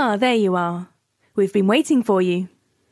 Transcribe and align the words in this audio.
Ah, 0.00 0.16
there 0.16 0.36
you 0.36 0.54
are. 0.54 0.86
We've 1.34 1.52
been 1.52 1.66
waiting 1.66 2.04
for 2.04 2.22
you. 2.22 2.48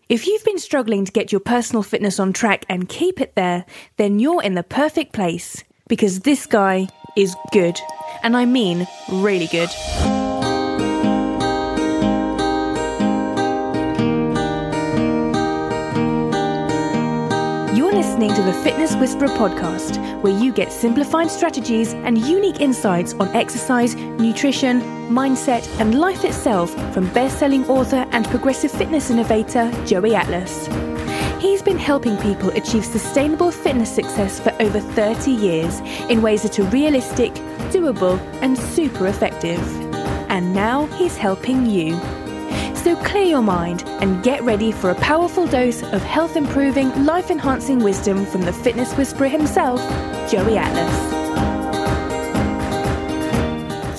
If 0.08 0.26
you've 0.26 0.42
been 0.42 0.58
struggling 0.58 1.04
to 1.04 1.12
get 1.12 1.30
your 1.30 1.40
personal 1.40 1.84
fitness 1.84 2.18
on 2.18 2.32
track 2.32 2.66
and 2.68 2.88
keep 2.88 3.20
it 3.20 3.36
there, 3.36 3.64
then 3.96 4.18
you're 4.18 4.42
in 4.42 4.54
the 4.54 4.64
perfect 4.64 5.12
place 5.12 5.62
because 5.86 6.18
this 6.18 6.46
guy 6.46 6.88
is 7.16 7.36
good. 7.52 7.78
And 8.24 8.36
I 8.36 8.44
mean 8.44 8.88
really 9.08 9.46
good. 9.46 9.70
Listening 18.16 18.34
to 18.34 18.50
the 18.50 18.64
Fitness 18.64 18.96
Whisperer 18.96 19.28
podcast, 19.28 20.22
where 20.22 20.32
you 20.32 20.50
get 20.50 20.72
simplified 20.72 21.30
strategies 21.30 21.92
and 21.92 22.16
unique 22.16 22.62
insights 22.62 23.12
on 23.12 23.28
exercise, 23.36 23.94
nutrition, 23.94 24.80
mindset, 25.10 25.68
and 25.78 26.00
life 26.00 26.24
itself 26.24 26.70
from 26.94 27.12
best 27.12 27.38
selling 27.38 27.68
author 27.68 28.06
and 28.12 28.24
progressive 28.28 28.70
fitness 28.70 29.10
innovator 29.10 29.70
Joey 29.84 30.14
Atlas. 30.14 30.66
He's 31.42 31.60
been 31.60 31.76
helping 31.76 32.16
people 32.16 32.48
achieve 32.52 32.86
sustainable 32.86 33.50
fitness 33.50 33.94
success 33.94 34.40
for 34.40 34.54
over 34.62 34.80
30 34.80 35.30
years 35.30 35.80
in 36.08 36.22
ways 36.22 36.42
that 36.42 36.58
are 36.58 36.70
realistic, 36.70 37.34
doable, 37.68 38.18
and 38.40 38.56
super 38.56 39.08
effective. 39.08 39.60
And 40.30 40.54
now 40.54 40.86
he's 40.86 41.18
helping 41.18 41.66
you. 41.66 42.00
So 42.86 42.94
clear 43.02 43.24
your 43.24 43.42
mind 43.42 43.82
and 44.00 44.22
get 44.22 44.44
ready 44.44 44.70
for 44.70 44.90
a 44.90 44.94
powerful 44.94 45.44
dose 45.44 45.82
of 45.82 46.00
health 46.02 46.36
improving, 46.36 47.04
life 47.04 47.32
enhancing 47.32 47.80
wisdom 47.80 48.24
from 48.24 48.42
the 48.42 48.52
fitness 48.52 48.96
whisperer 48.96 49.26
himself, 49.26 49.80
Joey 50.30 50.56
Atlas. 50.56 50.96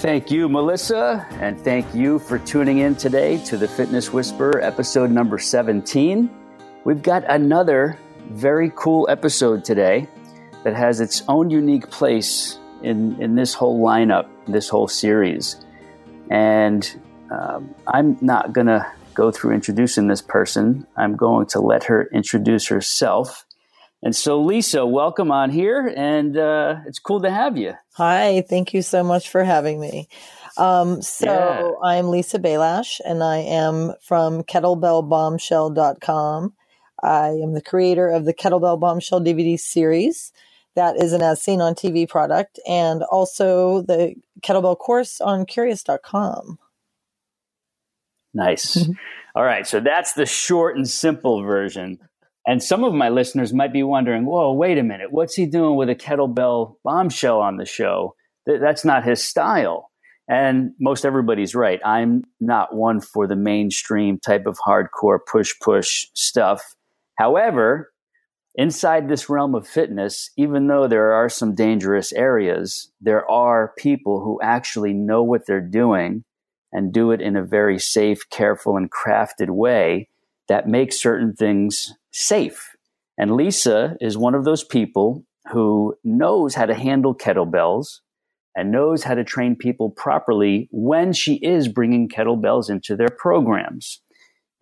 Thank 0.01 0.31
you, 0.31 0.47
Melissa, 0.47 1.27
and 1.41 1.59
thank 1.59 1.93
you 1.93 2.17
for 2.17 2.39
tuning 2.39 2.77
in 2.77 2.95
today 2.95 3.43
to 3.43 3.57
the 3.57 3.67
Fitness 3.67 4.13
Whisperer 4.13 4.61
episode 4.61 5.11
number 5.11 5.37
17. 5.37 6.29
We've 6.85 7.01
got 7.01 7.25
another 7.29 7.99
very 8.29 8.71
cool 8.77 9.05
episode 9.09 9.65
today 9.65 10.07
that 10.63 10.75
has 10.75 11.01
its 11.01 11.23
own 11.27 11.49
unique 11.49 11.89
place 11.89 12.57
in, 12.83 13.21
in 13.21 13.35
this 13.35 13.53
whole 13.53 13.83
lineup, 13.83 14.29
this 14.47 14.69
whole 14.69 14.87
series. 14.87 15.57
And 16.29 16.89
um, 17.31 17.73
I'm 17.87 18.17
not 18.21 18.53
going 18.53 18.67
to 18.67 18.85
go 19.13 19.31
through 19.31 19.53
introducing 19.53 20.07
this 20.07 20.21
person. 20.21 20.85
I'm 20.95 21.15
going 21.15 21.47
to 21.47 21.59
let 21.59 21.85
her 21.85 22.07
introduce 22.13 22.67
herself. 22.67 23.45
And 24.03 24.15
so, 24.15 24.39
Lisa, 24.39 24.85
welcome 24.85 25.31
on 25.31 25.49
here, 25.49 25.91
and 25.97 26.37
uh, 26.37 26.75
it's 26.85 26.99
cool 26.99 27.19
to 27.21 27.31
have 27.31 27.57
you. 27.57 27.73
Hi, 27.95 28.43
thank 28.47 28.73
you 28.73 28.83
so 28.83 29.03
much 29.03 29.29
for 29.29 29.43
having 29.43 29.79
me. 29.79 30.07
Um, 30.55 31.01
so, 31.01 31.25
yeah. 31.25 31.71
I'm 31.83 32.09
Lisa 32.09 32.37
Balash, 32.37 32.99
and 33.03 33.23
I 33.23 33.37
am 33.37 33.93
from 34.01 34.43
kettlebellbombshell.com. 34.43 36.53
I 37.01 37.29
am 37.29 37.53
the 37.53 37.61
creator 37.61 38.09
of 38.09 38.25
the 38.25 38.33
Kettlebell 38.33 38.79
Bombshell 38.79 39.21
DVD 39.21 39.59
series. 39.59 40.31
That 40.75 40.97
is 40.97 41.13
an 41.13 41.23
as 41.23 41.41
seen 41.41 41.59
on 41.59 41.73
TV 41.73 42.07
product, 42.07 42.59
and 42.67 43.01
also 43.03 43.81
the 43.81 44.13
kettlebell 44.43 44.77
course 44.77 45.19
on 45.21 45.47
curious.com. 45.47 46.59
Nice. 48.37 48.77
Mm-hmm. 48.77 48.91
All 49.35 49.43
right. 49.43 49.65
So 49.65 49.79
that's 49.79 50.13
the 50.13 50.27
short 50.27 50.77
and 50.77 50.87
simple 50.87 51.41
version. 51.41 51.97
And 52.45 52.61
some 52.63 52.83
of 52.83 52.93
my 52.93 53.09
listeners 53.09 53.51
might 53.51 53.73
be 53.73 53.83
wondering, 53.83 54.25
whoa, 54.25 54.53
wait 54.53 54.77
a 54.77 54.83
minute. 54.83 55.11
What's 55.11 55.33
he 55.33 55.47
doing 55.47 55.75
with 55.75 55.89
a 55.89 55.95
kettlebell 55.95 56.75
bombshell 56.83 57.41
on 57.41 57.57
the 57.57 57.65
show? 57.65 58.15
That's 58.45 58.85
not 58.85 59.03
his 59.03 59.23
style. 59.23 59.89
And 60.29 60.71
most 60.79 61.03
everybody's 61.03 61.55
right. 61.55 61.81
I'm 61.83 62.23
not 62.39 62.75
one 62.75 63.01
for 63.01 63.27
the 63.27 63.35
mainstream 63.35 64.19
type 64.19 64.45
of 64.45 64.57
hardcore 64.65 65.19
push 65.29 65.53
push 65.61 66.07
stuff. 66.13 66.61
However, 67.17 67.91
inside 68.55 69.09
this 69.09 69.29
realm 69.29 69.55
of 69.55 69.67
fitness, 69.67 70.29
even 70.37 70.67
though 70.67 70.87
there 70.87 71.13
are 71.13 71.29
some 71.29 71.55
dangerous 71.55 72.13
areas, 72.13 72.91
there 73.01 73.29
are 73.29 73.73
people 73.77 74.21
who 74.21 74.39
actually 74.41 74.93
know 74.93 75.23
what 75.23 75.45
they're 75.47 75.59
doing 75.59 76.23
and 76.71 76.93
do 76.93 77.11
it 77.11 77.21
in 77.21 77.35
a 77.35 77.43
very 77.43 77.79
safe, 77.79 78.29
careful, 78.29 78.77
and 78.77 78.91
crafted 78.91 79.49
way 79.49 80.09
that 80.47 80.67
makes 80.67 81.01
certain 81.01 81.33
things 81.33 81.93
safe. 82.11 82.75
And 83.17 83.35
Lisa 83.35 83.97
is 83.99 84.17
one 84.17 84.35
of 84.35 84.45
those 84.45 84.63
people 84.63 85.23
who 85.51 85.95
knows 86.03 86.55
how 86.55 86.65
to 86.65 86.73
handle 86.73 87.15
kettlebells 87.15 87.99
and 88.55 88.71
knows 88.71 89.03
how 89.03 89.13
to 89.13 89.23
train 89.23 89.55
people 89.55 89.89
properly 89.89 90.67
when 90.71 91.13
she 91.13 91.35
is 91.35 91.67
bringing 91.67 92.09
kettlebells 92.09 92.69
into 92.69 92.95
their 92.95 93.09
programs. 93.09 94.01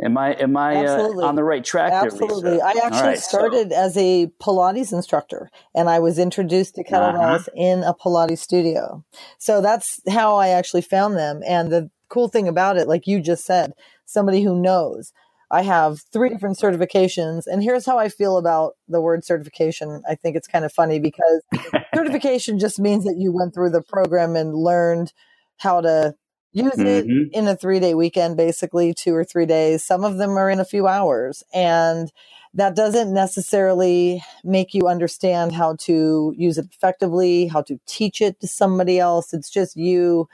Am 0.04 0.18
I 0.18 0.34
am 0.34 0.58
I 0.58 0.86
uh, 0.86 1.08
on 1.24 1.36
the 1.36 1.44
right 1.44 1.64
track? 1.64 1.94
Absolutely. 1.94 2.58
There, 2.58 2.66
I 2.66 2.74
actually 2.84 3.02
right, 3.02 3.18
started 3.18 3.72
so. 3.72 3.78
as 3.78 3.96
a 3.96 4.28
Pilates 4.42 4.92
instructor, 4.92 5.50
and 5.74 5.90
I 5.90 6.00
was 6.00 6.20
introduced 6.20 6.76
to 6.76 6.84
kettlebells 6.84 7.48
uh-huh. 7.48 7.52
in 7.56 7.84
a 7.84 7.94
Pilates 7.94 8.40
studio. 8.40 9.06
So 9.38 9.62
that's 9.62 10.02
how 10.10 10.36
I 10.36 10.50
actually 10.50 10.82
found 10.82 11.16
them. 11.16 11.42
And 11.48 11.72
the 11.72 11.90
cool 12.10 12.28
thing 12.28 12.48
about 12.48 12.78
it, 12.78 12.88
like 12.88 13.08
you 13.08 13.22
just 13.22 13.46
said, 13.46 13.74
somebody 14.06 14.44
who 14.44 14.60
knows. 14.60 15.14
I 15.52 15.62
have 15.62 16.02
three 16.12 16.30
different 16.30 16.58
certifications, 16.58 17.44
and 17.46 17.62
here's 17.62 17.86
how 17.86 18.00
I 18.00 18.10
feel 18.10 18.38
about 18.38 18.74
the 18.88 19.00
word 19.00 19.24
certification. 19.24 20.02
I 20.10 20.16
think 20.16 20.36
it's 20.36 20.48
kind 20.48 20.66
of 20.66 20.74
funny 20.74 21.00
because 21.00 21.44
certification 21.96 22.58
just 22.58 22.80
means 22.80 23.04
that 23.06 23.18
you 23.18 23.32
went 23.32 23.54
through 23.54 23.70
the 23.70 23.84
program 23.84 24.36
and 24.36 24.56
learned 24.56 25.14
how 25.58 25.82
to 25.82 26.16
use 26.56 26.80
it 26.80 27.06
mm-hmm. 27.06 27.34
in 27.34 27.48
a 27.48 27.56
three 27.56 27.80
day 27.80 27.94
weekend, 27.94 28.38
basically 28.38 28.94
two 28.94 29.14
or 29.14 29.26
three 29.26 29.46
days. 29.46 29.84
Some 29.84 30.04
of 30.04 30.18
them 30.18 30.32
are 30.32 30.50
in 30.50 30.60
a 30.60 30.66
few 30.66 30.88
hours. 30.88 31.44
And 31.54 32.12
that 32.54 32.76
doesn't 32.76 33.14
necessarily 33.14 34.24
make 34.46 34.74
you 34.74 34.88
understand 34.88 35.52
how 35.52 35.76
to 35.82 36.34
use 36.38 36.58
it 36.58 36.68
effectively, 36.74 37.48
how 37.48 37.62
to 37.64 37.78
teach 37.86 38.22
it 38.22 38.40
to 38.40 38.48
somebody 38.48 38.98
else. 38.98 39.34
It's 39.34 39.50
just 39.50 39.76
you 39.76 40.30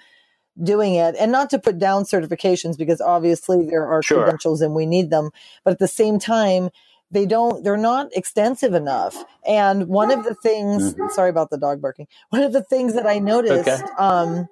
doing 0.62 0.95
it 0.95 1.16
and 1.19 1.31
not 1.31 1.50
to 1.50 1.59
put 1.59 1.79
down 1.79 2.03
certifications 2.03 2.78
because 2.78 3.01
obviously 3.01 3.66
there 3.66 3.88
are 3.88 4.03
sure. 4.03 4.23
credentials 4.23 4.62
and 4.62 4.73
we 4.73 4.85
need 4.85 5.09
them. 5.09 5.31
But 5.63 5.72
at 5.72 5.79
the 5.79 5.88
same 5.88 6.19
time, 6.19 6.69
they 7.09 7.25
don't 7.25 7.63
they're 7.63 7.75
not 7.75 8.07
extensive 8.16 8.73
enough 8.73 9.25
and 9.45 9.88
one 9.89 10.12
of 10.12 10.23
the 10.23 10.34
things 10.34 10.94
mm-hmm. 10.94 11.09
sorry 11.09 11.29
about 11.29 11.50
the 11.50 11.57
dog 11.57 11.81
barking 11.81 12.07
one 12.29 12.41
of 12.41 12.53
the 12.53 12.63
things 12.63 12.94
that 12.94 13.06
i 13.06 13.19
noticed 13.19 13.67
okay. 13.67 13.84
um, 14.00 14.47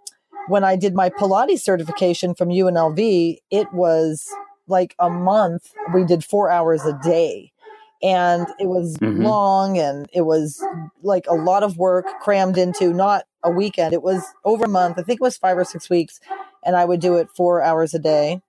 when 0.49 0.63
I 0.63 0.75
did 0.75 0.95
my 0.95 1.09
Pilates 1.09 1.59
certification 1.59 2.33
from 2.33 2.49
UNLV, 2.49 3.37
it 3.51 3.71
was 3.71 4.27
like 4.67 4.95
a 4.99 5.09
month. 5.09 5.73
We 5.93 6.03
did 6.03 6.23
four 6.23 6.49
hours 6.49 6.83
a 6.85 6.99
day. 7.03 7.51
And 8.01 8.47
it 8.59 8.67
was 8.67 8.97
mm-hmm. 8.97 9.21
long 9.21 9.77
and 9.77 10.09
it 10.13 10.21
was 10.21 10.63
like 11.03 11.25
a 11.27 11.33
lot 11.33 11.63
of 11.63 11.77
work 11.77 12.05
crammed 12.21 12.57
into 12.57 12.93
not 12.93 13.25
a 13.43 13.51
weekend. 13.51 13.93
It 13.93 14.03
was 14.03 14.23
over 14.45 14.65
a 14.65 14.69
month. 14.69 14.97
I 14.97 15.03
think 15.03 15.19
it 15.19 15.23
was 15.23 15.37
five 15.37 15.57
or 15.57 15.65
six 15.65 15.89
weeks. 15.89 16.19
And 16.63 16.75
I 16.75 16.85
would 16.85 17.01
do 17.01 17.15
it 17.15 17.29
four 17.35 17.61
hours 17.61 17.93
a 17.93 17.99
day. 17.99 18.41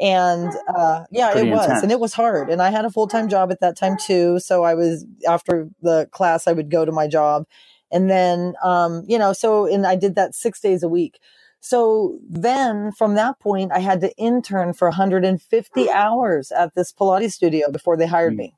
And 0.00 0.52
uh, 0.68 1.04
yeah, 1.10 1.32
Pretty 1.32 1.48
it 1.48 1.52
was. 1.52 1.64
Intense. 1.64 1.82
And 1.82 1.92
it 1.92 2.00
was 2.00 2.14
hard. 2.14 2.50
And 2.50 2.62
I 2.62 2.70
had 2.70 2.84
a 2.84 2.90
full 2.90 3.06
time 3.06 3.28
job 3.28 3.50
at 3.52 3.60
that 3.60 3.76
time 3.76 3.96
too. 3.96 4.40
So 4.40 4.64
I 4.64 4.74
was, 4.74 5.04
after 5.28 5.68
the 5.82 6.08
class, 6.10 6.46
I 6.46 6.52
would 6.52 6.70
go 6.70 6.84
to 6.84 6.92
my 6.92 7.06
job. 7.06 7.46
And 7.90 8.10
then, 8.10 8.54
um, 8.62 9.04
you 9.06 9.18
know, 9.18 9.32
so, 9.32 9.66
and 9.66 9.86
I 9.86 9.96
did 9.96 10.14
that 10.16 10.34
six 10.34 10.60
days 10.60 10.82
a 10.82 10.88
week. 10.88 11.20
So 11.60 12.18
then 12.28 12.92
from 12.92 13.14
that 13.14 13.40
point, 13.40 13.72
I 13.72 13.80
had 13.80 14.00
to 14.02 14.14
intern 14.16 14.74
for 14.74 14.88
150 14.88 15.90
hours 15.90 16.52
at 16.52 16.74
this 16.74 16.92
Pilates 16.92 17.32
studio 17.32 17.70
before 17.70 17.96
they 17.96 18.06
hired 18.06 18.34
mm. 18.34 18.38
me. 18.38 18.54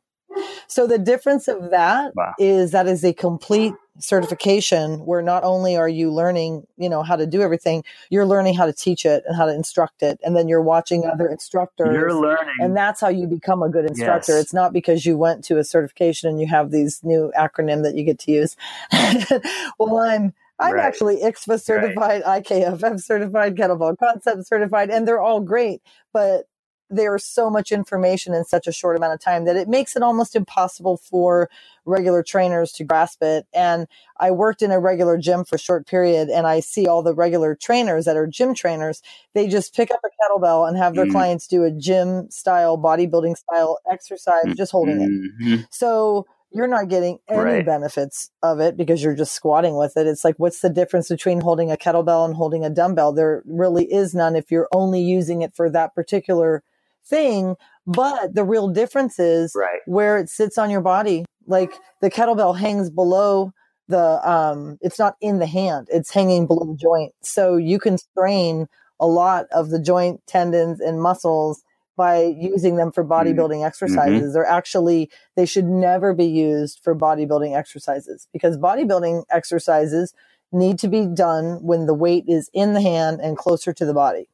So 0.70 0.86
the 0.86 0.98
difference 0.98 1.48
of 1.48 1.70
that 1.70 2.14
wow. 2.14 2.32
is 2.38 2.70
that 2.70 2.86
is 2.86 3.04
a 3.04 3.12
complete 3.12 3.74
certification 3.98 5.04
where 5.04 5.20
not 5.20 5.42
only 5.42 5.76
are 5.76 5.88
you 5.88 6.12
learning, 6.12 6.64
you 6.76 6.88
know, 6.88 7.02
how 7.02 7.16
to 7.16 7.26
do 7.26 7.42
everything, 7.42 7.82
you're 8.08 8.24
learning 8.24 8.54
how 8.54 8.66
to 8.66 8.72
teach 8.72 9.04
it 9.04 9.24
and 9.26 9.36
how 9.36 9.46
to 9.46 9.52
instruct 9.52 10.00
it. 10.02 10.20
And 10.22 10.36
then 10.36 10.46
you're 10.46 10.62
watching 10.62 11.04
other 11.04 11.28
instructors. 11.28 11.92
You're 11.92 12.14
learning. 12.14 12.54
And 12.60 12.76
that's 12.76 13.00
how 13.00 13.08
you 13.08 13.26
become 13.26 13.64
a 13.64 13.68
good 13.68 13.84
instructor. 13.84 14.34
Yes. 14.34 14.42
It's 14.42 14.54
not 14.54 14.72
because 14.72 15.04
you 15.04 15.18
went 15.18 15.42
to 15.46 15.58
a 15.58 15.64
certification 15.64 16.30
and 16.30 16.40
you 16.40 16.46
have 16.46 16.70
these 16.70 17.00
new 17.02 17.32
acronym 17.36 17.82
that 17.82 17.96
you 17.96 18.04
get 18.04 18.20
to 18.20 18.30
use. 18.30 18.56
well, 19.78 19.98
I'm 19.98 20.32
I'm 20.60 20.74
right. 20.74 20.84
actually 20.84 21.16
IKSFA 21.16 21.60
certified, 21.60 22.22
right. 22.24 22.44
IKFF 22.44 23.00
certified, 23.00 23.56
kettlebell 23.56 23.96
concept 23.98 24.46
certified, 24.46 24.90
and 24.90 25.08
they're 25.08 25.20
all 25.20 25.40
great. 25.40 25.82
But 26.12 26.46
there's 26.90 27.24
so 27.24 27.48
much 27.48 27.70
information 27.72 28.34
in 28.34 28.44
such 28.44 28.66
a 28.66 28.72
short 28.72 28.96
amount 28.96 29.14
of 29.14 29.20
time 29.20 29.44
that 29.44 29.56
it 29.56 29.68
makes 29.68 29.94
it 29.96 30.02
almost 30.02 30.34
impossible 30.34 30.96
for 30.96 31.48
regular 31.84 32.22
trainers 32.22 32.72
to 32.72 32.84
grasp 32.84 33.22
it. 33.22 33.46
And 33.54 33.86
I 34.18 34.32
worked 34.32 34.60
in 34.60 34.72
a 34.72 34.80
regular 34.80 35.16
gym 35.16 35.44
for 35.44 35.54
a 35.54 35.58
short 35.58 35.86
period 35.86 36.28
and 36.28 36.46
I 36.46 36.60
see 36.60 36.86
all 36.86 37.02
the 37.02 37.14
regular 37.14 37.54
trainers 37.54 38.04
that 38.04 38.16
are 38.16 38.26
gym 38.26 38.54
trainers. 38.54 39.02
They 39.34 39.46
just 39.46 39.74
pick 39.74 39.90
up 39.90 40.00
a 40.04 40.08
kettlebell 40.08 40.68
and 40.68 40.76
have 40.76 40.94
their 40.94 41.06
mm 41.06 41.10
clients 41.10 41.48
do 41.48 41.64
a 41.64 41.72
gym 41.72 42.30
style, 42.30 42.78
bodybuilding 42.78 43.36
style 43.36 43.78
exercise, 43.90 44.44
just 44.56 44.70
holding 44.70 44.98
mm-hmm. 44.98 45.54
it. 45.54 45.66
So 45.70 46.24
you're 46.52 46.66
not 46.66 46.88
getting 46.88 47.18
any 47.28 47.40
Right. 47.40 47.66
benefits 47.66 48.30
of 48.42 48.60
it 48.60 48.76
because 48.76 49.02
you're 49.02 49.14
just 49.14 49.32
squatting 49.32 49.76
with 49.76 49.96
it. 49.96 50.06
It's 50.06 50.24
like, 50.24 50.36
what's 50.38 50.60
the 50.60 50.70
difference 50.70 51.08
between 51.08 51.40
holding 51.40 51.70
a 51.70 51.76
kettlebell 51.76 52.24
and 52.24 52.34
holding 52.34 52.64
a 52.64 52.70
dumbbell? 52.70 53.12
There 53.12 53.42
really 53.46 53.92
is 53.92 54.14
none 54.14 54.36
if 54.36 54.50
you're 54.50 54.68
only 54.72 55.00
using 55.00 55.42
it 55.42 55.54
for 55.54 55.70
that 55.70 55.94
particular 55.94 56.62
thing. 57.04 57.56
But 57.86 58.34
the 58.34 58.44
real 58.44 58.68
difference 58.68 59.18
is 59.18 59.52
Right. 59.56 59.80
where 59.86 60.18
it 60.18 60.28
sits 60.28 60.58
on 60.58 60.70
your 60.70 60.80
body. 60.80 61.24
Like 61.46 61.72
the 62.00 62.10
kettlebell 62.10 62.56
hangs 62.58 62.90
below 62.90 63.52
the, 63.88 64.20
um, 64.30 64.78
it's 64.80 64.98
not 64.98 65.16
in 65.20 65.40
the 65.40 65.46
hand, 65.46 65.88
it's 65.90 66.12
hanging 66.12 66.46
below 66.46 66.64
the 66.66 66.76
joint. 66.76 67.12
So 67.22 67.56
you 67.56 67.78
can 67.80 67.98
strain 67.98 68.68
a 69.00 69.06
lot 69.06 69.46
of 69.50 69.70
the 69.70 69.80
joint 69.80 70.20
tendons 70.26 70.80
and 70.80 71.00
muscles 71.02 71.62
by 71.96 72.22
using 72.22 72.76
them 72.76 72.92
for 72.92 73.04
bodybuilding 73.04 73.66
exercises. 73.66 74.32
They're 74.32 74.46
actually, 74.46 75.10
they 75.36 75.44
should 75.44 75.66
never 75.66 76.14
be 76.14 76.24
used 76.26 76.80
for 76.82 76.94
bodybuilding 76.94 77.54
exercises 77.56 78.28
because 78.32 78.56
bodybuilding 78.56 79.24
exercises 79.30 80.14
need 80.52 80.78
to 80.78 80.88
be 80.88 81.06
done 81.06 81.62
when 81.62 81.86
the 81.86 81.94
weight 81.94 82.24
is 82.26 82.48
in 82.54 82.74
the 82.74 82.80
hand 82.80 83.20
and 83.20 83.36
closer 83.36 83.72
to 83.72 83.84
the 83.84 83.94
body. 83.94 84.28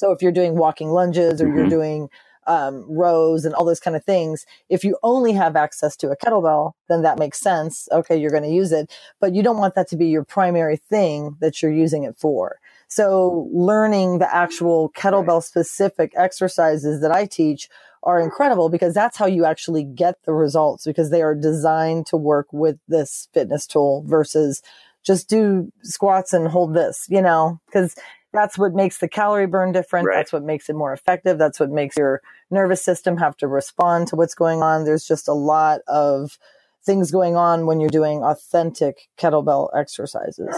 So 0.00 0.12
if 0.12 0.22
you're 0.22 0.32
doing 0.32 0.56
walking 0.56 0.90
lunges 0.92 1.42
or 1.42 1.48
you're 1.48 1.66
Mhm. 1.66 1.70
doing 1.70 2.10
um, 2.46 2.86
rows 2.88 3.44
and 3.44 3.54
all 3.54 3.66
those 3.66 3.80
kind 3.80 3.94
of 3.96 4.04
things, 4.04 4.46
if 4.70 4.82
you 4.82 4.98
only 5.02 5.32
have 5.32 5.56
access 5.56 5.94
to 5.98 6.10
a 6.10 6.16
kettlebell, 6.16 6.72
then 6.88 7.02
that 7.02 7.18
makes 7.18 7.38
sense. 7.40 7.88
Okay, 7.92 8.16
you're 8.16 8.30
going 8.32 8.42
to 8.44 8.50
use 8.62 8.72
it, 8.72 8.90
but 9.20 9.34
you 9.34 9.42
don't 9.42 9.58
want 9.58 9.74
that 9.76 9.88
to 9.90 9.96
be 9.96 10.06
your 10.08 10.24
primary 10.24 10.78
thing 10.78 11.36
that 11.40 11.62
you're 11.62 11.70
using 11.72 12.04
it 12.04 12.16
for. 12.16 12.58
So 12.88 13.48
learning 13.52 14.18
the 14.20 14.34
actual 14.34 14.90
kettlebell 14.96 15.44
specific 15.44 16.12
exercises 16.16 17.02
that 17.02 17.12
I 17.12 17.26
teach 17.26 17.68
are 18.02 18.20
incredible 18.20 18.70
because 18.70 18.94
that's 18.94 19.18
how 19.18 19.26
you 19.26 19.44
actually 19.44 19.84
get 19.84 20.16
the 20.24 20.32
results 20.32 20.86
because 20.86 21.10
they 21.10 21.22
are 21.22 21.36
designed 21.36 22.06
to 22.06 22.16
work 22.16 22.48
with 22.52 22.78
this 22.88 23.28
fitness 23.34 23.66
tool 23.66 24.04
versus 24.08 24.62
just 25.04 25.28
do 25.28 25.72
squats 25.82 26.32
and 26.32 26.48
hold 26.48 26.74
this, 26.74 27.06
you 27.10 27.22
know, 27.22 27.60
because 27.66 27.94
that's 28.32 28.56
what 28.58 28.74
makes 28.74 28.98
the 28.98 29.08
calorie 29.08 29.46
burn 29.46 29.72
different. 29.72 30.06
Right. 30.06 30.16
That's 30.16 30.32
what 30.32 30.44
makes 30.44 30.68
it 30.68 30.74
more 30.74 30.92
effective. 30.92 31.38
That's 31.38 31.58
what 31.58 31.70
makes 31.70 31.96
your 31.96 32.20
nervous 32.50 32.82
system 32.84 33.16
have 33.16 33.36
to 33.38 33.48
respond 33.48 34.08
to 34.08 34.16
what's 34.16 34.34
going 34.34 34.62
on. 34.62 34.84
There's 34.84 35.06
just 35.06 35.28
a 35.28 35.32
lot 35.32 35.80
of 35.88 36.38
things 36.84 37.10
going 37.10 37.36
on 37.36 37.66
when 37.66 37.80
you're 37.80 37.90
doing 37.90 38.22
authentic 38.22 39.08
kettlebell 39.18 39.68
exercises. 39.76 40.54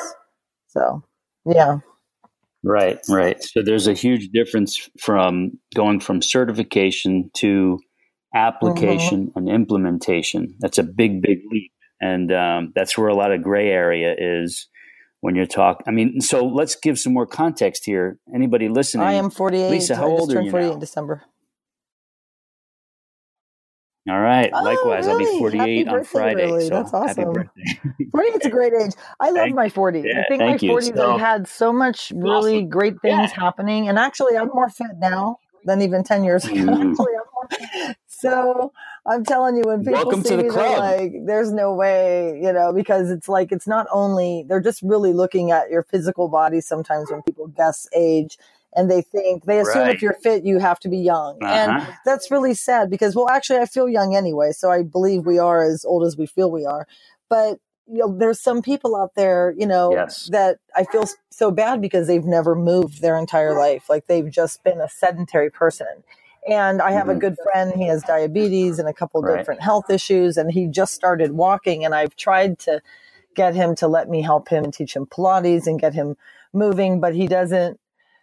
So, 0.68 1.02
yeah. 1.44 1.78
Right, 2.64 3.00
right. 3.08 3.42
So 3.42 3.62
there's 3.62 3.88
a 3.88 3.92
huge 3.94 4.28
difference 4.28 4.88
from 5.00 5.58
going 5.74 6.00
from 6.00 6.22
certification 6.22 7.30
to 7.34 7.80
application 8.34 9.26
Mm-hmm. 9.26 9.38
and 9.38 9.48
implementation. 9.48 10.54
That's 10.60 10.78
a 10.78 10.82
big, 10.84 11.22
big 11.22 11.40
leap. 11.50 11.72
And 12.00 12.32
um, 12.32 12.72
that's 12.74 12.96
where 12.96 13.08
a 13.08 13.14
lot 13.14 13.32
of 13.32 13.42
gray 13.42 13.68
area 13.68 14.14
is 14.16 14.68
when 15.22 15.34
you're 15.34 15.46
talking. 15.46 15.84
I 15.88 15.90
mean, 15.92 16.20
so 16.20 16.44
let's 16.44 16.76
give 16.76 16.98
some 16.98 17.14
more 17.14 17.26
context 17.26 17.86
here. 17.86 18.18
Anybody 18.34 18.68
listening? 18.68 19.06
I 19.06 19.14
am 19.14 19.30
48. 19.30 19.70
Lisa, 19.70 19.96
how 19.96 20.06
I 20.08 20.10
old 20.10 20.32
are 20.34 20.42
you 20.42 20.50
48 20.50 20.66
now? 20.68 20.72
in 20.74 20.78
December. 20.80 21.22
All 24.10 24.20
right. 24.20 24.50
Oh, 24.52 24.64
Likewise, 24.64 25.06
I'll 25.06 25.16
be 25.16 25.24
48 25.38 25.86
Happy 25.86 25.96
on 25.98 26.04
Friday. 26.04 26.44
really. 26.46 26.64
So 26.66 26.70
That's 26.70 26.90
happy 26.90 27.22
awesome. 27.22 27.32
birthday. 27.34 28.06
48 28.10 28.34
is 28.34 28.46
a 28.46 28.50
great 28.50 28.72
age. 28.74 28.92
I 29.20 29.26
love 29.30 29.36
Thank- 29.36 29.54
my 29.54 29.68
40s. 29.68 30.02
yeah, 30.04 30.22
I 30.22 30.24
think 30.28 30.40
my 30.40 30.46
thank 30.48 30.62
you. 30.62 30.72
40s 30.72 30.96
So- 30.96 31.12
I've 31.14 31.20
had 31.20 31.46
so 31.46 31.72
much 31.72 32.12
really 32.14 32.56
Awesome. 32.56 32.68
great 32.68 32.94
things 33.00 33.30
Yeah. 33.30 33.40
happening. 33.44 33.88
And 33.88 34.00
actually, 34.00 34.36
I'm 34.36 34.48
more 34.48 34.68
fit 34.68 34.98
now 34.98 35.36
than 35.64 35.82
even 35.82 36.02
10 36.02 36.24
years 36.24 36.44
ago. 36.44 36.54
Mm. 36.56 36.90
Actually, 36.90 37.12
I'm 37.14 37.84
more 37.86 37.94
So 38.22 38.72
I'm 39.06 39.24
telling 39.24 39.56
you, 39.56 39.64
when 39.66 39.84
people 39.84 40.14
Welcome 40.14 40.22
see 40.24 40.36
the 40.36 40.44
me, 40.44 40.50
they're 40.50 40.72
like, 40.78 41.14
there's 41.26 41.52
no 41.52 41.74
way, 41.74 42.40
you 42.42 42.52
know, 42.52 42.72
because 42.74 43.10
it's 43.10 43.28
like, 43.28 43.52
it's 43.52 43.68
not 43.68 43.86
only, 43.92 44.44
they're 44.48 44.60
just 44.60 44.82
really 44.82 45.12
looking 45.14 45.52
at 45.52 45.70
your 45.70 45.84
physical 45.84 46.28
body 46.28 46.60
sometimes 46.62 47.10
when 47.10 47.22
people 47.22 47.48
guess 47.48 47.88
age. 47.96 48.38
And 48.76 48.90
they 48.90 49.02
think, 49.02 49.46
they 49.46 49.60
assume 49.60 49.88
Right. 49.88 49.96
if 49.96 50.02
you're 50.02 50.14
fit, 50.14 50.44
you 50.44 50.60
have 50.60 50.80
to 50.80 50.90
be 50.90 50.98
young. 50.98 51.46
And 51.52 51.76
Uh-huh. 51.78 51.92
that's 52.04 52.30
really 52.30 52.54
sad 52.54 52.90
because 52.90 53.16
well 53.16 53.28
actually 53.30 53.58
i 53.60 53.66
feel 53.66 53.88
young 53.88 54.14
anyway 54.16 54.52
so 54.52 54.70
i 54.70 54.82
believe 54.82 55.26
we 55.26 55.38
are 55.38 55.62
as 55.62 55.84
old 55.84 56.04
as 56.06 56.16
we 56.16 56.26
feel 56.26 56.50
we 56.50 56.66
are 56.66 56.86
but 57.28 57.58
you 57.88 57.98
know 57.98 58.16
there's 58.18 58.40
some 58.40 58.62
people 58.62 58.96
out 58.96 59.14
there 59.16 59.54
you 59.58 59.66
know 59.66 59.96
Yes. 59.96 60.30
that 60.30 60.58
i 60.76 60.84
feel 60.84 61.04
so 61.30 61.50
bad 61.50 61.80
because 61.82 62.06
they've 62.06 62.24
never 62.24 62.54
moved 62.54 63.02
their 63.02 63.16
entire 63.18 63.54
life 63.54 63.90
like 63.90 64.06
they've 64.06 64.30
just 64.30 64.62
been 64.64 64.80
a 64.80 64.88
sedentary 64.88 65.50
person 65.50 66.04
and 66.48 66.82
i 66.82 66.90
have 66.92 67.08
a 67.08 67.14
Mhm. 67.14 67.20
good 67.20 67.36
friend 67.42 67.72
he 67.76 67.86
has 67.88 68.02
diabetes 68.02 68.78
and 68.78 68.88
a 68.88 68.92
couple 68.94 69.22
Right. 69.22 69.38
different 69.38 69.62
health 69.62 69.90
issues 69.90 70.36
and 70.36 70.52
he 70.52 70.66
just 70.66 70.94
started 70.94 71.32
walking 71.32 71.84
and 71.84 71.94
i've 71.94 72.16
tried 72.16 72.58
to 72.60 72.80
get 73.34 73.54
him 73.54 73.74
to 73.76 73.88
let 73.88 74.08
me 74.10 74.22
help 74.22 74.48
him 74.48 74.64
and 74.64 74.74
teach 74.74 74.94
him 74.96 75.06
pilates 75.06 75.66
and 75.66 75.80
get 75.80 75.94
him 75.94 76.16
moving 76.52 77.00
but 77.00 77.14
he 77.14 77.26
doesn't 77.28 77.78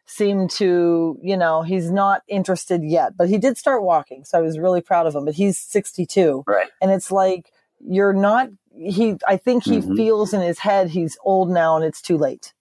seem 0.06 0.48
to, 0.48 1.20
you 1.22 1.38
know, 1.38 1.62
he's 1.62 1.92
not 1.92 2.24
interested 2.28 2.84
yet, 2.84 3.16
but 3.16 3.30
he 3.30 3.38
did 3.38 3.58
start 3.58 3.84
walking. 3.84 4.26
So 4.26 4.40
I 4.40 4.42
was 4.42 4.58
really 4.58 4.82
proud 4.82 5.06
of 5.06 5.16
him, 5.16 5.24
but 5.26 5.36
he's 5.36 5.58
62. 5.58 6.44
Right. 6.48 6.68
And 6.82 6.92
it's 6.92 7.12
like, 7.12 7.52
you're 7.80 8.14
not, 8.14 8.50
he, 8.76 9.18
I 9.28 9.38
think 9.38 9.64
he 9.66 9.82
Mhm. 9.82 9.96
feels 9.96 10.34
in 10.34 10.42
his 10.42 10.60
head 10.60 10.90
he's 10.90 11.18
old 11.24 11.50
now 11.52 11.76
and 11.76 11.86
it's 11.86 12.02
too 12.02 12.18
late. 12.18 12.54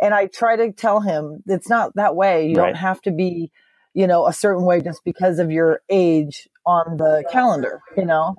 And 0.00 0.14
I 0.14 0.26
try 0.26 0.56
to 0.56 0.72
tell 0.72 1.00
him 1.00 1.42
it's 1.46 1.68
not 1.68 1.94
that 1.94 2.16
way. 2.16 2.48
You 2.48 2.56
Right. 2.56 2.66
don't 2.66 2.76
have 2.76 3.00
to 3.02 3.12
be, 3.12 3.50
you 3.94 4.06
know, 4.06 4.26
a 4.26 4.32
certain 4.32 4.64
way 4.64 4.80
just 4.80 5.04
because 5.04 5.38
of 5.38 5.50
your 5.50 5.82
age 5.90 6.48
on 6.66 6.96
the 6.98 7.24
calendar, 7.30 7.82
you 7.96 8.04
know? 8.06 8.36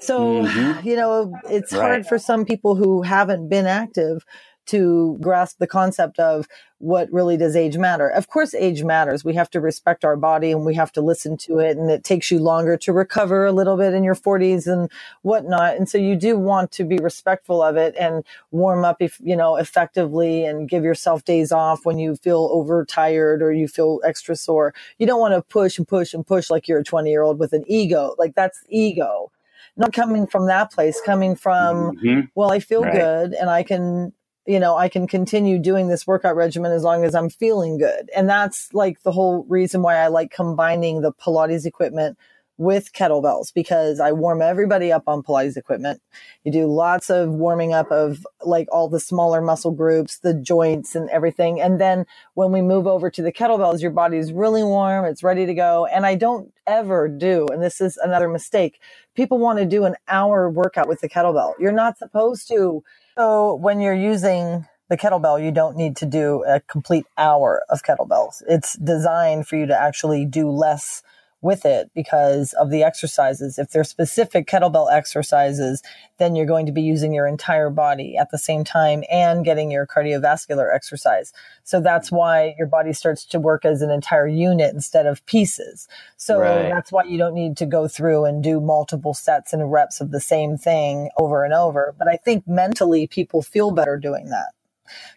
So, 0.00 0.18
Mhm. 0.20 0.84
you 0.84 0.96
know, 0.96 1.40
it's 1.44 1.72
Right. 1.72 1.80
hard 1.80 2.06
for 2.06 2.18
some 2.18 2.44
people 2.44 2.74
who 2.76 3.02
haven't 3.02 3.48
been 3.48 3.66
active 3.66 4.24
to 4.66 5.18
grasp 5.20 5.58
the 5.58 5.66
concept 5.66 6.18
of 6.18 6.46
what 6.78 7.10
really 7.12 7.36
does 7.36 7.54
age 7.54 7.76
matter. 7.78 8.08
Of 8.08 8.28
course, 8.28 8.54
age 8.54 8.82
matters. 8.82 9.24
We 9.24 9.34
have 9.34 9.48
to 9.50 9.60
respect 9.60 10.04
our 10.04 10.16
body 10.16 10.50
and 10.50 10.64
we 10.64 10.74
have 10.74 10.90
to 10.92 11.00
listen 11.00 11.36
to 11.38 11.58
it. 11.58 11.76
And 11.76 11.90
it 11.90 12.02
takes 12.02 12.30
you 12.30 12.40
longer 12.40 12.76
to 12.78 12.92
recover 12.92 13.46
a 13.46 13.52
little 13.52 13.76
bit 13.76 13.94
in 13.94 14.02
your 14.02 14.16
40s 14.16 14.66
and 14.66 14.90
whatnot. 15.22 15.76
And 15.76 15.88
so 15.88 15.96
you 15.98 16.16
do 16.16 16.36
want 16.36 16.72
to 16.72 16.84
be 16.84 16.96
respectful 16.98 17.62
of 17.62 17.76
it 17.76 17.94
and 17.98 18.24
warm 18.50 18.84
up, 18.84 18.96
if, 19.00 19.18
you 19.22 19.36
know, 19.36 19.56
effectively 19.56 20.44
and 20.44 20.68
give 20.68 20.82
yourself 20.82 21.24
days 21.24 21.52
off 21.52 21.84
when 21.84 21.98
you 21.98 22.16
feel 22.16 22.48
overtired 22.52 23.42
or 23.42 23.52
you 23.52 23.68
feel 23.68 24.00
extra 24.04 24.34
sore. 24.34 24.74
You 24.98 25.06
don't 25.06 25.20
want 25.20 25.34
to 25.34 25.42
push 25.42 25.78
and 25.78 25.86
push 25.86 26.14
and 26.14 26.26
push 26.26 26.50
like 26.50 26.66
you're 26.66 26.80
a 26.80 26.84
20 26.84 27.10
year 27.10 27.22
old 27.22 27.38
with 27.38 27.52
an 27.52 27.64
ego. 27.68 28.14
Like 28.18 28.34
that's 28.34 28.64
ego. 28.68 29.30
Not 29.76 29.92
coming 29.92 30.26
from 30.26 30.46
that 30.48 30.72
place, 30.72 31.00
coming 31.00 31.36
from, 31.36 31.96
Mhm. 31.96 32.28
well, 32.34 32.52
I 32.52 32.58
feel 32.58 32.82
Right. 32.82 32.92
good 32.92 33.34
and 33.34 33.48
I 33.48 33.62
can, 33.62 34.12
you 34.46 34.58
know, 34.60 34.76
I 34.76 34.88
can 34.88 35.06
continue 35.06 35.58
doing 35.58 35.88
this 35.88 36.06
workout 36.06 36.36
regimen 36.36 36.72
as 36.72 36.82
long 36.82 37.04
as 37.04 37.14
I'm 37.14 37.30
feeling 37.30 37.78
good. 37.78 38.10
And 38.16 38.28
that's 38.28 38.72
like 38.74 39.02
the 39.02 39.12
whole 39.12 39.44
reason 39.48 39.82
why 39.82 39.96
I 39.96 40.08
like 40.08 40.32
combining 40.32 41.00
the 41.02 41.12
Pilates 41.12 41.64
equipment 41.66 42.18
with 42.58 42.92
kettlebells 42.92 43.52
because 43.54 43.98
I 44.00 44.12
warm 44.12 44.42
everybody 44.42 44.92
up 44.92 45.04
on 45.08 45.22
Pilates 45.22 45.56
equipment. 45.56 46.00
You 46.44 46.52
do 46.52 46.66
lots 46.66 47.08
of 47.10 47.30
warming 47.30 47.72
up 47.72 47.90
of 47.90 48.26
like 48.44 48.68
all 48.70 48.88
the 48.88 49.00
smaller 49.00 49.40
muscle 49.40 49.72
groups, 49.72 50.18
the 50.18 50.34
joints 50.34 50.94
and 50.94 51.08
everything. 51.10 51.60
And 51.60 51.80
then 51.80 52.04
when 52.34 52.52
we 52.52 52.62
move 52.62 52.86
over 52.86 53.10
to 53.10 53.22
the 53.22 53.32
kettlebells, 53.32 53.80
your 53.80 53.90
body's 53.90 54.32
really 54.32 54.62
warm. 54.62 55.04
It's 55.06 55.22
ready 55.22 55.46
to 55.46 55.54
go. 55.54 55.86
And 55.86 56.04
I 56.06 56.14
don't 56.14 56.52
ever 56.66 57.08
do, 57.08 57.48
and 57.52 57.62
this 57.62 57.80
is 57.80 57.96
another 57.96 58.28
mistake. 58.28 58.80
People 59.16 59.38
want 59.38 59.58
to 59.58 59.66
do 59.66 59.84
an 59.84 59.96
hour 60.08 60.48
workout 60.50 60.88
with 60.88 61.00
the 61.00 61.08
kettlebell. 61.08 61.54
You're 61.58 61.72
not 61.72 61.98
supposed 61.98 62.48
to. 62.48 62.80
So 63.16 63.54
when 63.54 63.80
you're 63.80 63.94
using 63.94 64.66
the 64.88 64.96
kettlebell, 64.96 65.42
you 65.42 65.52
don't 65.52 65.76
need 65.76 65.96
to 65.96 66.06
do 66.06 66.44
a 66.44 66.60
complete 66.60 67.04
hour 67.18 67.62
of 67.68 67.82
kettlebells. 67.82 68.42
It's 68.48 68.74
designed 68.78 69.46
for 69.46 69.56
you 69.56 69.66
to 69.66 69.78
actually 69.78 70.24
do 70.24 70.50
less 70.50 71.02
with 71.42 71.66
it 71.66 71.90
because 71.94 72.54
of 72.54 72.70
the 72.70 72.84
exercises. 72.84 73.58
If 73.58 73.70
they're 73.70 73.84
specific 73.84 74.48
kettlebell 74.48 74.92
exercises, 74.92 75.82
then 76.18 76.36
you're 76.36 76.46
going 76.46 76.66
to 76.66 76.72
be 76.72 76.82
using 76.82 77.14
your 77.14 77.26
entire 77.26 77.70
body 77.70 78.16
at 78.18 78.30
the 78.30 78.38
same 78.38 78.64
time 78.64 79.04
and 79.10 79.44
getting 79.44 79.70
your 79.70 79.86
cardiovascular 79.86 80.74
exercise. 80.74 81.32
So 81.64 81.80
that's 81.80 82.12
why 82.12 82.54
your 82.58 82.68
body 82.68 82.92
starts 82.94 83.24
to 83.26 83.40
work 83.40 83.64
as 83.64 83.82
an 83.82 83.90
entire 83.90 84.28
unit 84.28 84.74
instead 84.74 85.06
of 85.06 85.24
pieces. 85.26 85.88
So 86.16 86.38
Right. 86.38 86.70
that's 86.74 86.92
why 86.92 87.04
you 87.04 87.18
don't 87.18 87.34
need 87.34 87.56
to 87.58 87.66
go 87.66 87.88
through 87.88 88.26
and 88.26 88.42
do 88.42 88.60
multiple 88.60 89.14
sets 89.14 89.52
and 89.52 89.72
reps 89.72 90.00
of 90.00 90.12
the 90.12 90.20
same 90.20 90.58
thing 90.58 91.10
over 91.18 91.44
and 91.44 91.54
over. 91.54 91.94
But 91.98 92.08
I 92.08 92.16
think 92.16 92.48
mentally 92.48 93.06
people 93.08 93.42
feel 93.42 93.72
better 93.72 93.98
doing 93.98 94.30
that. 94.30 94.52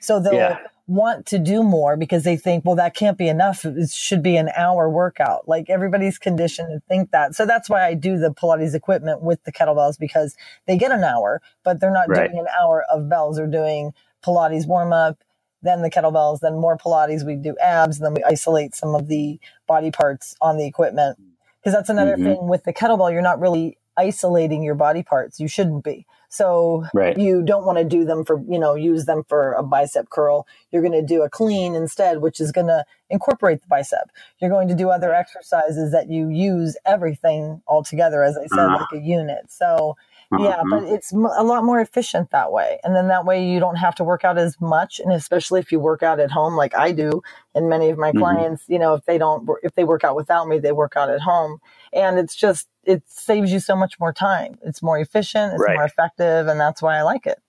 So 0.02 0.20
they'll 0.20 0.38
Yeah. 0.38 0.58
Want 0.88 1.26
to 1.28 1.40
do 1.40 1.64
more 1.64 1.98
because 1.98 2.24
they 2.24 2.38
think, 2.38 2.66
well, 2.66 2.76
that 2.76 2.96
can't 2.96 3.18
be 3.18 3.28
enough. 3.30 3.66
It 3.66 3.90
should 3.92 4.24
be 4.24 4.38
an 4.38 4.50
hour 4.56 4.90
workout. 4.90 5.48
Like 5.48 5.70
everybody's 5.70 6.18
conditioned 6.18 6.70
to 6.70 6.80
think 6.88 7.12
that. 7.12 7.36
So 7.36 7.46
that's 7.46 7.70
why 7.70 7.86
I 7.86 7.94
do 7.96 8.18
the 8.20 8.32
Pilates 8.32 8.76
equipment 8.76 9.22
with 9.22 9.44
the 9.46 9.52
kettlebells 9.52 9.98
because 10.00 10.36
they 10.68 10.78
get 10.78 10.92
an 10.92 11.04
hour, 11.04 11.42
but 11.64 11.80
they're 11.80 11.92
not 11.92 12.10
Right. 12.10 12.32
doing 12.32 12.38
an 12.40 12.48
hour 12.62 12.86
of 12.92 13.10
bells. 13.10 13.38
They're 13.38 13.48
doing 13.48 13.94
Pilates 14.26 14.68
warm 14.68 14.94
up, 14.94 15.20
then 15.64 15.82
the 15.82 15.90
kettlebells, 15.92 16.42
then 16.42 16.56
more 16.60 16.78
Pilates. 16.78 17.26
We 17.26 17.36
do 17.36 17.56
abs, 17.62 17.98
and 17.98 18.06
then 18.06 18.14
we 18.14 18.24
isolate 18.24 18.76
some 18.76 18.96
of 18.96 19.08
the 19.08 19.40
body 19.68 19.92
parts 19.92 20.36
on 20.42 20.58
the 20.58 20.66
equipment. 20.68 21.18
Because 21.62 21.74
that's 21.76 21.90
another 21.90 22.18
Mhm. 22.18 22.24
thing 22.24 22.48
with 22.48 22.64
the 22.66 22.74
kettlebell, 22.74 23.12
you're 23.12 23.22
not 23.22 23.40
really 23.40 23.78
isolating 23.98 24.64
your 24.64 24.76
body 24.76 25.04
parts. 25.04 25.40
You 25.40 25.48
shouldn't 25.48 25.84
be. 25.84 26.06
So 26.36 26.84
right. 26.94 27.18
you 27.18 27.44
don't 27.44 27.66
want 27.66 27.78
to 27.78 27.86
do 27.86 28.04
them 28.04 28.26
for, 28.26 28.44
you 28.50 28.60
know, 28.60 28.76
use 28.76 29.06
them 29.06 29.24
for 29.30 29.54
a 29.54 29.64
bicep 29.64 30.10
curl. 30.10 30.46
You're 30.70 30.82
going 30.82 30.92
to 30.92 31.02
do 31.02 31.24
a 31.24 31.30
clean 31.30 31.76
instead, 31.76 32.22
which 32.22 32.42
is 32.42 32.52
going 32.52 32.68
to 32.68 32.84
incorporate 33.10 33.62
the 33.62 33.68
bicep. 33.70 34.12
You're 34.42 34.50
going 34.50 34.68
to 34.68 34.76
do 34.76 34.90
other 34.90 35.14
exercises 35.14 35.94
that 35.94 36.10
you 36.10 36.28
use 36.28 36.76
everything 36.86 37.62
all 37.68 37.84
together, 37.84 38.22
as 38.22 38.38
I 38.38 38.48
said, 38.48 38.60
uh-huh. 38.60 38.86
like 38.92 39.02
a 39.02 39.06
unit. 39.06 39.50
So 39.50 39.96
yeah, 40.40 40.62
but 40.70 40.84
it's 40.84 41.12
a 41.12 41.44
lot 41.44 41.64
more 41.64 41.80
efficient 41.80 42.32
that 42.32 42.52
way. 42.52 42.80
And 42.84 42.96
then 42.96 43.08
that 43.08 43.26
way 43.26 43.48
you 43.48 43.60
don't 43.60 43.76
have 43.76 43.96
to 43.96 44.04
work 44.04 44.24
out 44.24 44.38
as 44.38 44.60
much. 44.60 45.00
And 45.00 45.12
especially 45.14 45.60
if 45.60 45.72
you 45.72 45.80
work 45.80 46.04
out 46.04 46.20
at 46.20 46.32
home, 46.32 46.56
like 46.56 46.76
I 46.76 46.92
do, 46.92 47.22
and 47.54 47.70
many 47.70 47.90
of 47.90 47.98
my 47.98 48.10
mm-hmm. 48.10 48.20
clients, 48.20 48.64
you 48.68 48.80
know, 48.80 48.94
if 48.94 49.06
they 49.06 49.18
don't, 49.18 49.48
if 49.64 49.76
they 49.76 49.84
work 49.84 50.04
out 50.04 50.16
without 50.16 50.48
me, 50.48 50.60
they 50.60 50.72
work 50.72 50.94
out 50.96 51.10
at 51.10 51.22
home. 51.22 51.60
And 51.94 52.18
it's 52.18 52.36
just, 52.36 52.68
it 52.84 53.04
saves 53.08 53.52
you 53.52 53.60
so 53.60 53.76
much 53.76 54.00
more 54.00 54.14
time. 54.14 54.58
It's 54.64 54.82
more 54.82 55.00
efficient, 55.00 55.54
it's 55.54 55.64
right. 55.64 55.76
more 55.76 55.86
effective. 55.86 56.48
And 56.48 56.60
that's 56.60 56.82
why 56.82 56.98
I 56.98 57.04
like 57.04 57.26
it. 57.26 57.40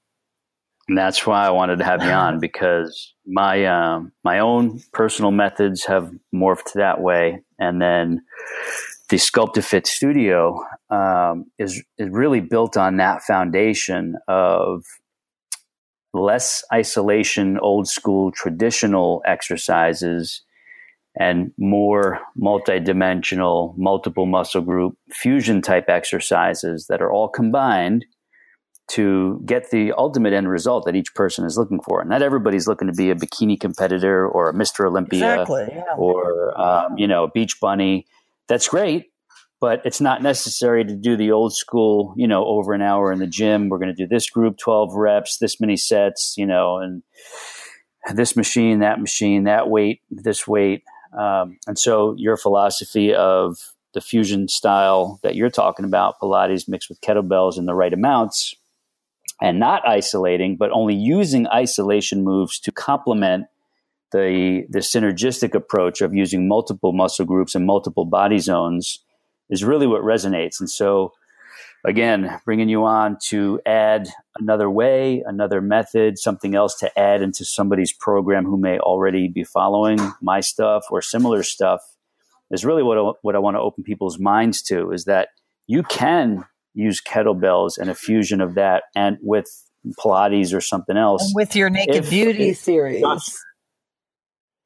And 0.88 0.96
that's 0.96 1.26
why 1.26 1.46
I 1.46 1.50
wanted 1.50 1.78
to 1.78 1.84
have 1.84 2.02
you 2.02 2.10
on 2.10 2.40
because 2.40 3.14
my 3.26 3.64
um, 3.66 4.12
my 4.24 4.38
own 4.38 4.80
personal 4.92 5.30
methods 5.30 5.84
have 5.86 6.10
morphed 6.34 6.72
that 6.74 7.00
way, 7.00 7.42
and 7.58 7.80
then 7.80 8.22
the 9.08 9.16
Sculpt 9.16 9.62
Fit 9.62 9.86
Studio 9.86 10.60
um, 10.90 11.46
is 11.58 11.82
is 11.98 12.10
really 12.10 12.40
built 12.40 12.76
on 12.76 12.96
that 12.98 13.22
foundation 13.22 14.16
of 14.28 14.84
less 16.14 16.64
isolation, 16.72 17.58
old 17.58 17.88
school, 17.88 18.32
traditional 18.32 19.22
exercises, 19.26 20.42
and 21.18 21.52
more 21.58 22.20
multidimensional, 22.40 23.76
multiple 23.76 24.26
muscle 24.26 24.62
group 24.62 24.96
fusion 25.10 25.62
type 25.62 25.88
exercises 25.88 26.86
that 26.88 27.02
are 27.02 27.12
all 27.12 27.28
combined 27.28 28.04
to 28.88 29.42
get 29.44 29.70
the 29.70 29.92
ultimate 29.92 30.32
end 30.32 30.48
result 30.48 30.84
that 30.84 30.94
each 30.94 31.14
person 31.14 31.44
is 31.44 31.56
looking 31.56 31.80
for. 31.80 32.04
Not 32.04 32.22
everybody's 32.22 32.68
looking 32.68 32.86
to 32.86 32.94
be 32.94 33.10
a 33.10 33.14
bikini 33.14 33.58
competitor 33.58 34.26
or 34.28 34.50
a 34.50 34.54
Mr. 34.54 34.86
Olympia 34.86 35.32
exactly, 35.32 35.66
yeah. 35.72 35.82
or 35.96 36.58
um, 36.60 36.96
you 36.96 37.06
know 37.06 37.24
a 37.24 37.30
beach 37.30 37.58
bunny 37.60 38.06
that's 38.48 38.68
great, 38.68 39.06
but 39.60 39.82
it's 39.84 40.00
not 40.00 40.22
necessary 40.22 40.84
to 40.84 40.94
do 40.94 41.16
the 41.16 41.32
old 41.32 41.54
school, 41.54 42.14
you 42.16 42.28
know, 42.28 42.44
over 42.44 42.72
an 42.72 42.82
hour 42.82 43.12
in 43.12 43.18
the 43.18 43.26
gym. 43.26 43.68
We're 43.68 43.78
going 43.78 43.94
to 43.94 43.94
do 43.94 44.06
this 44.06 44.30
group, 44.30 44.58
12 44.58 44.94
reps, 44.94 45.38
this 45.38 45.60
many 45.60 45.76
sets, 45.76 46.34
you 46.36 46.46
know, 46.46 46.78
and 46.78 47.02
this 48.14 48.36
machine, 48.36 48.80
that 48.80 49.00
machine, 49.00 49.44
that 49.44 49.68
weight, 49.68 50.00
this 50.10 50.46
weight. 50.46 50.84
Um, 51.18 51.58
and 51.66 51.78
so 51.78 52.14
your 52.18 52.36
philosophy 52.36 53.14
of 53.14 53.56
the 53.94 54.00
fusion 54.00 54.46
style 54.46 55.18
that 55.22 55.34
you're 55.34 55.50
talking 55.50 55.84
about, 55.84 56.20
Pilates 56.20 56.68
mixed 56.68 56.88
with 56.88 57.00
kettlebells 57.00 57.56
in 57.58 57.64
the 57.64 57.74
right 57.74 57.92
amounts, 57.92 58.54
and 59.40 59.58
not 59.58 59.86
isolating, 59.86 60.56
but 60.56 60.70
only 60.72 60.94
using 60.94 61.46
isolation 61.48 62.24
moves 62.24 62.58
to 62.60 62.72
complement 62.72 63.46
the 64.12 64.64
the 64.70 64.78
synergistic 64.78 65.54
approach 65.54 66.00
of 66.00 66.14
using 66.14 66.48
multiple 66.48 66.92
muscle 66.92 67.24
groups 67.24 67.54
and 67.54 67.66
multiple 67.66 68.04
body 68.04 68.38
zones 68.38 69.04
is 69.50 69.64
really 69.64 69.86
what 69.86 70.02
resonates. 70.02 70.60
And 70.60 70.70
so, 70.70 71.12
again, 71.84 72.40
bringing 72.44 72.68
you 72.68 72.84
on 72.84 73.18
to 73.28 73.60
add 73.66 74.08
another 74.38 74.70
way, 74.70 75.22
another 75.26 75.60
method, 75.60 76.18
something 76.18 76.54
else 76.54 76.76
to 76.78 76.98
add 76.98 77.22
into 77.22 77.44
somebody's 77.44 77.92
program 77.92 78.44
who 78.44 78.56
may 78.56 78.78
already 78.78 79.28
be 79.28 79.44
following 79.44 79.98
my 80.22 80.40
stuff 80.40 80.84
or 80.90 81.02
similar 81.02 81.42
stuff 81.42 81.80
is 82.50 82.64
really 82.64 82.82
what 82.82 83.16
what 83.22 83.34
I 83.34 83.38
want 83.38 83.56
to 83.56 83.60
open 83.60 83.84
people's 83.84 84.18
minds 84.18 84.62
to 84.62 84.92
is 84.92 85.04
that 85.04 85.28
you 85.66 85.82
can 85.82 86.44
use 86.76 87.00
kettlebells 87.00 87.78
and 87.78 87.90
a 87.90 87.94
fusion 87.94 88.40
of 88.40 88.54
that 88.54 88.84
and 88.94 89.16
with 89.22 89.46
Pilates 89.98 90.54
or 90.54 90.60
something 90.60 90.96
else. 90.96 91.24
And 91.24 91.32
with 91.34 91.56
your 91.56 91.70
Naked 91.70 91.96
if, 91.96 92.10
Beauty 92.10 92.50
if, 92.50 92.58
series. 92.58 93.02
Uh-huh. 93.02 93.20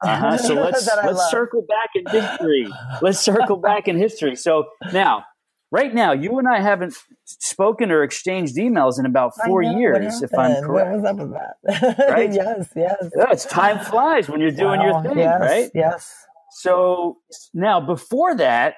So 0.38 0.54
let's 0.54 0.86
let's 0.86 1.18
love. 1.18 1.30
circle 1.30 1.62
back 1.62 1.90
in 1.94 2.10
history. 2.10 2.66
Let's 3.02 3.20
circle 3.20 3.56
back 3.56 3.86
in 3.86 3.98
history. 3.98 4.34
So 4.34 4.68
now, 4.94 5.24
right 5.70 5.92
now, 5.92 6.12
you 6.12 6.38
and 6.38 6.48
I 6.48 6.60
haven't 6.60 6.94
spoken 7.24 7.90
or 7.90 8.02
exchanged 8.02 8.56
emails 8.56 8.98
in 8.98 9.04
about 9.04 9.32
four 9.44 9.62
years, 9.62 10.22
if 10.22 10.36
I'm 10.36 10.62
correct. 10.62 10.90
What 10.90 10.96
was 10.96 11.04
up 11.04 11.16
with 11.16 11.32
that? 11.32 11.98
Right? 12.10 12.32
yes, 12.32 12.68
yes. 12.74 13.10
Yeah, 13.14 13.26
it's 13.30 13.44
time 13.44 13.78
flies 13.78 14.28
when 14.28 14.40
you're 14.40 14.50
doing 14.50 14.80
wow, 14.80 14.86
your 14.86 15.02
thing, 15.02 15.18
yes, 15.18 15.40
right? 15.40 15.70
Yes. 15.74 16.12
So 16.52 17.18
now, 17.52 17.80
before 17.80 18.34
that, 18.36 18.74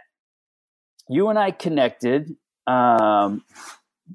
you 1.09 1.29
and 1.29 1.39
I 1.39 1.53
connected. 1.53 2.31
Um, 2.67 3.45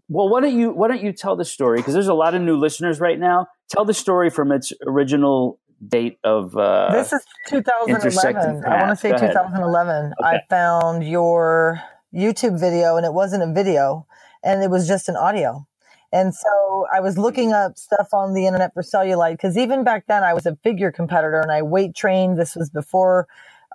well, 0.09 0.29
why 0.29 0.41
don't 0.41 0.57
you 0.57 0.71
why 0.71 0.87
don't 0.87 1.01
you 1.01 1.11
tell 1.11 1.35
the 1.35 1.45
story? 1.45 1.77
Because 1.77 1.93
there's 1.93 2.07
a 2.07 2.13
lot 2.13 2.35
of 2.35 2.41
new 2.41 2.57
listeners 2.57 2.99
right 2.99 3.19
now. 3.19 3.47
Tell 3.69 3.85
the 3.85 3.93
story 3.93 4.29
from 4.29 4.51
its 4.51 4.71
original 4.85 5.59
date 5.85 6.17
of 6.23 6.55
uh, 6.57 6.91
this 6.91 7.13
is 7.13 7.23
2011 7.49 8.63
i 8.65 8.81
want 8.81 8.89
to 8.89 8.95
say 8.95 9.11
2011 9.11 10.05
okay. 10.05 10.13
i 10.27 10.39
found 10.49 11.07
your 11.07 11.81
youtube 12.13 12.59
video 12.59 12.97
and 12.97 13.05
it 13.05 13.13
wasn't 13.13 13.41
a 13.41 13.53
video 13.53 14.05
and 14.43 14.63
it 14.63 14.71
was 14.71 14.87
just 14.87 15.07
an 15.07 15.15
audio 15.15 15.67
and 16.11 16.33
so 16.33 16.87
i 16.91 16.99
was 16.99 17.17
looking 17.17 17.53
up 17.53 17.77
stuff 17.77 18.07
on 18.11 18.33
the 18.33 18.47
internet 18.47 18.73
for 18.73 18.81
cellulite 18.81 19.33
because 19.33 19.55
even 19.55 19.83
back 19.83 20.05
then 20.07 20.23
i 20.23 20.33
was 20.33 20.47
a 20.47 20.55
figure 20.63 20.91
competitor 20.91 21.39
and 21.39 21.51
i 21.51 21.61
weight 21.61 21.95
trained 21.95 22.39
this 22.39 22.55
was 22.55 22.71
before 22.71 23.27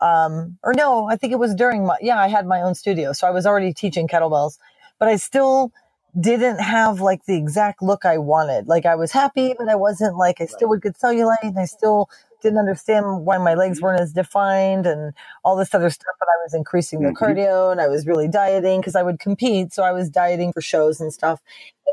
um, 0.03 0.59
or 0.63 0.75
no 0.75 1.07
i 1.09 1.17
think 1.17 1.33
it 1.33 1.39
was 1.39 1.55
during 1.55 1.87
my 1.87 1.97
yeah 2.01 2.19
i 2.19 2.29
had 2.29 2.47
my 2.47 2.61
own 2.61 2.75
studio 2.75 3.13
so 3.13 3.27
i 3.27 3.31
was 3.31 3.47
already 3.47 3.73
teaching 3.73 4.09
kettlebells 4.09 4.59
but 4.99 5.09
i 5.09 5.17
still 5.17 5.73
didn't 6.19 6.61
have 6.61 7.01
like 7.01 7.25
the 7.25 7.37
exact 7.37 7.83
look 7.83 8.05
I 8.05 8.19
wanted. 8.19 8.69
Like 8.69 8.85
I 8.85 8.97
was 8.97 9.13
happy, 9.13 9.55
but 9.59 9.69
I 9.69 9.75
wasn't 9.75 10.17
like 10.17 10.41
I 10.41 10.47
still 10.47 10.69
would 10.69 10.83
get 10.83 10.99
cellulite 10.99 11.37
and 11.43 11.59
I 11.59 11.65
still 11.65 12.11
didn't 12.43 12.59
understand 12.59 13.25
why 13.25 13.39
my 13.39 13.55
legs 13.55 13.81
weren't 13.81 14.01
as 14.01 14.13
defined 14.13 14.85
and 14.85 15.15
all 15.45 15.57
this 15.57 15.75
other 15.75 15.89
stuff. 15.89 16.15
But 16.19 16.29
I 16.29 16.37
was 16.45 16.55
increasing 16.55 17.01
the 17.01 17.11
mm-hmm. 17.11 17.25
cardio 17.25 17.73
and 17.73 17.81
I 17.81 17.89
was 17.89 18.07
really 18.07 18.29
dieting 18.29 18.81
because 18.81 18.95
I 18.95 19.03
would 19.03 19.21
compete. 19.21 19.73
So 19.73 19.85
I 19.85 19.93
was 19.93 20.11
dieting 20.11 20.53
for 20.53 20.61
shows 20.61 21.01
and 21.01 21.13
stuff. 21.13 21.41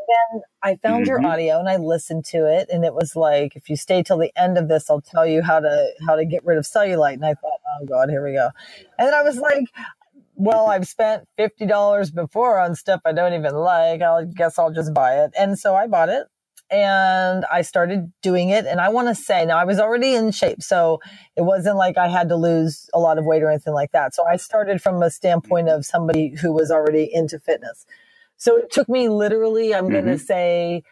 And 0.10 0.42
then 0.42 0.42
I 0.64 0.76
found 0.76 1.06
mm-hmm. 1.06 1.24
your 1.24 1.26
audio 1.26 1.60
and 1.60 1.70
I 1.70 1.78
listened 1.78 2.26
to 2.26 2.48
it 2.48 2.70
and 2.72 2.84
it 2.84 2.94
was 2.94 3.16
like, 3.16 3.56
if 3.56 3.70
you 3.70 3.76
stay 3.76 4.04
till 4.04 4.18
the 4.18 4.32
end 4.36 4.58
of 4.58 4.68
this, 4.68 4.90
I'll 4.90 5.02
tell 5.02 5.26
you 5.26 5.42
how 5.42 5.60
to 5.60 5.92
how 6.08 6.16
to 6.16 6.26
get 6.26 6.46
rid 6.46 6.58
of 6.58 6.66
cellulite. 6.66 7.14
And 7.14 7.26
I 7.26 7.34
thought, 7.34 7.60
oh 7.82 7.86
God, 7.86 8.10
here 8.10 8.24
we 8.24 8.34
go. 8.34 8.50
And 8.98 9.08
then 9.08 9.14
I 9.14 9.22
was 9.22 9.38
like, 9.38 9.66
well, 10.36 10.68
I've 10.68 10.88
spent 10.88 11.28
$50 11.38 12.16
before 12.16 12.60
on 12.60 12.76
stuff 12.76 13.02
I 13.06 13.12
don't 13.12 13.34
even 13.34 13.56
like. 13.56 14.02
I 14.02 14.24
guess 14.24 14.58
I'll 14.58 14.72
just 14.72 14.94
buy 14.94 15.24
it. 15.24 15.32
And 15.38 15.60
so 15.60 15.76
I 15.76 15.88
bought 15.88 16.10
it 16.10 16.28
and 16.72 17.46
I 17.52 17.62
started 17.62 18.12
doing 18.22 18.50
it. 18.50 18.66
And 18.66 18.80
I 18.80 18.90
want 18.90 19.08
to 19.10 19.16
say 19.16 19.46
now 19.46 19.58
I 19.58 19.66
was 19.66 19.80
already 19.80 20.16
in 20.16 20.32
shape. 20.32 20.62
So 20.62 21.02
it 21.36 21.42
wasn't 21.42 21.78
like 21.78 21.98
I 21.98 22.08
had 22.08 22.30
to 22.30 22.36
lose 22.36 22.90
a 22.94 23.00
lot 23.00 23.18
of 23.18 23.26
weight 23.26 23.44
or 23.44 23.50
anything 23.50 23.74
like 23.74 23.92
that. 23.92 24.16
So 24.16 24.26
I 24.28 24.38
started 24.38 24.82
from 24.82 25.02
a 25.02 25.10
standpoint 25.10 25.70
of 25.70 25.86
somebody 25.86 26.36
who 26.42 26.54
was 26.54 26.72
already 26.72 27.10
into 27.12 27.40
fitness. 27.40 27.86
So 28.40 28.58
it 28.58 28.72
took 28.72 28.90
me 28.90 29.10
literally, 29.10 29.76
I'm 29.76 29.84
mm-hmm. 29.86 29.94
going 29.94 30.06
to 30.06 30.18
say 30.18 30.84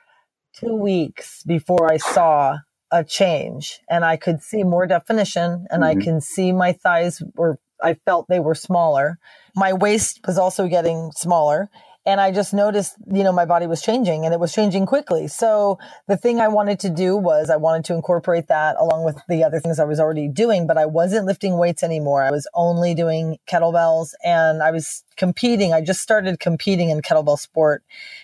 two 0.54 0.75
weeks 0.75 1.44
before 1.44 1.92
I 1.92 1.98
saw 1.98 2.58
a 2.92 3.04
change 3.04 3.80
and 3.89 4.06
I 4.06 4.18
could 4.18 4.42
see 4.42 4.63
more 4.63 4.86
definition 4.86 5.66
and 5.72 5.84
mm-hmm. 5.84 6.00
I 6.00 6.04
can 6.04 6.22
see 6.22 6.51
my 6.51 6.74
thighs 6.74 7.24
were 7.36 7.58
I 7.82 7.94
felt 7.94 8.27
they 8.27 8.39
were 8.39 8.56
smaller. 8.56 9.20
My 9.56 9.74
waist 9.74 10.22
was 10.25 10.38
also 10.38 10.68
getting 10.68 11.12
smaller. 11.12 11.70
And 12.07 12.21
I 12.21 12.31
just 12.31 12.53
noticed, 12.53 12.95
you 13.13 13.21
know, 13.21 13.33
my 13.33 13.43
body 13.43 13.67
was 13.67 13.81
changing 13.81 14.23
and 14.23 14.33
it 14.33 14.39
was 14.39 14.53
changing 14.53 14.85
quickly. 14.85 15.27
So 15.27 15.77
the 16.07 16.15
thing 16.15 16.39
I 16.39 16.47
wanted 16.47 16.79
to 16.79 16.89
do 16.89 17.17
was 17.17 17.49
I 17.49 17.57
wanted 17.57 17.83
to 17.85 17.95
incorporate 17.95 18.47
that 18.47 18.77
along 18.79 19.03
with 19.03 19.17
the 19.27 19.43
other 19.43 19.59
things 19.59 19.77
I 19.77 19.83
was 19.83 19.99
already 19.99 20.29
doing, 20.29 20.67
but 20.67 20.77
I 20.77 20.85
wasn't 20.85 21.25
lifting 21.25 21.57
weights 21.57 21.83
anymore. 21.83 22.23
I 22.23 22.31
was 22.31 22.47
only 22.53 22.95
doing 22.95 23.39
kettlebells 23.45 24.13
and 24.23 24.63
I 24.63 24.71
was 24.71 25.03
competing. 25.17 25.73
I 25.73 25.81
just 25.81 25.99
started 25.99 26.39
competing 26.39 26.91
in 26.91 27.01
kettlebell 27.01 27.37
sport. 27.37 27.83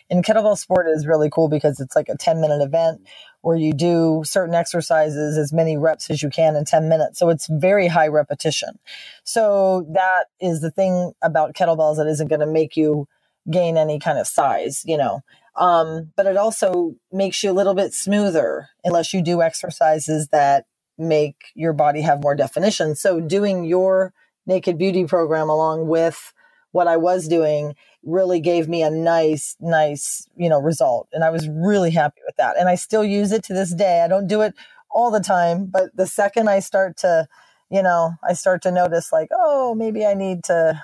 And 0.09 0.23
kettlebell 0.23 0.57
sport 0.57 0.87
is 0.87 1.05
really 1.05 1.29
cool 1.29 1.49
because 1.49 1.81
it's 1.81 1.95
like 1.95 2.07
a 2.07 2.15
10 2.15 2.39
minute 2.39 2.61
event 2.63 3.01
where 3.41 3.57
you 3.57 3.73
do 3.73 4.23
certain 4.23 4.55
exercises 4.55 5.37
as 5.37 5.51
many 5.51 5.75
reps 5.75 6.09
as 6.09 6.23
you 6.23 6.29
can 6.29 6.55
in 6.55 6.63
10 6.63 6.87
minutes. 6.87 7.19
So 7.19 7.27
it's 7.27 7.47
very 7.47 7.89
high 7.89 8.07
repetition. 8.07 8.79
So 9.25 9.85
that 9.91 10.27
is 10.39 10.61
the 10.61 10.71
thing 10.71 11.11
about 11.21 11.53
kettlebells 11.53 11.97
that 11.97 12.07
isn't 12.07 12.29
going 12.29 12.39
to 12.39 12.47
make 12.47 12.77
you 12.77 13.09
gain 13.51 13.77
any 13.77 13.99
kind 13.99 14.17
of 14.17 14.27
size, 14.27 14.83
you 14.85 14.97
know. 14.97 15.21
Um, 15.55 16.11
but 16.15 16.25
it 16.25 16.37
also 16.37 16.95
makes 17.11 17.43
you 17.43 17.51
a 17.51 17.53
little 17.53 17.75
bit 17.75 17.93
smoother 17.93 18.69
unless 18.83 19.13
you 19.13 19.21
do 19.21 19.41
exercises 19.41 20.29
that 20.29 20.65
make 20.97 21.35
your 21.55 21.73
body 21.73 22.01
have 22.01 22.23
more 22.23 22.35
definition. 22.35 22.95
So 22.95 23.19
doing 23.19 23.63
your 23.63 24.13
naked 24.45 24.77
beauty 24.77 25.05
program 25.05 25.49
along 25.49 25.87
with 25.87 26.33
what 26.71 26.87
I 26.87 26.97
was 26.97 27.27
doing 27.27 27.75
really 28.03 28.39
gave 28.39 28.67
me 28.67 28.81
a 28.81 28.89
nice, 28.89 29.55
nice, 29.59 30.27
you 30.35 30.49
know, 30.49 30.59
result. 30.59 31.07
And 31.13 31.23
I 31.23 31.29
was 31.29 31.47
really 31.47 31.91
happy 31.91 32.21
with 32.25 32.35
that. 32.37 32.57
And 32.57 32.67
I 32.67 32.75
still 32.75 33.03
use 33.03 33.31
it 33.31 33.43
to 33.45 33.53
this 33.53 33.73
day. 33.73 34.01
I 34.01 34.07
don't 34.07 34.27
do 34.27 34.41
it 34.41 34.53
all 34.91 35.11
the 35.11 35.19
time, 35.19 35.67
but 35.67 35.95
the 35.95 36.07
second 36.07 36.49
I 36.49 36.59
start 36.59 36.97
to, 36.97 37.27
you 37.69 37.81
know, 37.81 38.15
I 38.27 38.33
start 38.33 38.61
to 38.63 38.71
notice 38.71 39.11
like, 39.11 39.29
oh, 39.31 39.75
maybe 39.75 40.05
I 40.05 40.13
need 40.13 40.43
to, 40.45 40.81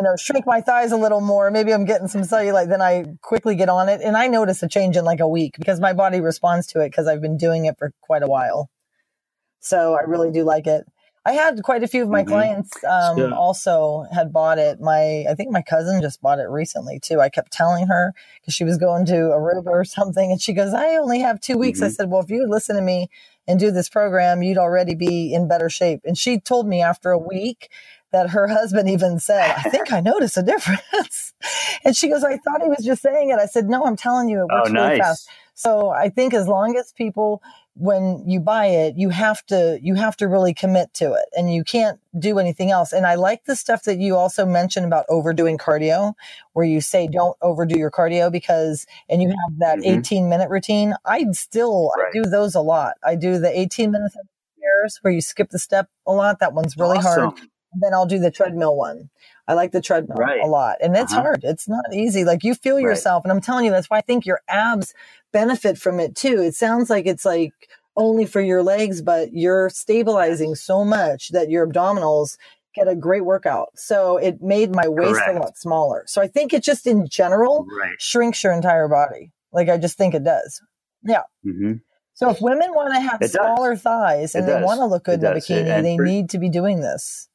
you 0.00 0.04
know, 0.04 0.16
shrink 0.16 0.46
my 0.46 0.62
thighs 0.62 0.92
a 0.92 0.96
little 0.96 1.20
more. 1.20 1.50
Maybe 1.50 1.74
I'm 1.74 1.84
getting 1.84 2.08
some 2.08 2.22
cellulite. 2.22 2.70
Then 2.70 2.80
I 2.80 3.04
quickly 3.20 3.54
get 3.54 3.68
on 3.68 3.90
it. 3.90 4.00
And 4.02 4.16
I 4.16 4.28
notice 4.28 4.62
a 4.62 4.68
change 4.68 4.96
in 4.96 5.04
like 5.04 5.20
a 5.20 5.28
week 5.28 5.56
because 5.58 5.78
my 5.78 5.92
body 5.92 6.22
responds 6.22 6.66
to 6.68 6.80
it 6.80 6.88
because 6.88 7.06
I've 7.06 7.20
been 7.20 7.36
doing 7.36 7.66
it 7.66 7.76
for 7.78 7.92
quite 8.00 8.22
a 8.22 8.26
while. 8.26 8.70
So 9.60 9.94
I 9.94 10.04
really 10.04 10.30
do 10.30 10.42
like 10.42 10.66
it. 10.66 10.86
I 11.26 11.32
had 11.32 11.62
quite 11.62 11.82
a 11.82 11.86
few 11.86 12.02
of 12.02 12.08
my 12.08 12.22
mm-hmm. 12.22 12.30
clients 12.30 12.82
um, 12.82 13.34
also 13.34 14.06
had 14.10 14.32
bought 14.32 14.58
it. 14.58 14.80
My 14.80 15.26
I 15.28 15.34
think 15.34 15.50
my 15.50 15.60
cousin 15.60 16.00
just 16.00 16.22
bought 16.22 16.38
it 16.38 16.48
recently 16.48 16.98
too. 16.98 17.20
I 17.20 17.28
kept 17.28 17.52
telling 17.52 17.88
her 17.88 18.14
because 18.40 18.54
she 18.54 18.64
was 18.64 18.78
going 18.78 19.04
to 19.04 19.12
Aruba 19.12 19.66
or 19.66 19.84
something, 19.84 20.32
and 20.32 20.40
she 20.40 20.54
goes, 20.54 20.72
"I 20.72 20.96
only 20.96 21.20
have 21.20 21.38
two 21.38 21.58
weeks." 21.58 21.80
Mm-hmm. 21.80 21.86
I 21.86 21.90
said, 21.90 22.10
"Well, 22.10 22.22
if 22.22 22.30
you 22.30 22.48
listen 22.48 22.74
to 22.76 22.80
me 22.80 23.08
and 23.46 23.60
do 23.60 23.70
this 23.70 23.90
program, 23.90 24.42
you'd 24.42 24.56
already 24.56 24.94
be 24.94 25.34
in 25.34 25.46
better 25.46 25.68
shape." 25.68 26.00
And 26.04 26.16
she 26.16 26.40
told 26.40 26.66
me 26.66 26.80
after 26.80 27.10
a 27.10 27.18
week 27.18 27.68
that 28.12 28.30
her 28.30 28.48
husband 28.48 28.88
even 28.88 29.18
said, 29.18 29.54
I 29.56 29.68
think 29.70 29.92
I 29.92 30.00
noticed 30.00 30.36
a 30.36 30.42
difference. 30.42 31.32
and 31.84 31.96
she 31.96 32.08
goes, 32.08 32.24
I 32.24 32.36
thought 32.38 32.62
he 32.62 32.68
was 32.68 32.84
just 32.84 33.02
saying 33.02 33.30
it. 33.30 33.38
I 33.38 33.46
said, 33.46 33.68
No, 33.68 33.84
I'm 33.84 33.96
telling 33.96 34.28
you, 34.28 34.40
it 34.40 34.52
works 34.52 34.70
oh, 34.70 34.72
nice. 34.72 34.88
really 34.88 35.00
fast. 35.00 35.28
So 35.54 35.90
I 35.90 36.08
think 36.08 36.32
as 36.32 36.48
long 36.48 36.76
as 36.76 36.92
people 36.92 37.42
when 37.74 38.22
you 38.26 38.40
buy 38.40 38.66
it 38.66 38.96
you 38.98 39.08
have 39.08 39.44
to 39.46 39.78
you 39.80 39.94
have 39.94 40.16
to 40.16 40.26
really 40.26 40.52
commit 40.52 40.92
to 40.92 41.12
it 41.12 41.24
and 41.34 41.54
you 41.54 41.62
can't 41.62 42.00
do 42.18 42.38
anything 42.38 42.70
else 42.70 42.92
and 42.92 43.06
i 43.06 43.14
like 43.14 43.44
the 43.44 43.54
stuff 43.54 43.84
that 43.84 43.98
you 43.98 44.16
also 44.16 44.44
mentioned 44.44 44.84
about 44.84 45.06
overdoing 45.08 45.56
cardio 45.56 46.12
where 46.52 46.66
you 46.66 46.80
say 46.80 47.06
don't 47.06 47.36
overdo 47.40 47.78
your 47.78 47.90
cardio 47.90 48.30
because 48.30 48.86
and 49.08 49.22
you 49.22 49.28
have 49.28 49.58
that 49.58 49.78
mm-hmm. 49.78 50.00
18 50.00 50.28
minute 50.28 50.50
routine 50.50 50.94
I'd 51.04 51.36
still 51.36 51.90
right. 51.96 52.08
i 52.08 52.12
do 52.12 52.28
those 52.28 52.54
a 52.54 52.60
lot 52.60 52.94
i 53.04 53.14
do 53.14 53.38
the 53.38 53.58
18 53.58 53.92
minutes 53.92 54.16
where 55.02 55.12
you 55.12 55.20
skip 55.20 55.50
the 55.50 55.58
step 55.58 55.88
a 56.06 56.12
lot 56.12 56.40
that 56.40 56.52
one's 56.52 56.76
really 56.76 56.98
awesome. 56.98 57.30
hard 57.30 57.40
then 57.78 57.94
I'll 57.94 58.06
do 58.06 58.18
the 58.18 58.30
treadmill 58.30 58.76
one. 58.76 59.10
I 59.46 59.54
like 59.54 59.72
the 59.72 59.80
treadmill 59.80 60.16
right. 60.16 60.40
a 60.40 60.46
lot. 60.46 60.76
And 60.80 60.96
it's 60.96 61.12
uh-huh. 61.12 61.22
hard. 61.22 61.40
It's 61.44 61.68
not 61.68 61.84
easy. 61.92 62.24
Like 62.24 62.44
you 62.44 62.54
feel 62.54 62.76
right. 62.76 62.82
yourself. 62.82 63.24
And 63.24 63.32
I'm 63.32 63.40
telling 63.40 63.64
you, 63.64 63.70
that's 63.70 63.90
why 63.90 63.98
I 63.98 64.02
think 64.02 64.26
your 64.26 64.40
abs 64.48 64.94
benefit 65.32 65.78
from 65.78 66.00
it 66.00 66.14
too. 66.14 66.40
It 66.40 66.54
sounds 66.54 66.90
like 66.90 67.06
it's 67.06 67.24
like 67.24 67.52
only 67.96 68.26
for 68.26 68.40
your 68.40 68.62
legs, 68.62 69.02
but 69.02 69.32
you're 69.32 69.70
stabilizing 69.70 70.54
so 70.54 70.84
much 70.84 71.30
that 71.30 71.50
your 71.50 71.66
abdominals 71.66 72.36
get 72.74 72.88
a 72.88 72.94
great 72.94 73.24
workout. 73.24 73.70
So 73.74 74.16
it 74.16 74.40
made 74.40 74.74
my 74.74 74.88
waist 74.88 75.20
Correct. 75.20 75.36
a 75.36 75.40
lot 75.40 75.58
smaller. 75.58 76.04
So 76.06 76.22
I 76.22 76.28
think 76.28 76.52
it 76.52 76.62
just 76.62 76.86
in 76.86 77.08
general 77.08 77.66
right. 77.80 78.00
shrinks 78.00 78.42
your 78.44 78.52
entire 78.52 78.88
body. 78.88 79.32
Like 79.52 79.68
I 79.68 79.76
just 79.76 79.98
think 79.98 80.14
it 80.14 80.24
does. 80.24 80.60
Yeah. 81.02 81.22
Mm-hmm. 81.44 81.74
So 82.14 82.30
if 82.30 82.40
women 82.40 82.72
want 82.74 82.94
to 82.94 83.00
have 83.00 83.22
it 83.22 83.30
smaller 83.30 83.74
does. 83.74 83.82
thighs 83.82 84.34
and 84.34 84.46
it 84.48 84.52
they 84.52 84.62
want 84.62 84.78
to 84.78 84.86
look 84.86 85.04
good 85.04 85.22
it 85.22 85.26
in 85.26 85.32
a 85.32 85.36
bikini, 85.36 85.82
they 85.82 85.96
for- 85.96 86.04
need 86.04 86.30
to 86.30 86.38
be 86.38 86.50
doing 86.50 86.80
this. 86.80 87.28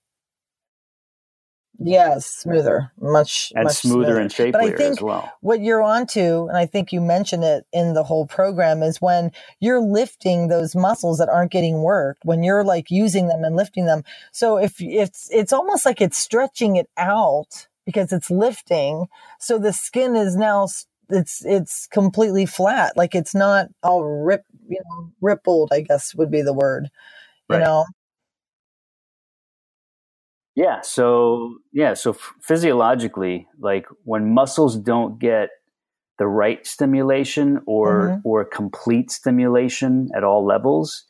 Yes, 1.77 2.25
smoother, 2.25 2.91
much 3.01 3.51
and 3.55 3.65
much 3.65 3.75
smoother, 3.77 4.05
smoother 4.05 4.19
and 4.19 4.31
shapelier 4.31 4.51
but 4.53 4.63
I 4.63 4.77
think 4.77 4.91
as 4.91 5.01
well. 5.01 5.31
What 5.41 5.61
you're 5.61 5.81
onto, 5.81 6.47
and 6.47 6.57
I 6.57 6.65
think 6.65 6.93
you 6.93 7.01
mentioned 7.01 7.43
it 7.43 7.65
in 7.73 7.93
the 7.93 8.03
whole 8.03 8.25
program, 8.25 8.81
is 8.81 9.01
when 9.01 9.31
you're 9.59 9.81
lifting 9.81 10.47
those 10.47 10.75
muscles 10.75 11.17
that 11.17 11.27
aren't 11.27 11.51
getting 11.51 11.81
worked, 11.81 12.23
when 12.23 12.43
you're 12.43 12.63
like 12.63 12.89
using 12.89 13.27
them 13.27 13.43
and 13.43 13.55
lifting 13.55 13.85
them. 13.85 14.03
So 14.31 14.57
if 14.57 14.75
it's 14.79 15.29
it's 15.31 15.51
almost 15.51 15.85
like 15.85 16.01
it's 16.01 16.17
stretching 16.17 16.77
it 16.77 16.89
out 16.97 17.67
because 17.85 18.13
it's 18.13 18.31
lifting, 18.31 19.07
so 19.39 19.59
the 19.59 19.73
skin 19.73 20.15
is 20.15 20.35
now 20.35 20.67
it's 21.09 21.43
it's 21.45 21.87
completely 21.87 22.45
flat, 22.45 22.95
like 22.95 23.13
it's 23.13 23.35
not 23.35 23.67
all 23.83 24.03
rip, 24.03 24.43
you 24.67 24.79
know, 24.89 25.11
rippled. 25.19 25.69
I 25.73 25.81
guess 25.81 26.15
would 26.15 26.31
be 26.31 26.41
the 26.41 26.53
word. 26.53 26.89
Right. 27.47 27.59
You 27.59 27.65
know, 27.65 27.85
yeah. 30.55 30.81
So, 30.81 31.57
yeah. 31.73 31.93
So 31.93 32.13
physiologically, 32.41 33.47
like 33.59 33.85
when 34.03 34.33
muscles 34.33 34.77
don't 34.77 35.19
get 35.19 35.49
the 36.17 36.27
right 36.27 36.65
stimulation 36.65 37.59
or, 37.67 38.09
mm-hmm. 38.09 38.19
or 38.27 38.45
complete 38.45 39.11
stimulation 39.11 40.09
at 40.15 40.23
all 40.23 40.45
levels, 40.45 41.03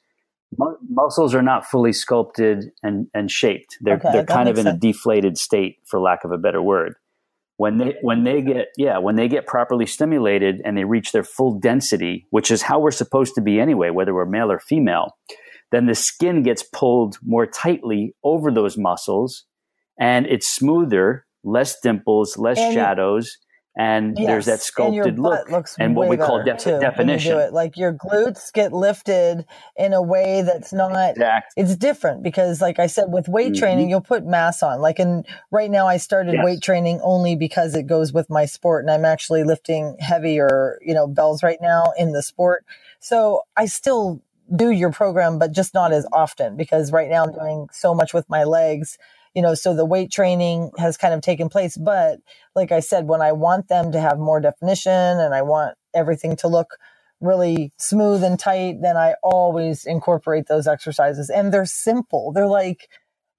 mu- 0.58 0.78
muscles 0.90 1.36
are 1.36 1.44
not 1.44 1.66
fully 1.66 1.94
sculpted 1.94 2.72
and, 2.82 3.08
and 3.14 3.30
shaped. 3.30 3.78
They're, 3.82 3.98
okay, 3.98 4.10
they're 4.12 4.26
kind 4.26 4.50
of 4.50 4.58
in 4.58 4.64
sense. 4.64 4.78
a 4.78 4.80
deflated 4.80 5.38
state, 5.38 5.78
for 5.86 6.00
lack 6.00 6.24
of 6.24 6.32
a 6.32 6.38
better 6.38 6.62
word. 6.62 6.96
When 7.58 7.78
they, 7.78 7.96
when 8.02 8.26
they 8.26 8.42
get, 8.42 8.70
yeah, 8.78 8.98
when 8.98 9.16
they 9.16 9.30
get 9.30 9.46
properly 9.46 9.86
stimulated 9.86 10.62
and 10.66 10.76
they 10.78 10.84
reach 10.84 11.14
their 11.14 11.24
full 11.24 11.58
density, 11.58 12.26
which 12.30 12.52
is 12.52 12.64
how 12.64 12.80
we're 12.80 12.92
supposed 12.92 13.36
to 13.36 13.42
be 13.42 13.60
anyway, 13.62 13.92
whether 13.92 14.14
we're 14.14 14.26
male 14.26 14.52
or 14.52 14.60
female, 14.60 15.16
then 15.72 15.86
the 15.88 15.96
skin 15.96 16.44
gets 16.44 16.64
pulled 16.64 17.18
more 17.24 17.46
tightly 17.46 18.16
over 18.24 18.52
those 18.52 18.78
muscles 18.78 19.46
and 20.00 20.26
it's 20.26 20.48
smoother, 20.48 21.26
less 21.44 21.80
dimples, 21.82 22.38
less 22.38 22.60
and 22.60 22.74
shadows. 22.74 23.38
And 23.78 24.18
yes, 24.18 24.28
there's 24.28 24.46
that 24.46 24.62
sculpted 24.62 25.20
look 25.20 25.50
and 25.78 25.98
what 25.98 26.08
we 26.08 26.16
call 26.16 26.42
de- 26.42 26.56
definition. 26.56 27.38
It. 27.38 27.52
Like 27.52 27.76
your 27.76 27.92
glutes 27.92 28.54
get 28.54 28.72
lifted 28.72 29.46
in 29.76 29.92
a 29.92 30.02
way 30.02 30.44
that's 30.44 30.72
not, 30.72 31.12
exactly. 31.12 31.62
it's 31.62 31.76
different 31.76 32.24
because 32.24 32.62
like 32.62 32.80
I 32.80 32.88
said, 32.88 33.08
with 33.10 33.28
weight 33.28 33.52
mm-hmm. 33.52 33.60
training, 33.60 33.90
you'll 33.90 34.00
put 34.00 34.26
mass 34.26 34.64
on. 34.64 34.80
Like, 34.80 34.98
and 34.98 35.26
right 35.52 35.70
now 35.70 35.88
I 35.88 35.98
started 35.98 36.36
yes. 36.36 36.46
weight 36.46 36.62
training 36.62 37.02
only 37.04 37.36
because 37.36 37.76
it 37.76 37.86
goes 37.86 38.14
with 38.14 38.30
my 38.30 38.46
sport 38.46 38.86
and 38.86 38.92
I'm 38.92 39.04
actually 39.04 39.44
lifting 39.44 39.98
heavier, 40.00 40.80
you 40.82 40.94
know, 40.94 41.06
bells 41.06 41.44
right 41.44 41.60
now 41.62 41.92
in 41.98 42.14
the 42.14 42.24
sport. 42.24 42.66
So 43.02 43.42
I 43.58 43.66
still 43.66 44.22
do 44.54 44.72
your 44.72 44.92
program, 44.92 45.40
but 45.40 45.52
just 45.54 45.74
not 45.74 45.92
as 45.94 46.06
often 46.12 46.58
because 46.58 46.92
right 46.92 47.10
now 47.10 47.26
I'm 47.26 47.34
doing 47.34 47.68
so 47.72 47.94
much 47.96 48.14
with 48.14 48.30
my 48.30 48.44
legs, 48.44 48.98
you 49.34 49.42
know, 49.42 49.54
so 49.56 49.76
the 49.76 49.86
weight 49.86 50.12
training 50.12 50.72
has 50.78 50.98
kind 50.98 51.14
of 51.14 51.22
taken 51.22 51.50
place. 51.50 51.78
But 51.78 52.20
like 52.56 52.72
I 52.72 52.80
said, 52.80 53.08
when 53.08 53.22
I 53.22 53.32
want 53.32 53.68
them 53.70 53.92
to 53.92 54.00
have 54.00 54.20
more 54.20 54.40
definition 54.40 54.92
and 54.92 55.34
I 55.34 55.42
want 55.42 55.78
everything 55.94 56.36
to 56.38 56.48
look 56.48 56.78
really 57.22 57.74
smooth 57.78 58.24
and 58.24 58.40
tight, 58.40 58.78
then 58.82 58.98
I 58.98 59.16
always 59.24 59.86
incorporate 59.86 60.48
those 60.48 60.68
exercises 60.68 61.30
and 61.30 61.54
they're 61.54 61.66
simple. 61.66 62.32
They're 62.34 62.48
like, 62.48 62.90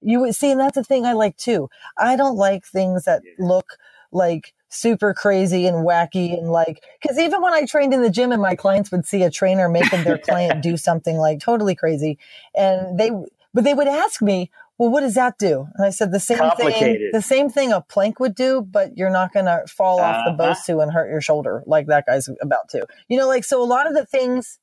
you 0.01 0.19
would 0.21 0.35
see, 0.35 0.51
and 0.51 0.59
that's 0.59 0.75
the 0.75 0.83
thing 0.83 1.05
I 1.05 1.13
like 1.13 1.37
too. 1.37 1.69
I 1.97 2.15
don't 2.15 2.37
like 2.37 2.65
things 2.65 3.05
that 3.05 3.21
look 3.39 3.77
like 4.11 4.53
super 4.69 5.13
crazy 5.13 5.65
and 5.65 5.85
wacky 5.85 6.37
and 6.37 6.49
like 6.49 6.83
because 7.01 7.17
even 7.17 7.41
when 7.41 7.53
i 7.53 7.65
trained 7.65 7.93
in 7.93 8.01
the 8.01 8.09
gym 8.09 8.31
and 8.31 8.41
my 8.41 8.55
clients 8.55 8.91
would 8.91 9.05
see 9.05 9.23
a 9.23 9.31
trainer 9.31 9.69
making 9.69 10.03
their 10.03 10.17
client 10.17 10.61
do 10.63 10.75
something 10.75 11.17
like 11.17 11.39
totally 11.39 11.73
crazy 11.73 12.17
and 12.53 12.99
they 12.99 13.09
but 13.53 13.63
they 13.63 13.73
would 13.73 13.87
ask 13.87 14.21
me 14.21 14.51
well 14.77 14.91
what 14.91 15.01
does 15.01 15.15
that 15.15 15.37
do? 15.37 15.67
And 15.75 15.85
i 15.85 15.89
said 15.89 16.11
the 16.11 16.19
same 16.19 16.51
thing 16.57 17.09
the 17.13 17.21
same 17.21 17.49
thing 17.49 17.71
a 17.71 17.81
plank 17.81 18.19
would 18.19 18.35
do 18.35 18.61
but 18.61 18.97
you're 18.97 19.09
not 19.09 19.33
going 19.33 19.45
to 19.45 19.63
fall 19.67 19.99
off 19.99 20.27
uh-huh. 20.27 20.35
the 20.35 20.43
bosu 20.43 20.83
and 20.83 20.91
hurt 20.91 21.09
your 21.09 21.21
shoulder 21.21 21.63
like 21.65 21.87
that 21.87 22.05
guy's 22.05 22.29
about 22.41 22.69
to. 22.69 22.85
You 23.07 23.17
know 23.17 23.27
like 23.27 23.45
so 23.45 23.63
a 23.63 23.65
lot 23.65 23.87
of 23.87 23.93
the 23.93 24.05
things 24.05 24.59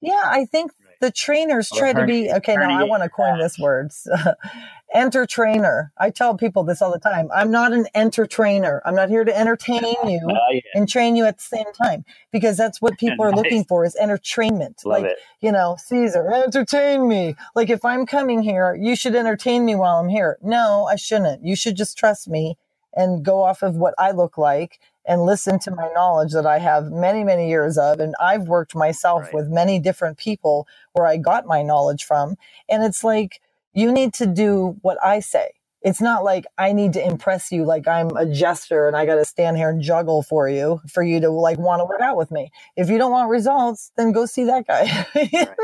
yeah 0.00 0.22
i 0.24 0.44
think 0.44 0.70
the 1.04 1.10
trainers 1.12 1.70
try 1.70 1.92
to 1.92 2.06
be 2.06 2.32
okay 2.32 2.56
now 2.56 2.80
i 2.80 2.82
want 2.82 3.02
to 3.02 3.10
coin 3.10 3.38
this 3.38 3.58
word. 3.58 3.92
Enter 4.94 5.26
trainer. 5.26 5.92
I 5.98 6.10
tell 6.10 6.36
people 6.36 6.62
this 6.62 6.80
all 6.80 6.92
the 6.92 7.00
time. 7.00 7.28
I'm 7.34 7.50
not 7.50 7.72
an 7.72 7.88
enter 7.96 8.26
trainer. 8.26 8.80
I'm 8.86 8.94
not 8.94 9.08
here 9.08 9.24
to 9.24 9.36
entertain 9.36 9.82
you 10.04 10.20
uh, 10.30 10.38
yeah. 10.52 10.60
and 10.74 10.88
train 10.88 11.16
you 11.16 11.24
at 11.24 11.38
the 11.38 11.42
same 11.42 11.66
time 11.72 12.04
because 12.30 12.56
that's 12.56 12.80
what 12.80 12.96
people 13.04 13.24
are 13.24 13.32
nice. 13.32 13.38
looking 13.38 13.64
for 13.64 13.84
is 13.84 13.96
entertainment. 13.96 14.82
Love 14.84 15.02
like 15.02 15.10
it. 15.10 15.18
you 15.40 15.50
know 15.50 15.76
caesar 15.84 16.32
entertain 16.32 17.08
me. 17.08 17.34
Like 17.56 17.70
if 17.70 17.84
i'm 17.84 18.06
coming 18.06 18.40
here 18.42 18.74
you 18.80 18.94
should 18.94 19.16
entertain 19.16 19.64
me 19.64 19.74
while 19.74 19.96
i'm 19.96 20.08
here. 20.08 20.38
No 20.42 20.86
i 20.90 20.96
shouldn't. 20.96 21.44
You 21.44 21.56
should 21.56 21.76
just 21.76 21.98
trust 21.98 22.28
me 22.28 22.56
and 22.94 23.24
go 23.24 23.42
off 23.42 23.62
of 23.64 23.74
what 23.74 23.94
i 23.98 24.12
look 24.12 24.38
like 24.38 24.78
and 25.06 25.22
listen 25.22 25.58
to 25.60 25.70
my 25.70 25.88
knowledge 25.94 26.32
that 26.32 26.46
I 26.46 26.58
have 26.58 26.90
many, 26.90 27.24
many 27.24 27.48
years 27.48 27.76
of. 27.76 28.00
And 28.00 28.14
I've 28.20 28.48
worked 28.48 28.74
myself 28.74 29.24
right. 29.24 29.34
with 29.34 29.48
many 29.48 29.78
different 29.78 30.18
people 30.18 30.66
where 30.92 31.06
I 31.06 31.16
got 31.16 31.46
my 31.46 31.62
knowledge 31.62 32.04
from. 32.04 32.36
And 32.68 32.82
it's 32.82 33.04
like, 33.04 33.40
you 33.72 33.92
need 33.92 34.14
to 34.14 34.26
do 34.26 34.76
what 34.82 34.98
I 35.04 35.20
say. 35.20 35.50
It's 35.82 36.00
not 36.00 36.24
like 36.24 36.46
I 36.56 36.72
need 36.72 36.94
to 36.94 37.06
impress 37.06 37.52
you 37.52 37.64
like 37.64 37.86
I'm 37.86 38.16
a 38.16 38.24
jester 38.24 38.88
and 38.88 38.96
I 38.96 39.04
got 39.04 39.16
to 39.16 39.24
stand 39.26 39.58
here 39.58 39.68
and 39.68 39.82
juggle 39.82 40.22
for 40.22 40.48
you 40.48 40.80
for 40.88 41.02
you 41.02 41.20
to 41.20 41.28
like 41.28 41.58
want 41.58 41.80
to 41.80 41.84
work 41.84 42.00
out 42.00 42.16
with 42.16 42.30
me. 42.30 42.50
If 42.74 42.88
you 42.88 42.96
don't 42.96 43.10
want 43.10 43.28
results, 43.28 43.92
then 43.98 44.12
go 44.12 44.24
see 44.24 44.44
that 44.44 44.66
guy. 44.66 45.06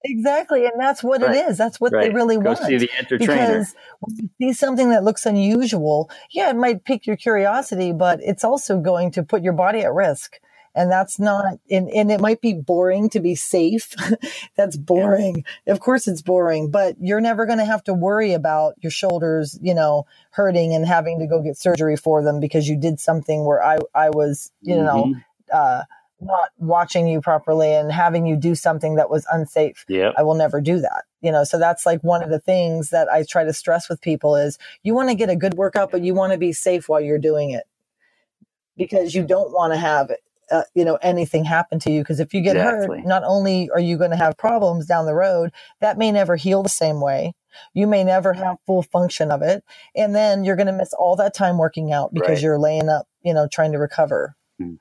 Exactly, 0.08 0.64
and 0.64 0.80
that's 0.80 1.02
what 1.02 1.20
right. 1.20 1.36
it 1.36 1.50
is. 1.50 1.58
That's 1.58 1.80
what 1.80 1.92
right. 1.92 2.08
they 2.08 2.14
really 2.14 2.36
Go 2.36 2.52
want. 2.52 2.58
See 2.58 2.78
the 2.78 2.90
because 3.18 3.74
when 4.00 4.16
you 4.16 4.30
see 4.40 4.52
something 4.52 4.90
that 4.90 5.04
looks 5.04 5.26
unusual, 5.26 6.10
yeah, 6.30 6.50
it 6.50 6.56
might 6.56 6.84
pique 6.84 7.06
your 7.06 7.16
curiosity, 7.16 7.92
but 7.92 8.20
it's 8.22 8.44
also 8.44 8.80
going 8.80 9.10
to 9.12 9.22
put 9.22 9.42
your 9.42 9.52
body 9.52 9.80
at 9.80 9.92
risk. 9.92 10.40
And 10.74 10.92
that's 10.92 11.18
not, 11.18 11.58
and, 11.70 11.90
and 11.90 12.12
it 12.12 12.20
might 12.20 12.40
be 12.40 12.54
boring 12.54 13.08
to 13.10 13.20
be 13.20 13.34
safe. 13.34 13.94
that's 14.56 14.76
boring. 14.76 15.44
Yeah. 15.66 15.72
Of 15.72 15.80
course 15.80 16.06
it's 16.06 16.22
boring, 16.22 16.70
but 16.70 16.94
you're 17.00 17.20
never 17.20 17.46
going 17.46 17.58
to 17.58 17.64
have 17.64 17.82
to 17.84 17.94
worry 17.94 18.32
about 18.32 18.74
your 18.80 18.92
shoulders, 18.92 19.58
you 19.60 19.74
know, 19.74 20.06
hurting 20.30 20.74
and 20.74 20.86
having 20.86 21.18
to 21.18 21.26
go 21.26 21.42
get 21.42 21.56
surgery 21.56 21.96
for 21.96 22.22
them 22.22 22.38
because 22.38 22.68
you 22.68 22.76
did 22.76 23.00
something 23.00 23.44
where 23.44 23.62
I, 23.62 23.78
I 23.92 24.10
was, 24.10 24.52
you 24.62 24.76
mm-hmm. 24.76 24.84
know, 24.84 25.14
uh, 25.52 25.82
not 26.20 26.50
watching 26.58 27.06
you 27.06 27.20
properly 27.20 27.72
and 27.72 27.92
having 27.92 28.26
you 28.26 28.36
do 28.36 28.54
something 28.54 28.96
that 28.96 29.08
was 29.10 29.24
unsafe. 29.30 29.84
Yeah. 29.88 30.12
I 30.16 30.22
will 30.22 30.34
never 30.34 30.60
do 30.60 30.80
that. 30.80 31.04
You 31.20 31.30
know, 31.32 31.44
so 31.44 31.58
that's 31.58 31.86
like 31.86 32.02
one 32.02 32.22
of 32.22 32.30
the 32.30 32.38
things 32.40 32.90
that 32.90 33.08
I 33.08 33.24
try 33.24 33.44
to 33.44 33.52
stress 33.52 33.88
with 33.88 34.00
people 34.00 34.34
is 34.36 34.58
you 34.82 34.94
want 34.94 35.08
to 35.10 35.14
get 35.14 35.30
a 35.30 35.36
good 35.36 35.54
workout, 35.54 35.90
but 35.90 36.02
you 36.02 36.14
want 36.14 36.32
to 36.32 36.38
be 36.38 36.52
safe 36.52 36.88
while 36.88 37.00
you're 37.00 37.18
doing 37.18 37.50
it 37.50 37.64
because 38.76 39.14
you 39.14 39.24
don't 39.24 39.52
want 39.52 39.72
to 39.72 39.78
have 39.78 40.10
uh, 40.50 40.62
you 40.74 40.84
know 40.84 40.96
anything 41.02 41.44
happen 41.44 41.78
to 41.78 41.90
you 41.90 42.00
because 42.00 42.20
if 42.20 42.32
you 42.32 42.40
get 42.40 42.56
Exactly. 42.56 42.98
hurt 42.98 43.06
not 43.06 43.22
only 43.24 43.68
are 43.70 43.80
you 43.80 43.98
going 43.98 44.10
to 44.10 44.16
have 44.16 44.36
problems 44.38 44.86
down 44.86 45.04
the 45.04 45.14
road 45.14 45.50
that 45.80 45.98
may 45.98 46.10
never 46.10 46.36
heal 46.36 46.62
the 46.62 46.70
same 46.70 47.00
way 47.02 47.34
you 47.74 47.86
may 47.86 48.02
never 48.02 48.32
have 48.32 48.56
full 48.66 48.82
function 48.82 49.30
of 49.30 49.42
it 49.42 49.62
and 49.94 50.14
then 50.14 50.44
you're 50.44 50.56
going 50.56 50.66
to 50.68 50.72
miss 50.72 50.94
all 50.94 51.16
that 51.16 51.34
time 51.34 51.58
working 51.58 51.92
out 51.92 52.14
because 52.14 52.36
Right. 52.38 52.42
you're 52.42 52.58
laying 52.58 52.88
up 52.88 53.06
you 53.22 53.34
know 53.34 53.46
trying 53.46 53.72
to 53.72 53.78
recover 53.78 54.34
Hmm. 54.58 54.74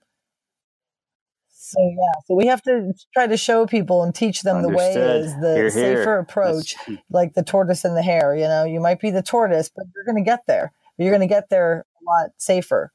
So 1.71 1.79
yeah 1.81 2.19
so 2.25 2.35
we 2.35 2.47
have 2.47 2.61
to 2.61 2.93
try 3.13 3.27
to 3.27 3.37
show 3.37 3.65
people 3.65 4.03
and 4.03 4.13
teach 4.15 4.41
them 4.43 4.61
the 4.61 4.69
way 4.69 4.93
is 4.93 5.33
the 5.41 5.69
safer 5.73 6.17
approach 6.19 6.75
That's- 6.75 7.03
like 7.09 7.33
the 7.33 7.43
tortoise 7.43 7.83
and 7.85 7.95
the 7.97 8.01
hare 8.03 8.35
you 8.35 8.47
know 8.47 8.63
you 8.63 8.79
might 8.79 8.99
be 8.99 9.11
the 9.11 9.23
tortoise 9.23 9.69
but 9.75 9.85
you're 9.93 10.05
going 10.05 10.23
to 10.23 10.29
get 10.29 10.41
there 10.47 10.71
you're 10.97 11.11
going 11.11 11.27
to 11.27 11.33
get 11.33 11.49
there 11.49 11.85
a 12.01 12.03
lot 12.09 12.29
safer 12.37 12.91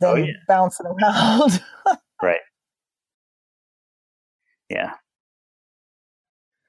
than 0.00 0.10
Oh, 0.10 0.14
yeah. 0.16 0.32
bouncing 0.48 0.86
around 0.86 1.62
Right. 2.22 2.40
Yeah. 4.70 4.92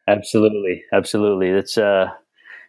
Absolutely. 0.07 0.83
Absolutely. 0.93 1.51
That's 1.53 1.77
uh 1.77 2.07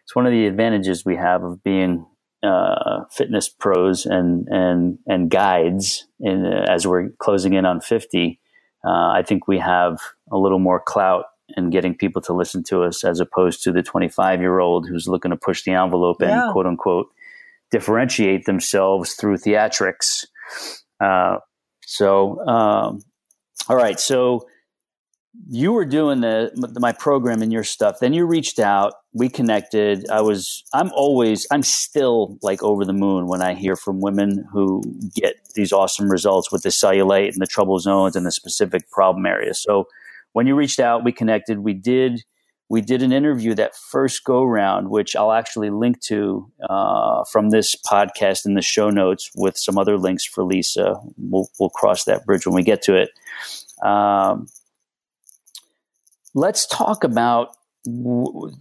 it's 0.03 0.15
one 0.15 0.25
of 0.25 0.31
the 0.31 0.45
advantages 0.47 1.05
we 1.05 1.15
have 1.15 1.43
of 1.43 1.63
being 1.63 2.05
uh, 2.41 3.03
fitness 3.11 3.49
pros 3.49 4.05
and 4.05 4.47
and 4.49 4.97
and 5.07 5.29
guides 5.29 6.07
in 6.19 6.45
uh, 6.45 6.65
as 6.69 6.87
we're 6.87 7.09
closing 7.19 7.53
in 7.53 7.65
on 7.65 7.81
50 7.81 8.39
uh, 8.85 9.09
I 9.11 9.23
think 9.25 9.47
we 9.47 9.59
have 9.59 9.99
a 10.31 10.37
little 10.37 10.59
more 10.59 10.79
clout 10.79 11.25
in 11.57 11.69
getting 11.69 11.95
people 11.95 12.21
to 12.23 12.33
listen 12.33 12.63
to 12.63 12.83
us 12.83 13.03
as 13.03 13.19
opposed 13.19 13.63
to 13.63 13.71
the 13.71 13.81
25 13.83 14.39
year 14.39 14.59
old 14.59 14.87
who's 14.87 15.07
looking 15.07 15.31
to 15.31 15.37
push 15.37 15.63
the 15.63 15.71
envelope 15.71 16.21
and 16.21 16.29
Yeah. 16.31 16.49
quote 16.51 16.67
unquote 16.67 17.07
differentiate 17.71 18.45
themselves 18.45 19.13
through 19.13 19.37
theatrics 19.37 20.25
uh, 20.99 21.37
so 21.85 22.39
um, 22.47 23.01
all 23.67 23.75
right. 23.75 23.99
So 23.99 24.47
you 25.47 25.71
were 25.71 25.85
doing 25.85 26.21
the 26.21 26.51
my 26.79 26.91
program 26.91 27.41
and 27.41 27.51
your 27.51 27.63
stuff. 27.63 27.99
Then 27.99 28.13
you 28.13 28.25
reached 28.25 28.59
out. 28.59 28.93
We 29.13 29.29
connected. 29.29 30.09
I 30.09 30.21
was. 30.21 30.63
I'm 30.73 30.91
always. 30.93 31.47
I'm 31.51 31.63
still 31.63 32.37
like 32.41 32.61
over 32.61 32.85
the 32.85 32.93
moon 32.93 33.27
when 33.27 33.41
I 33.41 33.53
hear 33.53 33.75
from 33.75 34.01
women 34.01 34.45
who 34.51 34.81
get 35.15 35.35
these 35.55 35.71
awesome 35.71 36.09
results 36.09 36.51
with 36.51 36.63
the 36.63 36.69
cellulite 36.69 37.31
and 37.31 37.41
the 37.41 37.47
trouble 37.47 37.79
zones 37.79 38.15
and 38.15 38.25
the 38.25 38.31
specific 38.31 38.89
problem 38.91 39.25
areas. 39.25 39.61
So 39.61 39.87
when 40.33 40.47
you 40.47 40.55
reached 40.55 40.79
out, 40.79 41.03
we 41.03 41.11
connected. 41.11 41.59
We 41.59 41.73
did. 41.73 42.23
We 42.71 42.81
did 42.81 43.01
an 43.01 43.11
interview 43.11 43.55
that 43.55 43.75
first 43.75 44.23
go 44.23 44.43
round, 44.43 44.89
which 44.91 45.15
I'll 45.15 45.31
actually 45.31 45.71
link 45.71 46.01
to 46.01 46.51
uh, 46.69 47.23
from 47.23 47.49
this 47.49 47.75
podcast 47.75 48.45
in 48.45 48.53
the 48.53 48.61
show 48.61 48.91
notes 48.91 49.31
with 49.35 49.57
some 49.57 49.79
other 49.79 49.97
links 49.97 50.23
for 50.23 50.43
Lisa. 50.43 50.93
We'll, 51.17 51.49
we'll 51.59 51.71
cross 51.71 52.03
that 52.03 52.25
bridge 52.27 52.45
when 52.45 52.53
we 52.53 52.61
get 52.61 52.83
to 52.83 52.95
it. 52.95 53.09
Um, 53.83 54.45
let's 56.33 56.65
talk 56.67 57.03
about 57.03 57.49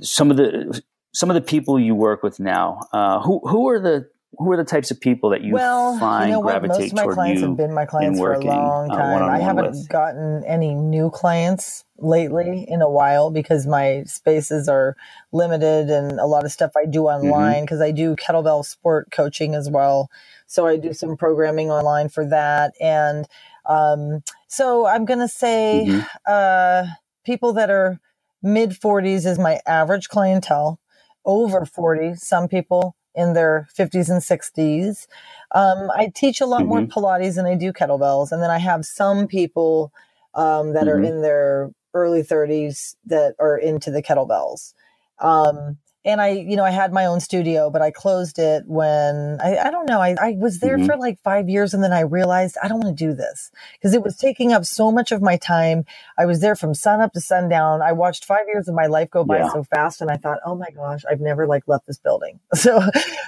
some 0.01 0.31
of 0.31 0.37
the 0.37 0.83
some 1.15 1.31
of 1.31 1.35
the 1.35 1.41
people 1.43 1.79
you 1.81 1.95
work 1.95 2.23
with 2.23 2.41
now. 2.41 2.81
Uh, 2.93 3.21
who 3.21 3.41
who 3.49 3.69
are 3.69 3.81
the 3.81 4.09
who 4.39 4.53
are 4.53 4.57
the 4.57 4.65
types 4.65 4.91
of 4.91 5.01
people 5.01 5.31
that 5.31 5.43
you 5.43 5.55
well, 5.55 5.95
find 5.99 6.29
you 6.29 6.33
know 6.35 6.41
what? 6.41 6.61
gravitate 6.61 6.69
Most 6.69 6.93
of 6.93 6.97
my 6.97 7.07
clients 7.07 7.41
have 7.43 7.57
been 7.57 7.75
my 7.75 7.87
clients 7.87 8.21
for 8.21 8.35
a 8.35 8.41
working, 8.41 8.45
long 8.45 8.91
uh, 8.91 8.95
time. 8.97 9.29
I 9.29 9.39
haven't 9.41 9.65
with? 9.71 9.89
gotten 9.89 10.45
any 10.45 10.75
new 10.75 11.11
clients 11.11 11.85
lately 11.99 12.65
in 12.69 12.83
a 12.83 12.91
while 12.91 13.31
because 13.31 13.67
my 13.67 14.05
spaces 14.05 14.69
are 14.69 14.97
limited 15.33 15.91
and 15.91 16.21
a 16.21 16.27
lot 16.27 16.45
of 16.45 16.53
stuff 16.53 16.73
I 16.77 16.87
do 16.87 17.05
Mm-hmm. 17.23 17.53
online 17.53 17.65
because 17.65 17.81
I 17.81 17.91
do 17.91 18.17
kettlebell 18.17 18.65
sport 18.65 19.11
coaching 19.11 19.55
as 19.55 19.71
well. 19.71 20.11
So 20.47 20.67
I 20.67 20.77
do 20.77 20.93
some 20.93 21.17
programming 21.17 21.71
online 21.71 22.09
for 22.09 22.25
that. 22.27 22.75
And 22.81 23.27
um, 23.67 24.23
so 24.49 24.87
I'm 24.87 25.05
going 25.05 25.21
to 25.21 25.29
say 25.29 25.87
Mhm. 25.89 26.07
uh, 26.27 26.87
people 27.29 27.53
that 27.53 27.71
are 27.71 28.01
mid 28.43 28.71
40s 28.71 29.27
is 29.27 29.39
my 29.39 29.61
average 29.67 30.09
clientele, 30.09 30.81
over 31.27 31.67
40, 31.67 32.15
some 32.15 32.49
people 32.49 32.97
in 33.15 33.35
their 33.35 33.69
50s 33.79 34.09
and 34.09 34.23
60s. 34.23 35.07
Um, 35.53 35.91
I 35.95 36.11
teach 36.15 36.41
a 36.41 36.47
lot 36.47 36.67
more 36.67 36.83
Mhm. 36.83 36.91
Pilates 36.93 37.35
than 37.37 37.47
I 37.47 37.55
do 37.55 37.73
kettlebells. 37.73 38.33
And 38.33 38.43
then 38.43 38.51
I 38.51 38.59
have 38.59 38.87
some 38.87 39.27
people 39.29 39.93
um, 40.35 40.73
that 40.75 40.89
are 40.89 41.01
Mhm. 41.01 41.09
in 41.09 41.23
their 41.23 41.71
early 41.95 42.23
30s 42.23 42.97
that 43.07 43.35
are 43.41 43.59
into 43.59 43.91
the 43.91 44.03
kettlebells. 44.03 44.73
Um, 45.21 45.79
and 46.09 46.23
I, 46.23 46.29
you 46.31 46.57
know, 46.57 46.65
I 46.65 46.71
had 46.71 46.91
my 46.91 47.05
own 47.05 47.21
studio, 47.21 47.69
but 47.69 47.83
I 47.83 47.91
closed 47.91 48.39
it 48.39 48.65
when 48.67 49.39
I, 49.43 49.59
I 49.59 49.71
don't 49.71 49.87
know. 49.87 50.01
I, 50.01 50.17
I 50.19 50.37
was 50.39 50.61
there 50.61 50.79
Mhm. 50.79 50.87
for 50.87 50.97
like 50.97 51.21
five 51.23 51.51
years 51.51 51.75
and 51.75 51.85
then 51.85 51.93
I 51.93 52.01
realized 52.01 52.57
I 52.63 52.67
don't 52.69 52.81
want 52.81 52.97
to 52.97 53.05
do 53.07 53.13
this 53.13 53.51
because 53.75 53.93
it 53.93 54.03
was 54.03 54.17
taking 54.17 54.51
up 54.55 54.65
so 54.65 54.91
much 54.91 55.13
of 55.13 55.21
my 55.21 55.37
time. 55.37 55.85
I 56.17 56.25
was 56.25 56.41
there 56.41 56.57
from 56.57 56.73
sun 56.75 57.03
up 57.03 57.13
to 57.13 57.21
sundown. 57.21 57.83
I 57.83 57.93
watched 57.93 58.25
five 58.25 58.47
years 58.49 58.69
of 58.69 58.75
my 58.75 58.87
life 58.87 59.11
go 59.11 59.23
by 59.23 59.39
Yeah. 59.41 59.51
so 59.51 59.63
fast 59.65 60.01
and 60.01 60.11
I 60.11 60.17
thought, 60.17 60.39
oh 60.47 60.55
my 60.55 60.71
gosh, 60.75 61.03
I've 61.11 61.21
never 61.21 61.47
like 61.47 61.65
left 61.69 61.87
this 61.87 61.99
building. 61.99 62.41
So, 62.55 62.81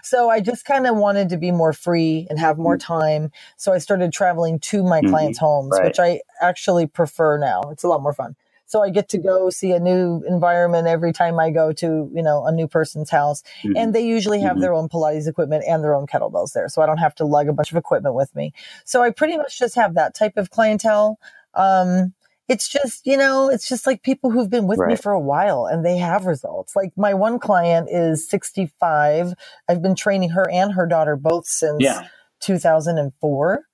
so 0.02 0.30
I 0.30 0.40
just 0.40 0.64
kind 0.64 0.86
of 0.86 0.96
wanted 0.96 1.28
to 1.28 1.36
be 1.36 1.50
more 1.52 1.72
free 1.74 2.26
and 2.30 2.38
have 2.38 2.56
more 2.58 2.78
time. 2.78 3.30
So 3.58 3.72
I 3.74 3.78
started 3.78 4.12
traveling 4.12 4.58
to 4.70 4.82
my 4.82 5.02
Mhm. 5.02 5.10
clients' 5.10 5.38
homes, 5.38 5.72
Right. 5.72 5.84
which 5.84 6.00
I 6.00 6.20
actually 6.40 6.86
prefer 6.86 7.36
now. 7.38 7.60
It's 7.70 7.84
a 7.84 7.88
lot 7.88 8.02
more 8.02 8.14
fun. 8.14 8.36
So 8.70 8.84
I 8.84 8.90
get 8.90 9.08
to 9.08 9.18
go 9.18 9.50
see 9.50 9.72
a 9.72 9.80
new 9.80 10.22
environment 10.28 10.86
every 10.86 11.12
time 11.12 11.40
I 11.40 11.50
go 11.50 11.72
to, 11.72 12.08
you 12.14 12.22
know, 12.22 12.46
a 12.46 12.52
new 12.52 12.68
person's 12.68 13.10
house. 13.10 13.42
Mhm. 13.64 13.72
And 13.76 13.92
they 13.92 14.02
usually 14.02 14.40
have 14.42 14.58
Mhm. 14.58 14.60
their 14.60 14.72
own 14.72 14.88
Pilates 14.88 15.26
equipment 15.26 15.64
and 15.66 15.82
their 15.82 15.92
own 15.92 16.06
kettlebells 16.06 16.52
there. 16.52 16.68
So 16.68 16.80
I 16.80 16.86
don't 16.86 16.98
have 16.98 17.16
to 17.16 17.24
lug 17.24 17.48
a 17.48 17.52
bunch 17.52 17.72
of 17.72 17.76
equipment 17.76 18.14
with 18.14 18.32
me. 18.36 18.52
So 18.84 19.02
I 19.02 19.10
pretty 19.10 19.36
much 19.36 19.58
just 19.58 19.74
have 19.74 19.94
that 19.94 20.14
type 20.14 20.36
of 20.36 20.50
clientele. 20.50 21.18
Um, 21.54 22.14
it's 22.46 22.68
just, 22.68 23.04
you 23.08 23.16
know, 23.16 23.48
it's 23.48 23.68
just 23.68 23.88
like 23.88 24.04
people 24.04 24.30
who've 24.30 24.48
been 24.48 24.68
with 24.68 24.78
me 24.78 24.94
for 24.94 25.10
a 25.10 25.18
while 25.20 25.66
and 25.66 25.84
they 25.84 25.96
have 25.96 26.24
results. 26.26 26.76
Like 26.76 26.92
my 26.96 27.12
one 27.12 27.40
client 27.40 27.88
is 27.90 28.28
65. 28.28 29.34
I've 29.68 29.82
been 29.82 29.96
training 29.96 30.30
her 30.30 30.48
and 30.48 30.74
her 30.74 30.86
daughter 30.86 31.16
both 31.16 31.46
since 31.46 31.82
yeah. 31.82 32.04
2004. 32.38 33.64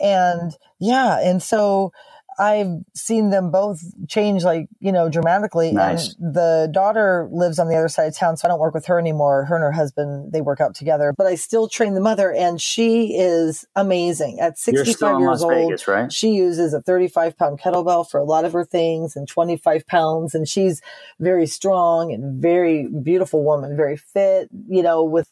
And 0.00 0.56
yeah, 0.78 1.18
and 1.20 1.42
so 1.42 1.92
I've 2.38 2.82
seen 2.94 3.30
them 3.30 3.50
both 3.50 3.80
change 4.08 4.44
like, 4.44 4.68
you 4.80 4.92
know, 4.92 5.08
dramatically. 5.08 5.72
Nice. 5.72 6.14
And 6.14 6.34
the 6.34 6.70
daughter 6.72 7.28
lives 7.32 7.58
on 7.58 7.68
the 7.68 7.76
other 7.76 7.88
side 7.88 8.06
of 8.06 8.16
town, 8.16 8.36
so 8.36 8.46
I 8.46 8.50
don't 8.50 8.60
work 8.60 8.74
with 8.74 8.86
her 8.86 8.98
anymore. 8.98 9.44
Her 9.46 9.56
and 9.56 9.62
her 9.62 9.72
husband, 9.72 10.32
they 10.32 10.40
work 10.40 10.60
out 10.60 10.74
together, 10.74 11.14
but 11.16 11.26
I 11.26 11.34
still 11.34 11.68
train 11.68 11.94
the 11.94 12.00
mother 12.00 12.32
and 12.32 12.60
she 12.60 13.16
is 13.16 13.64
amazing. 13.74 14.40
At 14.40 14.58
65 14.58 15.20
years 15.20 15.28
Las 15.28 15.42
old, 15.42 15.52
Vegas, 15.52 15.88
right? 15.88 16.12
she 16.12 16.30
uses 16.30 16.74
a 16.74 16.82
35 16.82 17.36
pound 17.36 17.60
kettlebell 17.60 18.08
for 18.08 18.18
a 18.18 18.24
lot 18.24 18.44
of 18.44 18.52
her 18.52 18.64
things 18.64 19.16
and 19.16 19.26
25 19.28 19.86
pounds. 19.86 20.34
And 20.34 20.48
she's 20.48 20.82
very 21.18 21.46
strong 21.46 22.12
and 22.12 22.40
very 22.40 22.88
beautiful 22.88 23.44
woman, 23.44 23.76
very 23.76 23.96
fit, 23.96 24.48
you 24.68 24.82
know, 24.82 25.04
with 25.04 25.28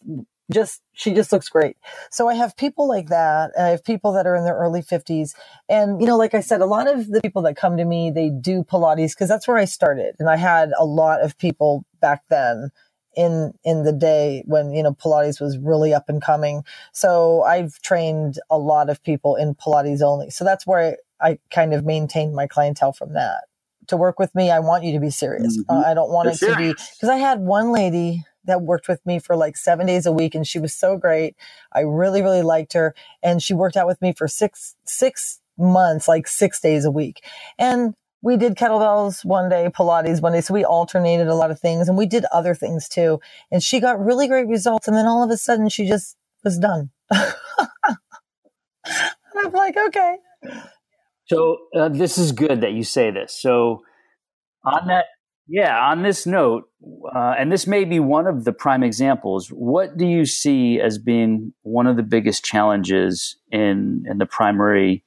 just, 0.53 0.83
she 0.93 1.13
just 1.15 1.33
looks 1.33 1.49
great. 1.49 1.77
So 2.11 2.29
I 2.29 2.35
have 2.35 2.57
people 2.57 2.89
like 2.89 3.09
that. 3.09 3.53
I 3.59 3.69
have 3.69 3.85
people 3.85 4.13
that 4.13 4.27
are 4.27 4.37
in 4.37 4.45
their 4.45 4.57
early 4.57 4.83
50s. 4.83 5.35
And, 5.69 6.01
you 6.01 6.07
know, 6.07 6.17
like 6.17 6.35
I 6.35 6.41
said, 6.41 6.61
a 6.61 6.67
lot 6.67 6.87
of 6.89 7.09
the 7.09 7.21
people 7.23 7.43
that 7.43 7.57
come 7.57 7.77
to 7.77 7.85
me, 7.85 8.11
they 8.11 8.31
do 8.31 8.63
Pilates 8.63 9.11
because 9.13 9.29
that's 9.29 9.49
where 9.49 9.57
I 9.59 9.65
started. 9.65 10.17
And 10.19 10.29
I 10.29 10.37
had 10.37 10.73
a 10.79 10.85
lot 10.85 11.23
of 11.23 11.39
people 11.39 11.85
back 12.01 12.23
then 12.31 12.71
in 13.17 13.53
in 13.65 13.85
the 13.85 13.93
day 13.93 14.43
when 14.47 14.73
you 14.73 14.83
know 14.83 14.93
pilates 14.93 15.41
was 15.41 15.57
really 15.59 15.95
up 15.95 16.09
and 16.09 16.21
coming 16.23 16.65
so 16.93 17.43
i've 17.43 17.81
trained 17.81 18.39
a 18.51 18.59
lot 18.59 18.91
of 18.91 19.03
people 19.05 19.37
in 19.37 19.55
pilates 19.55 20.03
only 20.03 20.31
so 20.31 20.45
that's 20.45 20.67
where 20.67 20.97
i, 21.21 21.31
I 21.31 21.39
kind 21.53 21.75
of 21.75 21.85
maintained 21.85 22.35
my 22.35 22.47
clientele 22.47 22.93
from 22.93 23.15
that 23.15 23.45
to 23.89 23.97
work 23.97 24.19
with 24.19 24.35
me 24.35 24.51
i 24.51 24.59
want 24.59 24.85
you 24.85 24.93
to 24.95 25.01
be 25.01 25.11
serious 25.11 25.57
Mhm. 25.59 25.65
uh, 25.69 25.87
i 25.89 25.95
don't 25.95 26.11
want 26.11 26.29
it 26.29 26.39
to 26.41 26.57
be 26.57 26.73
because 26.73 27.09
i 27.09 27.17
had 27.17 27.41
one 27.41 27.71
lady 27.73 28.25
that 28.45 28.63
worked 28.63 28.89
with 28.89 29.05
me 29.07 29.19
for 29.19 29.37
like 29.37 29.57
seven 29.57 29.87
days 29.87 30.07
a 30.07 30.13
week 30.13 30.35
and 30.35 30.47
she 30.47 30.59
was 30.59 30.75
so 30.75 30.97
great 30.97 31.35
i 31.73 31.81
really 31.81 32.23
really 32.23 32.43
liked 32.43 32.73
her 32.73 32.95
and 33.23 33.43
she 33.43 33.55
worked 33.55 33.77
out 33.77 33.87
with 33.87 34.01
me 34.03 34.13
for 34.13 34.29
six 34.29 34.77
six 34.85 35.41
months 35.57 36.09
like 36.09 36.27
six 36.27 36.61
days 36.61 36.85
a 36.85 36.91
week 36.91 37.25
and 37.59 37.95
we 38.25 38.39
did 38.39 38.55
kettlebells 38.55 39.23
one 39.23 39.51
day, 39.51 39.69
Pilates 39.69 40.23
one 40.23 40.33
day. 40.33 40.41
So 40.41 40.55
we 40.55 40.65
alternated 40.65 41.29
a 41.29 41.35
lot 41.35 41.51
of 41.51 41.61
things 41.61 41.91
and 41.91 41.99
we 41.99 42.07
did 42.07 42.25
other 42.33 42.55
things 42.55 42.89
too. 42.89 43.21
And 43.53 43.63
she 43.63 43.81
got 43.81 44.03
really 44.03 44.27
great 44.27 44.49
results. 44.49 44.89
And 44.89 44.97
then 44.97 45.07
all 45.07 45.23
of 45.23 45.31
a 45.31 45.37
sudden 45.37 45.69
she 45.69 45.87
just 45.87 46.17
was 46.43 46.59
done. 46.59 46.91
and 47.11 47.27
I'm 49.37 49.53
like, 49.53 49.77
okay. 49.77 50.17
So 51.27 51.59
uh, 51.77 51.91
this 51.91 52.17
is 52.17 52.33
good 52.33 52.63
that 52.63 52.73
you 52.73 52.83
say 52.83 53.11
this. 53.11 53.39
So 53.39 53.83
on 54.65 54.87
that, 54.89 55.05
yeah, 55.47 55.79
on 55.91 56.03
this 56.03 56.27
note, 56.27 56.69
uh, 57.15 57.35
and 57.39 57.53
this 57.53 57.67
may 57.67 57.85
be 57.85 58.01
one 58.01 58.27
of 58.27 58.45
the 58.45 58.53
prime 58.53 58.83
examples. 58.83 59.49
What 59.49 59.97
do 59.97 60.07
you 60.07 60.25
see 60.25 60.81
as 60.81 60.99
being 60.99 61.53
one 61.63 61.87
of 61.87 61.97
the 61.97 62.03
biggest 62.03 62.45
challenges 62.45 63.37
in 63.51 64.05
in 64.09 64.19
the 64.19 64.27
primary 64.27 65.05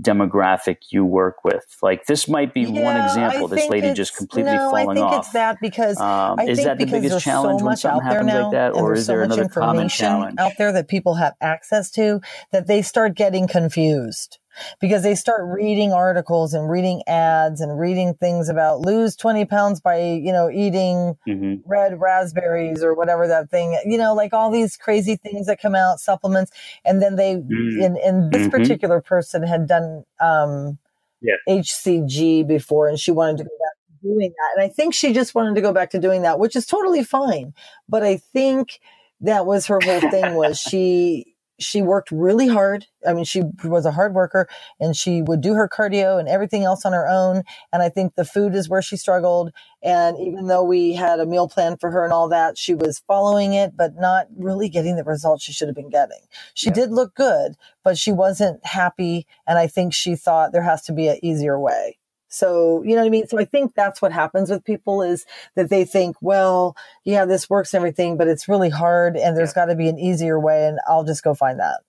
demographic 0.00 0.76
you 0.90 1.04
work 1.04 1.44
with? 1.44 1.64
Like 1.82 2.06
this 2.06 2.28
might 2.28 2.54
be 2.54 2.62
Yeah, 2.62 2.82
one 2.82 2.96
I 2.96 3.04
example. 3.04 3.48
This 3.48 3.68
lady 3.68 3.92
just 3.92 4.16
completely 4.16 4.52
no, 4.52 4.68
I 4.74 4.84
falling 4.84 4.96
think 4.96 5.06
off. 5.06 5.24
it's 5.26 5.32
that 5.32 5.58
because 5.60 6.00
Um, 6.00 6.38
I 6.38 6.46
is 6.46 6.56
think 6.58 6.66
that 6.66 6.78
the 6.78 6.84
because 6.84 7.02
biggest 7.02 7.24
challenge 7.24 7.60
so 7.60 7.64
when 7.64 7.72
much 7.72 7.80
something 7.80 8.06
happens 8.06 8.26
now, 8.28 8.42
like 8.44 8.52
that, 8.52 8.74
or 8.74 8.94
is 8.94 9.06
so 9.06 9.12
there 9.12 9.22
another 9.22 9.48
common 9.48 9.88
challenge? 9.88 10.38
out 10.38 10.52
there 10.58 10.72
that 10.72 10.88
people 10.88 11.14
have 11.16 11.34
access 11.40 11.90
to 11.92 12.20
that 12.52 12.66
they 12.68 12.82
start 12.82 13.14
getting 13.16 13.46
confused 13.48 14.38
because 14.80 15.02
they 15.02 15.14
start 15.14 15.42
reading 15.44 15.92
articles 15.92 16.54
and 16.54 16.70
reading 16.70 17.02
ads 17.06 17.60
and 17.60 17.78
reading 17.78 18.14
things 18.14 18.48
about 18.48 18.80
lose 18.80 19.16
20 19.16 19.44
pounds 19.46 19.80
by 19.80 20.00
you 20.00 20.32
know 20.32 20.50
eating 20.50 21.16
hmm 21.26 21.54
red 21.64 22.00
raspberries 22.00 22.82
or 22.82 22.92
whatever 22.92 23.28
that 23.28 23.48
thing 23.48 23.78
you 23.86 23.96
know 23.96 24.14
like 24.14 24.32
all 24.32 24.50
these 24.50 24.76
crazy 24.76 25.14
things 25.14 25.46
that 25.46 25.60
come 25.60 25.76
out 25.76 26.00
supplements 26.00 26.50
and 26.84 27.00
then 27.00 27.14
they 27.16 27.36
Mm. 27.36 27.84
and, 27.84 27.96
and 27.98 28.32
this 28.32 28.48
Mhm. 28.48 28.50
particular 28.50 29.00
person 29.00 29.42
had 29.44 29.68
done 29.68 30.04
um 30.20 30.78
Yeah. 31.20 31.36
hcg 31.48 32.46
before 32.46 32.88
and 32.88 32.98
she 32.98 33.12
wanted 33.12 33.38
to 33.38 33.44
go 33.44 33.50
back 33.50 33.76
to 33.86 34.08
doing 34.08 34.32
that 34.36 34.50
and 34.56 34.64
i 34.64 34.68
think 34.68 34.92
she 34.92 35.12
just 35.12 35.34
wanted 35.34 35.54
to 35.54 35.60
go 35.60 35.72
back 35.72 35.90
to 35.90 36.00
doing 36.00 36.22
that 36.22 36.38
which 36.40 36.56
is 36.56 36.66
totally 36.66 37.04
fine 37.04 37.54
but 37.88 38.02
i 38.02 38.16
think 38.16 38.80
that 39.20 39.46
was 39.46 39.66
her 39.66 39.80
whole 39.80 40.00
thing 40.10 40.34
was 40.34 40.58
she 40.58 41.31
she 41.62 41.82
worked 41.82 42.10
really 42.10 42.48
hard 42.48 42.86
i 43.06 43.12
mean 43.12 43.24
she 43.24 43.42
was 43.64 43.86
a 43.86 43.92
hard 43.92 44.14
worker 44.14 44.48
and 44.80 44.96
she 44.96 45.22
would 45.22 45.40
do 45.40 45.54
her 45.54 45.68
cardio 45.68 46.18
and 46.18 46.28
everything 46.28 46.64
else 46.64 46.84
on 46.84 46.92
her 46.92 47.08
own 47.08 47.42
and 47.72 47.82
i 47.82 47.88
think 47.88 48.14
the 48.14 48.24
food 48.24 48.54
is 48.54 48.68
where 48.68 48.82
she 48.82 48.96
struggled 48.96 49.50
and 49.82 50.18
even 50.18 50.46
though 50.46 50.62
we 50.64 50.94
had 50.94 51.20
a 51.20 51.26
meal 51.26 51.48
plan 51.48 51.76
for 51.76 51.90
her 51.90 52.04
and 52.04 52.12
all 52.12 52.28
that, 52.28 52.58
she 52.58 52.74
was 52.74 53.02
following 53.06 53.52
it, 53.54 53.76
but 53.76 53.96
not 53.96 54.26
really 54.36 54.68
getting 54.68 54.96
the 54.96 55.04
results 55.04 55.44
she 55.44 55.52
should 55.52 55.68
have 55.68 55.74
been 55.76 55.90
getting. 55.90 56.20
She 56.54 56.68
Yeah. 56.68 56.74
did 56.74 56.90
look 56.92 57.14
good, 57.14 57.56
but 57.84 57.98
she 57.98 58.12
wasn't 58.12 58.64
happy. 58.64 59.26
And 59.46 59.58
I 59.58 59.66
think 59.66 59.92
she 59.94 60.16
thought 60.16 60.52
there 60.52 60.62
has 60.62 60.82
to 60.82 60.92
be 60.92 61.08
an 61.08 61.18
easier 61.24 61.58
way. 61.58 61.98
So, 62.32 62.82
you 62.82 62.94
know 62.94 63.02
what 63.02 63.06
I 63.06 63.10
mean? 63.10 63.26
So 63.28 63.38
I 63.38 63.44
think 63.44 63.74
that's 63.74 64.00
what 64.00 64.10
happens 64.10 64.48
with 64.48 64.64
people 64.64 65.02
is 65.02 65.26
that 65.54 65.68
they 65.68 65.84
think, 65.84 66.16
well, 66.22 66.74
yeah, 67.04 67.26
this 67.26 67.50
works 67.50 67.74
and 67.74 67.80
everything, 67.80 68.16
but 68.16 68.26
it's 68.26 68.48
really 68.48 68.70
hard 68.70 69.18
and 69.18 69.36
there's 69.36 69.52
got 69.52 69.66
to 69.66 69.74
be 69.74 69.86
an 69.86 69.98
easier 69.98 70.40
way 70.40 70.66
and 70.66 70.78
I'll 70.88 71.04
just 71.04 71.22
go 71.22 71.34
find 71.34 71.60
that. 71.60 71.80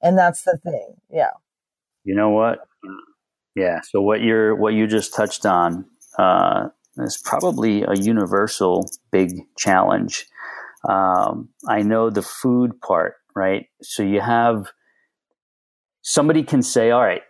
And 0.00 0.16
that's 0.16 0.42
the 0.42 0.56
thing. 0.56 0.94
Yeah. 1.10 1.32
You 2.04 2.14
know 2.14 2.30
what? 2.30 2.60
Yeah. 3.56 3.80
So 3.82 4.00
what 4.00 4.20
you're 4.20 4.54
what 4.54 4.72
you 4.72 4.86
just 4.86 5.14
touched 5.14 5.44
on 5.44 5.84
uh, 6.16 6.68
is 6.98 7.20
probably 7.24 7.82
a 7.82 7.94
universal 7.94 8.88
big 9.10 9.32
challenge. 9.56 10.26
Um, 10.88 11.48
I 11.68 11.82
know 11.82 12.08
the 12.08 12.22
food 12.22 12.80
part, 12.80 13.14
right? 13.34 13.66
So 13.82 14.04
you 14.04 14.20
have 14.20 14.70
somebody 16.02 16.44
can 16.44 16.62
say, 16.62 16.92
"All 16.92 17.02
right, 17.02 17.22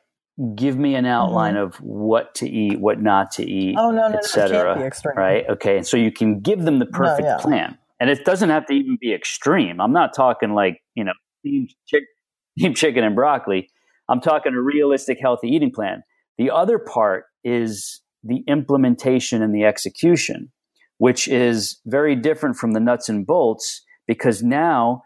give 0.55 0.77
me 0.79 0.94
an 0.94 1.07
outline 1.07 1.57
of 1.57 1.77
what 1.77 2.35
to 2.37 2.48
eat, 2.48 2.81
what 2.81 3.01
not 3.03 3.31
to 3.33 3.48
eat, 3.48 3.77
Mm-hmm. 3.77 3.79
Oh, 3.79 3.90
no, 3.90 4.03
no, 4.03 4.09
no. 4.11 4.18
et 4.18 4.24
cetera." 4.24 4.77
be 4.77 4.83
extreme. 4.83 5.14
Right? 5.16 5.44
Okay. 5.48 5.79
and 5.79 5.87
So 5.87 5.96
you 5.96 6.12
can 6.12 6.40
give 6.40 6.62
them 6.62 6.79
the 6.79 6.87
perfect 6.87 7.27
yeah. 7.27 7.38
plan, 7.38 7.79
and 8.01 8.11
it 8.11 8.24
doesn't 8.24 8.51
have 8.51 8.66
to 8.66 8.72
even 8.72 8.96
be 9.01 9.12
extreme. 9.12 9.81
I'm 9.81 9.92
not 9.92 10.14
talking 10.14 10.53
like 10.55 10.81
you 10.94 11.05
know 11.05 11.12
steamed, 11.40 11.74
chick- 11.87 12.05
steamed 12.59 12.77
chicken 12.77 13.05
and 13.05 13.14
broccoli. 13.14 13.68
I'm 14.09 14.20
talking 14.20 14.55
a 14.55 14.61
realistic, 14.61 15.18
healthy 15.20 15.48
eating 15.48 15.70
plan. 15.70 16.03
The 16.38 16.51
other 16.51 16.79
part 16.79 17.24
is 17.44 18.01
the 18.24 18.42
implementation 18.48 19.42
and 19.42 19.55
the 19.55 19.64
execution, 19.64 20.51
which 20.98 21.29
is 21.29 21.81
very 21.85 22.16
different 22.16 22.57
from 22.57 22.72
the 22.72 22.81
nuts 22.81 23.09
and 23.09 23.27
bolts 23.27 23.83
because 24.07 24.42
now 24.42 25.03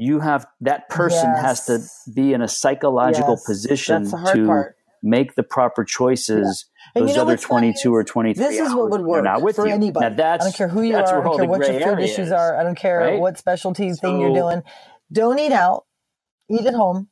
you 0.00 0.18
have 0.20 0.46
that 0.62 0.88
person 0.88 1.28
has 1.34 1.66
to 1.66 1.80
be 2.14 2.32
in 2.32 2.40
a 2.40 2.48
psychological 2.48 3.34
Yes. 3.34 3.44
position 3.44 4.02
That's 4.04 4.12
the 4.12 4.16
hard 4.16 4.36
to 4.36 4.46
part. 4.46 4.76
make 5.02 5.34
the 5.34 5.42
proper 5.42 5.84
choices 5.84 6.66
And 6.94 7.02
those 7.04 7.10
you 7.10 7.16
know 7.16 7.22
other 7.22 7.36
22 7.36 7.94
or 7.94 8.02
23 8.02 8.42
This 8.42 8.58
is 8.58 8.72
what 8.74 8.84
hours 8.84 8.90
would 8.92 9.00
work 9.02 9.24
not 9.24 9.42
with 9.42 9.56
for 9.56 9.66
you. 9.66 9.74
anybody. 9.74 10.08
Now 10.08 10.16
that's, 10.16 10.42
I 10.44 10.48
don't 10.48 10.56
care 10.56 10.68
who 10.68 10.82
you 10.82 10.96
are. 10.96 11.04
I 11.04 11.22
don't 11.22 11.36
care 11.36 11.44
what 11.48 11.60
your 11.70 11.80
food 11.80 11.98
issues 12.00 12.28
is, 12.28 12.32
are. 12.32 12.56
I 12.58 12.62
don't 12.62 12.76
care 12.78 12.98
right? 13.00 13.20
what 13.20 13.36
specialty 13.38 13.92
thing 13.92 14.20
you're 14.20 14.34
doing. 14.34 14.62
Don't 15.12 15.38
eat 15.38 15.52
out. 15.52 15.84
Eat 16.48 16.64
at 16.66 16.74
home. 16.74 17.08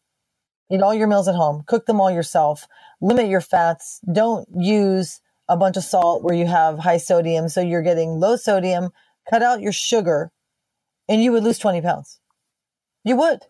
Eat 0.70 0.80
all 0.82 0.94
your 0.94 1.08
meals 1.08 1.28
at 1.28 1.34
home. 1.34 1.64
Cook 1.66 1.84
them 1.86 2.00
all 2.00 2.10
yourself. 2.10 2.66
Limit 3.02 3.28
your 3.28 3.40
fats. 3.42 4.00
Don't 4.10 4.48
use 4.54 5.20
a 5.48 5.56
bunch 5.56 5.76
of 5.76 5.84
salt 5.84 6.22
where 6.22 6.34
you 6.34 6.46
have 6.46 6.78
high 6.78 6.96
sodium. 6.98 7.48
So 7.50 7.60
you're 7.60 7.82
getting 7.82 8.18
low 8.18 8.36
sodium. 8.36 8.90
Cut 9.30 9.42
out 9.42 9.60
your 9.60 9.72
sugar 9.72 10.30
and 11.08 11.22
you 11.22 11.32
would 11.32 11.44
lose 11.44 11.58
20 11.58 11.80
pounds. 11.82 12.18
You 13.08 13.16
would. 13.16 13.40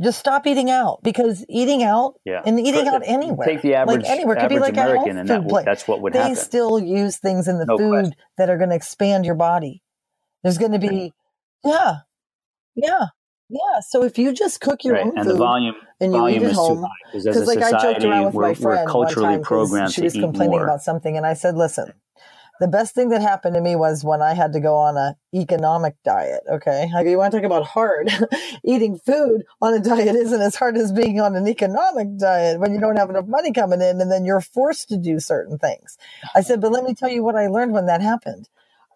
Just 0.00 0.20
stop 0.20 0.46
eating 0.46 0.70
out 0.70 1.00
because 1.02 1.44
eating 1.48 1.82
out 1.82 2.14
Yeah. 2.24 2.42
and 2.46 2.60
eating 2.60 2.84
For- 2.84 2.94
out 2.94 3.02
anywhere. 3.04 3.46
Take 3.46 3.62
the 3.62 3.74
average, 3.74 4.02
like 4.02 4.10
anywhere. 4.10 4.36
It 4.36 4.40
could 4.40 4.48
be 4.48 4.58
like 4.60 4.74
American, 4.74 5.18
and 5.18 5.28
that, 5.28 5.62
that's 5.64 5.88
what 5.88 6.00
would 6.00 6.12
they 6.12 6.18
happen. 6.18 6.34
They 6.34 6.40
still 6.40 6.78
use 6.78 7.16
things 7.18 7.48
in 7.48 7.58
the 7.58 7.66
No 7.66 7.76
food 7.76 7.90
question. 7.90 8.14
that 8.38 8.48
are 8.50 8.56
going 8.56 8.70
to 8.70 8.76
expand 8.76 9.26
your 9.26 9.34
body. 9.34 9.82
There's 10.44 10.58
going 10.58 10.72
to 10.72 10.78
be, 10.78 10.88
mm. 10.88 11.12
yeah, 11.64 11.96
yeah, 12.76 13.06
yeah. 13.48 13.80
So 13.88 14.04
if 14.04 14.16
you 14.16 14.32
just 14.32 14.60
cook 14.60 14.84
your 14.84 14.94
right. 14.94 15.06
own 15.06 15.18
And 15.18 15.26
food 15.26 15.34
the 15.34 15.38
volume, 15.38 15.74
and 16.00 16.12
you 16.12 16.18
volume 16.18 16.42
eat 16.44 16.46
at 16.46 16.52
home, 16.52 16.86
because 17.12 17.46
like 17.48 17.58
I 17.58 17.72
joked 17.82 18.04
around 18.04 18.26
with 18.26 18.34
my 18.36 18.54
friend 18.54 18.84
we're 18.84 18.90
culturally 18.90 19.26
one 19.28 19.34
time 19.38 19.42
programmed 19.42 19.92
she 19.92 20.02
was 20.02 20.12
complaining 20.12 20.52
more. 20.52 20.64
about 20.64 20.82
something, 20.82 21.16
and 21.16 21.26
I 21.26 21.34
said, 21.34 21.56
"Listen, 21.56 21.92
the 22.60 22.68
best 22.68 22.94
thing 22.94 23.10
that 23.10 23.22
happened 23.22 23.54
to 23.56 23.62
me 23.62 23.76
was 23.76 24.04
when 24.04 24.22
I 24.22 24.34
had 24.34 24.54
to 24.54 24.60
go 24.60 24.76
on 24.76 24.96
a 24.98 25.16
economic 25.34 25.96
diet. 26.04 26.42
Okay, 26.50 26.90
like 26.94 27.06
you 27.08 27.18
want 27.18 27.32
to 27.32 27.38
talk 27.38 27.46
about 27.46 27.66
hard? 27.66 28.10
Eating 28.64 28.98
food 28.98 29.44
on 29.62 29.74
a 29.74 29.80
diet 29.80 30.16
isn't 30.16 30.42
as 30.42 30.56
hard 30.56 30.76
as 30.78 30.92
being 30.92 31.20
on 31.20 31.36
an 31.36 31.48
economic 31.48 32.18
diet 32.18 32.60
when 32.60 32.74
you 32.74 32.80
don't 32.80 32.96
have 32.98 33.10
enough 33.10 33.26
money 33.28 33.52
coming 33.52 33.82
in, 33.82 34.00
and 34.00 34.12
then 34.12 34.24
you're 34.26 34.42
forced 34.42 34.88
to 34.90 34.98
do 34.98 35.20
certain 35.20 35.58
things." 35.58 35.98
I 36.36 36.42
said, 36.42 36.60
"But 36.62 36.72
let 36.72 36.84
me 36.84 36.94
tell 36.94 37.10
you 37.10 37.24
what 37.24 37.36
I 37.36 37.48
learned 37.48 37.72
when 37.74 37.86
that 37.86 38.02
happened. 38.02 38.48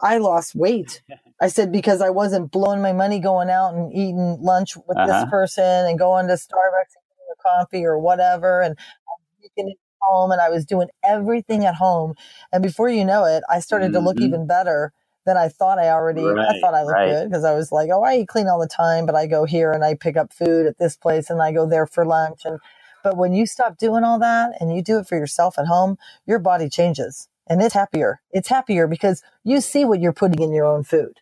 I 0.02 0.18
lost 0.18 0.54
weight." 0.54 1.02
I 1.40 1.48
said 1.48 1.72
because 1.72 2.02
I 2.02 2.10
wasn't 2.10 2.52
blowing 2.52 2.82
my 2.82 2.92
money 2.94 3.20
going 3.20 3.50
out 3.50 3.74
and 3.74 3.92
eating 3.92 4.38
lunch 4.42 4.76
with 4.88 4.98
Uh-huh. 4.98 5.08
this 5.08 5.30
person 5.30 5.64
and 5.86 5.98
going 5.98 6.28
to 6.28 6.34
Starbucks 6.34 6.94
and 6.96 7.04
getting 7.10 7.32
a 7.32 7.42
coffee 7.42 7.84
or 7.86 7.98
whatever, 7.98 8.62
and 8.62 8.76
I'm 8.78 9.74
home 10.04 10.32
and 10.32 10.40
I 10.42 10.50
was 10.50 10.66
doing 10.66 10.88
everything 11.04 11.66
at 11.66 11.76
home. 11.76 12.14
And 12.52 12.62
before 12.62 12.90
you 12.90 13.04
know 13.04 13.26
it, 13.26 13.44
I 13.50 13.60
started 13.60 13.92
to 13.94 14.00
look 14.00 14.18
Mhm. 14.18 14.24
even 14.24 14.48
better 14.48 14.92
than 15.26 15.38
I 15.38 15.48
thought 15.50 15.78
I 15.80 15.90
already. 15.90 16.22
I 16.48 16.54
thought 16.54 16.74
I 16.74 16.84
looked 16.84 16.92
right. 16.92 17.10
good 17.10 17.30
because 17.30 17.44
I 17.44 17.54
was 17.54 17.72
like, 17.72 17.90
oh, 17.92 18.04
I 18.04 18.18
eat 18.18 18.28
clean 18.28 18.48
all 18.48 18.60
the 18.60 18.68
time, 18.68 19.06
but 19.06 19.16
I 19.16 19.28
go 19.28 19.46
here 19.46 19.72
and 19.72 19.84
I 19.84 19.94
pick 19.96 20.16
up 20.18 20.32
food 20.34 20.66
at 20.66 20.78
this 20.78 20.96
place 20.96 21.30
and 21.30 21.42
I 21.42 21.52
go 21.52 21.66
there 21.68 21.86
for 21.88 22.06
lunch. 22.06 22.42
And 22.46 22.60
but 23.04 23.16
when 23.18 23.34
you 23.34 23.46
stop 23.46 23.78
doing 23.78 24.04
all 24.04 24.20
that 24.20 24.54
and 24.60 24.74
you 24.76 24.82
do 24.82 24.98
it 25.00 25.08
for 25.08 25.16
yourself 25.18 25.58
at 25.58 25.66
home, 25.68 25.98
your 26.26 26.40
body 26.40 26.68
changes 26.70 27.28
and 27.48 27.62
it's 27.62 27.74
happier. 27.74 28.20
It's 28.32 28.48
happier 28.48 28.88
because 28.88 29.22
you 29.44 29.60
see 29.62 29.86
what 29.86 30.00
you're 30.00 30.14
putting 30.14 30.42
in 30.42 30.54
your 30.54 30.66
own 30.66 30.84
food, 30.84 31.20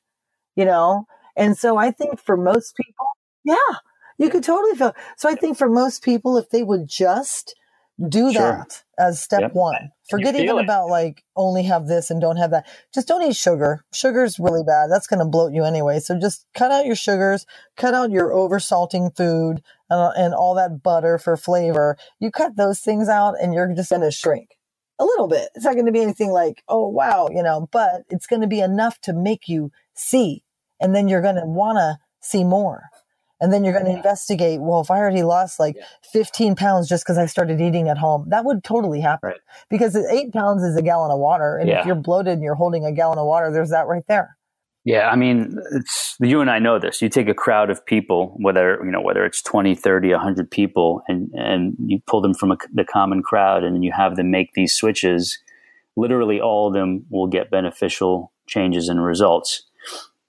you 0.57 0.65
know. 0.67 1.07
And 1.37 1.59
so 1.59 1.79
I 1.79 1.91
think 1.93 2.21
for 2.21 2.37
most 2.37 2.77
people, 2.77 3.07
yeah, 3.45 3.79
you 4.19 4.31
could 4.31 4.45
totally 4.45 4.77
feel. 4.77 4.95
So 5.17 5.29
I 5.29 5.37
think 5.37 5.59
for 5.59 5.69
most 5.71 6.03
people, 6.05 6.37
if 6.39 6.51
they 6.51 6.63
would 6.65 6.89
just 6.89 7.55
do 8.09 8.33
Sure. 8.33 8.43
that 8.43 8.83
as 8.99 9.21
step 9.21 9.41
Yep. 9.43 9.55
one, 9.55 9.91
forget 10.09 10.35
even 10.35 10.59
it. 10.59 10.65
about 10.65 10.89
like 10.89 11.25
only 11.37 11.63
have 11.65 11.87
this 11.87 12.11
and 12.11 12.21
don't 12.21 12.37
have 12.37 12.51
that. 12.51 12.67
Just 12.93 13.07
don't 13.09 13.23
eat 13.23 13.37
sugar. 13.37 13.85
Sugar's 13.93 14.39
really 14.39 14.63
bad. 14.65 14.91
That's 14.91 15.07
going 15.07 15.21
to 15.21 15.27
bloat 15.27 15.53
you 15.53 15.65
anyway. 15.65 16.01
So 16.01 16.19
just 16.19 16.47
cut 16.55 16.71
out 16.71 16.87
your 16.87 16.97
sugars, 16.97 17.47
cut 17.77 17.95
out 17.95 18.11
your 18.11 18.33
over 18.33 18.59
salting 18.59 19.11
food 19.11 19.63
uh, 19.91 20.13
and 20.17 20.35
all 20.35 20.55
that 20.55 20.83
butter 20.83 21.19
for 21.19 21.37
flavor. 21.37 21.97
You 22.19 22.31
cut 22.31 22.57
those 22.57 22.81
things 22.81 23.09
out 23.09 23.35
and 23.41 23.53
you're 23.55 23.73
just 23.75 23.91
going 23.91 24.03
to 24.03 24.11
shrink 24.11 24.57
a 24.99 25.05
little 25.05 25.29
bit. 25.29 25.49
It's 25.55 25.65
not 25.65 25.75
going 25.75 25.87
to 25.87 25.93
be 25.93 26.03
anything 26.03 26.31
like, 26.31 26.63
oh, 26.69 26.89
wow, 26.89 27.29
you 27.33 27.43
know, 27.43 27.69
but 27.73 28.03
it's 28.09 28.27
going 28.27 28.43
to 28.43 28.49
be 28.49 28.61
enough 28.61 29.01
to 29.03 29.13
make 29.13 29.49
you 29.49 29.71
see. 29.95 30.45
And 30.81 30.95
then 30.95 31.09
you're 31.09 31.23
going 31.23 31.37
to 31.37 31.47
want 31.47 31.77
to 31.79 31.99
see 32.21 32.43
more. 32.45 32.85
And 33.43 33.53
then 33.53 33.65
you're 33.65 33.73
going 33.73 33.87
to 33.87 33.91
investigate, 33.91 34.61
well, 34.61 34.81
if 34.81 34.91
I 34.91 34.99
already 34.99 35.25
lost 35.25 35.59
like 35.59 35.77
15 36.13 36.55
pounds 36.55 36.89
just 36.89 37.05
because 37.05 37.19
I 37.19 37.27
started 37.27 37.61
eating 37.61 37.89
at 37.89 37.99
home, 37.99 38.25
that 38.29 38.45
would 38.45 38.63
totally 38.63 39.01
happen. 39.01 39.31
Right. 39.31 39.41
Because 39.69 39.97
eight 39.97 40.33
pounds 40.33 40.63
is 40.63 40.77
a 40.77 40.83
gallon 40.83 41.11
of 41.11 41.19
water. 41.19 41.59
And 41.59 41.69
Yeah. 41.69 41.81
if 41.81 41.87
you're 41.87 41.97
bloated 41.97 42.35
and 42.35 42.43
you're 42.43 42.55
holding 42.55 42.85
a 42.85 42.93
gallon 42.93 43.19
of 43.19 43.27
water, 43.27 43.51
there's 43.53 43.71
that 43.71 43.89
right 43.89 44.05
there. 44.07 44.37
Yeah, 44.85 45.09
I 45.11 45.17
mean, 45.17 45.59
it's 45.73 46.17
you 46.21 46.41
and 46.41 46.51
I 46.51 46.59
know 46.59 46.79
this. 46.79 47.01
You 47.03 47.09
take 47.09 47.29
a 47.29 47.35
crowd 47.35 47.71
of 47.71 47.85
people, 47.87 48.37
whether 48.41 48.81
you 48.85 48.91
know 48.91 49.01
whether 49.01 49.25
it's 49.25 49.41
20, 49.43 49.77
30, 49.77 50.11
100 50.11 50.51
people 50.51 51.03
and 51.07 51.31
and 51.35 51.77
you 51.87 52.01
pull 52.07 52.21
them 52.21 52.35
from 52.35 52.51
a, 52.51 52.57
the 52.73 52.85
common 52.85 53.23
crowd 53.23 53.63
and 53.63 53.85
you 53.85 53.93
have 53.93 54.17
them 54.17 54.33
make 54.33 54.55
these 54.55 54.75
switches, 54.75 55.39
literally 55.97 56.41
all 56.41 56.67
of 56.67 56.75
them 56.75 57.05
will 57.11 57.29
get 57.29 57.49
beneficial 57.51 58.33
changes 58.49 58.89
and 58.89 59.05
results. 59.05 59.63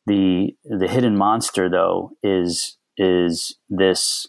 The 0.06 0.56
the 0.66 0.88
hidden 0.88 1.18
monster 1.18 1.68
though 1.68 2.12
is 2.22 2.78
is 2.98 3.58
this 3.70 4.28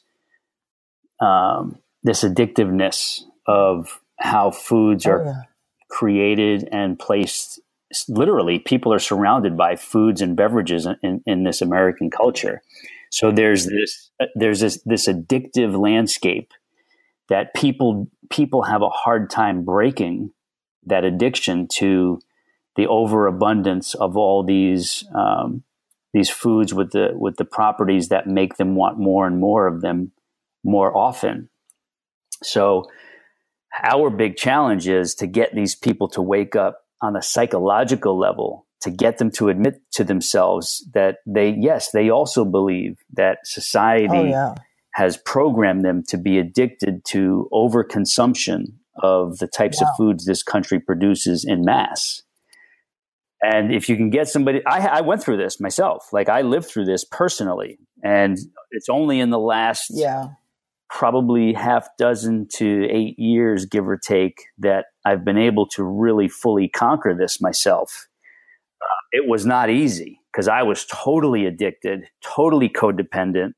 um, 1.21 1.79
this 2.03 2.23
addictiveness 2.25 3.21
of 3.47 4.01
how 4.19 4.51
foods 4.51 5.07
are 5.07 5.23
Oh, 5.23 5.27
yeah. 5.27 5.43
created 5.91 6.69
and 6.73 6.99
placed 6.99 7.61
literally 8.09 8.59
people 8.59 8.93
are 8.93 8.99
surrounded 8.99 9.57
by 9.57 9.77
foods 9.77 10.21
and 10.21 10.37
beverages 10.37 10.87
in, 11.03 11.23
in 11.27 11.45
this 11.45 11.63
american 11.63 12.11
culture 12.11 12.63
so 13.11 13.31
there's 13.31 13.67
this 13.67 14.11
uh, 14.21 14.27
there's 14.35 14.61
this 14.61 14.83
this 14.85 15.07
addictive 15.07 15.79
landscape 15.81 16.53
that 17.29 17.55
people 17.55 18.09
people 18.31 18.63
have 18.63 18.83
a 18.83 18.89
hard 18.89 19.31
time 19.31 19.65
breaking 19.65 20.33
that 20.87 21.05
addiction 21.05 21.69
to 21.69 22.21
the 22.77 22.87
overabundance 22.89 23.95
of 23.95 24.17
all 24.17 24.43
these 24.45 25.05
um, 25.15 25.63
these 26.15 26.31
foods 26.31 26.73
with 26.73 26.93
the 26.93 27.11
with 27.13 27.37
the 27.37 27.45
properties 27.45 28.09
that 28.09 28.27
make 28.27 28.57
them 28.57 28.77
want 28.77 28.99
more 28.99 29.27
and 29.27 29.39
more 29.39 29.67
of 29.67 29.83
them 29.83 30.13
more 30.63 30.97
often. 30.97 31.51
So 32.43 32.87
our 33.83 34.09
big 34.09 34.37
challenge 34.37 34.89
is 34.89 35.15
to 35.17 35.27
get 35.27 35.55
these 35.55 35.75
people 35.75 36.09
to 36.11 36.23
wake 36.23 36.57
up 36.57 36.85
on 37.03 37.17
a 37.17 37.23
psychological 37.23 38.19
level 38.19 38.67
to 38.81 38.91
get 38.91 39.19
them 39.19 39.31
to 39.31 39.49
admit 39.49 39.81
to 39.91 40.05
themselves 40.05 40.87
that 40.93 41.17
they 41.27 41.57
yes 41.59 41.91
they 41.91 42.11
also 42.11 42.45
believe 42.45 42.99
that 43.13 43.39
society 43.45 44.09
oh, 44.15 44.25
yeah. 44.25 44.55
has 44.93 45.17
programmed 45.17 45.85
them 45.85 46.03
to 46.07 46.17
be 46.17 46.39
addicted 46.39 47.05
to 47.05 47.49
overconsumption 47.53 48.75
of 49.03 49.39
the 49.39 49.49
types 49.49 49.79
yeah. 49.81 49.89
of 49.89 49.97
foods 49.97 50.25
this 50.25 50.43
country 50.43 50.79
produces 50.79 51.45
in 51.45 51.63
mass 51.63 52.23
and 53.43 53.73
if 53.73 53.89
you 53.89 53.97
can 53.97 54.11
get 54.11 54.29
somebody 54.29 54.65
I, 54.67 54.99
I 54.99 55.01
went 55.01 55.23
through 55.23 55.37
this 55.37 55.61
myself. 55.61 56.09
Like 56.13 56.29
i 56.29 56.43
lived 56.43 56.67
through 56.67 56.87
this 56.87 57.05
personally. 57.05 57.79
And 58.03 58.39
it's 58.71 58.89
only 58.89 59.19
in 59.19 59.31
the 59.31 59.39
last 59.39 59.87
yeah. 59.91 60.27
probably 60.91 61.55
half 61.55 61.89
dozen 61.99 62.47
to 62.57 62.87
eight 62.91 63.19
years, 63.19 63.65
give 63.65 63.89
or 63.89 63.97
take, 63.97 64.45
that 64.59 64.87
I've 65.07 65.25
been 65.25 65.39
able 65.39 65.67
to 65.69 65.83
really 65.83 66.29
fully 66.29 66.69
conquer 66.69 67.15
this 67.19 67.41
myself. 67.41 68.09
Uh, 68.83 69.01
it 69.13 69.27
was 69.27 69.47
not 69.47 69.71
easy 69.71 70.21
because 70.31 70.49
I 70.49 70.63
was 70.65 70.85
totally 70.85 71.47
addicted, 71.47 72.05
totally 72.23 72.69
codependent, 72.69 73.53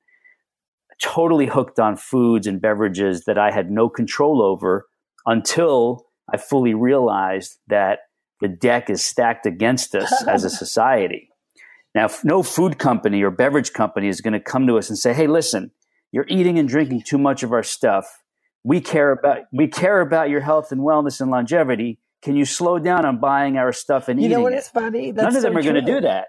totally 1.03 1.47
hooked 1.47 1.81
on 1.81 1.97
foods 1.97 2.47
and 2.47 2.61
beverages 2.61 3.25
that 3.25 3.39
I 3.39 3.51
had 3.51 3.71
no 3.71 3.89
control 3.89 4.43
over 4.43 4.87
until 5.25 6.07
I 6.33 6.37
fully 6.37 6.75
realized 6.75 7.59
that 7.69 8.01
the 8.41 8.49
deck 8.49 8.91
is 8.91 9.05
stacked 9.05 9.47
against 9.47 9.95
us 9.95 10.25
as 10.27 10.45
a 10.45 10.51
society. 10.65 11.31
Now, 11.95 12.09
no 12.25 12.43
food 12.43 12.79
company 12.79 13.23
or 13.23 13.31
beverage 13.31 13.73
company 13.73 14.09
is 14.09 14.21
going 14.21 14.35
to 14.35 14.41
come 14.41 14.67
to 14.67 14.77
us 14.77 14.91
and 14.91 14.99
say, 14.99 15.15
hey, 15.15 15.27
listen, 15.27 15.71
you're 16.13 16.27
eating 16.29 16.59
and 16.59 16.69
drinking 16.69 17.03
too 17.07 17.19
much 17.19 17.43
of 17.43 17.53
our 17.53 17.63
stuff. 17.63 18.23
We 18.65 18.81
care 18.81 19.13
about 19.13 19.45
we 19.53 19.69
care 19.69 20.01
about 20.01 20.29
your 20.29 20.41
health 20.41 20.73
and 20.73 20.81
wellness 20.81 21.21
and 21.21 21.31
longevity. 21.31 21.99
Can 22.23 22.37
you 22.37 22.45
slow 22.45 22.79
down 22.79 23.07
on 23.07 23.19
buying 23.19 23.57
our 23.57 23.73
stuff 23.73 24.09
and 24.09 24.21
you 24.21 24.27
eating 24.27 24.39
know 24.39 24.43
what 24.43 24.53
it? 24.53 24.57
is 24.57 24.69
funny? 24.69 25.13
That's 25.13 25.25
None 25.25 25.37
of 25.37 25.43
them 25.43 25.53
so 25.53 25.59
are 25.59 25.63
going 25.63 25.85
to 25.85 25.93
do 25.93 26.01
that. 26.03 26.29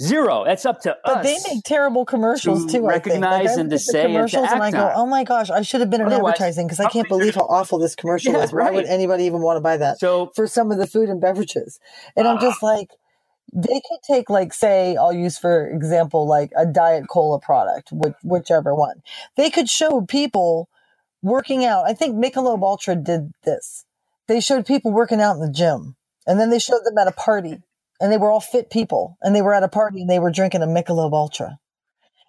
Zero. 0.00 0.44
That's 0.44 0.64
up 0.64 0.80
to 0.82 0.96
but 1.04 1.10
us. 1.10 1.16
But 1.16 1.22
they 1.24 1.54
make 1.54 1.64
terrible 1.64 2.04
commercials 2.04 2.66
to 2.66 2.78
too. 2.78 2.86
Recognize 2.86 3.46
like, 3.46 3.58
and 3.58 3.70
to 3.70 3.78
say 3.80 4.02
commercials, 4.02 4.44
and, 4.44 4.54
and 4.54 4.62
I 4.62 4.70
go, 4.70 4.92
oh 4.94 5.06
my 5.06 5.24
gosh, 5.24 5.50
I 5.50 5.62
should 5.62 5.80
have 5.80 5.90
been 5.90 6.00
in 6.00 6.06
Otherwise, 6.06 6.34
advertising 6.34 6.68
because 6.68 6.78
I 6.78 6.88
can't 6.88 7.08
believe 7.08 7.34
how 7.34 7.46
awful 7.48 7.78
this 7.78 7.96
commercial 7.96 8.32
yeah, 8.32 8.44
is. 8.44 8.52
Why 8.52 8.60
right. 8.60 8.74
would 8.74 8.86
anybody 8.86 9.24
even 9.24 9.40
want 9.40 9.56
to 9.56 9.60
buy 9.60 9.76
that? 9.76 9.98
So 9.98 10.30
for 10.36 10.46
some 10.46 10.70
of 10.70 10.78
the 10.78 10.86
food 10.86 11.08
and 11.08 11.20
beverages, 11.20 11.80
and 12.16 12.28
uh, 12.28 12.30
I'm 12.30 12.40
just 12.40 12.62
like, 12.62 12.90
they 13.52 13.80
could 13.88 14.02
take 14.06 14.28
like 14.28 14.52
say 14.52 14.94
i'll 14.96 15.12
use 15.12 15.38
for 15.38 15.68
example 15.68 16.26
like 16.26 16.52
a 16.56 16.66
diet 16.66 17.04
cola 17.08 17.40
product 17.40 17.88
which, 17.92 18.14
whichever 18.22 18.74
one 18.74 19.02
they 19.36 19.48
could 19.48 19.68
show 19.68 20.02
people 20.02 20.68
working 21.22 21.64
out 21.64 21.86
i 21.86 21.94
think 21.94 22.14
michelob 22.14 22.62
ultra 22.62 22.94
did 22.94 23.32
this 23.44 23.84
they 24.26 24.40
showed 24.40 24.66
people 24.66 24.92
working 24.92 25.20
out 25.20 25.34
in 25.34 25.40
the 25.40 25.50
gym 25.50 25.96
and 26.26 26.38
then 26.38 26.50
they 26.50 26.58
showed 26.58 26.84
them 26.84 26.98
at 26.98 27.08
a 27.08 27.12
party 27.12 27.62
and 28.00 28.12
they 28.12 28.18
were 28.18 28.30
all 28.30 28.40
fit 28.40 28.70
people 28.70 29.18
and 29.22 29.34
they 29.34 29.42
were 29.42 29.54
at 29.54 29.62
a 29.62 29.68
party 29.68 30.00
and 30.00 30.10
they 30.10 30.18
were 30.18 30.30
drinking 30.30 30.62
a 30.62 30.66
michelob 30.66 31.12
ultra 31.12 31.58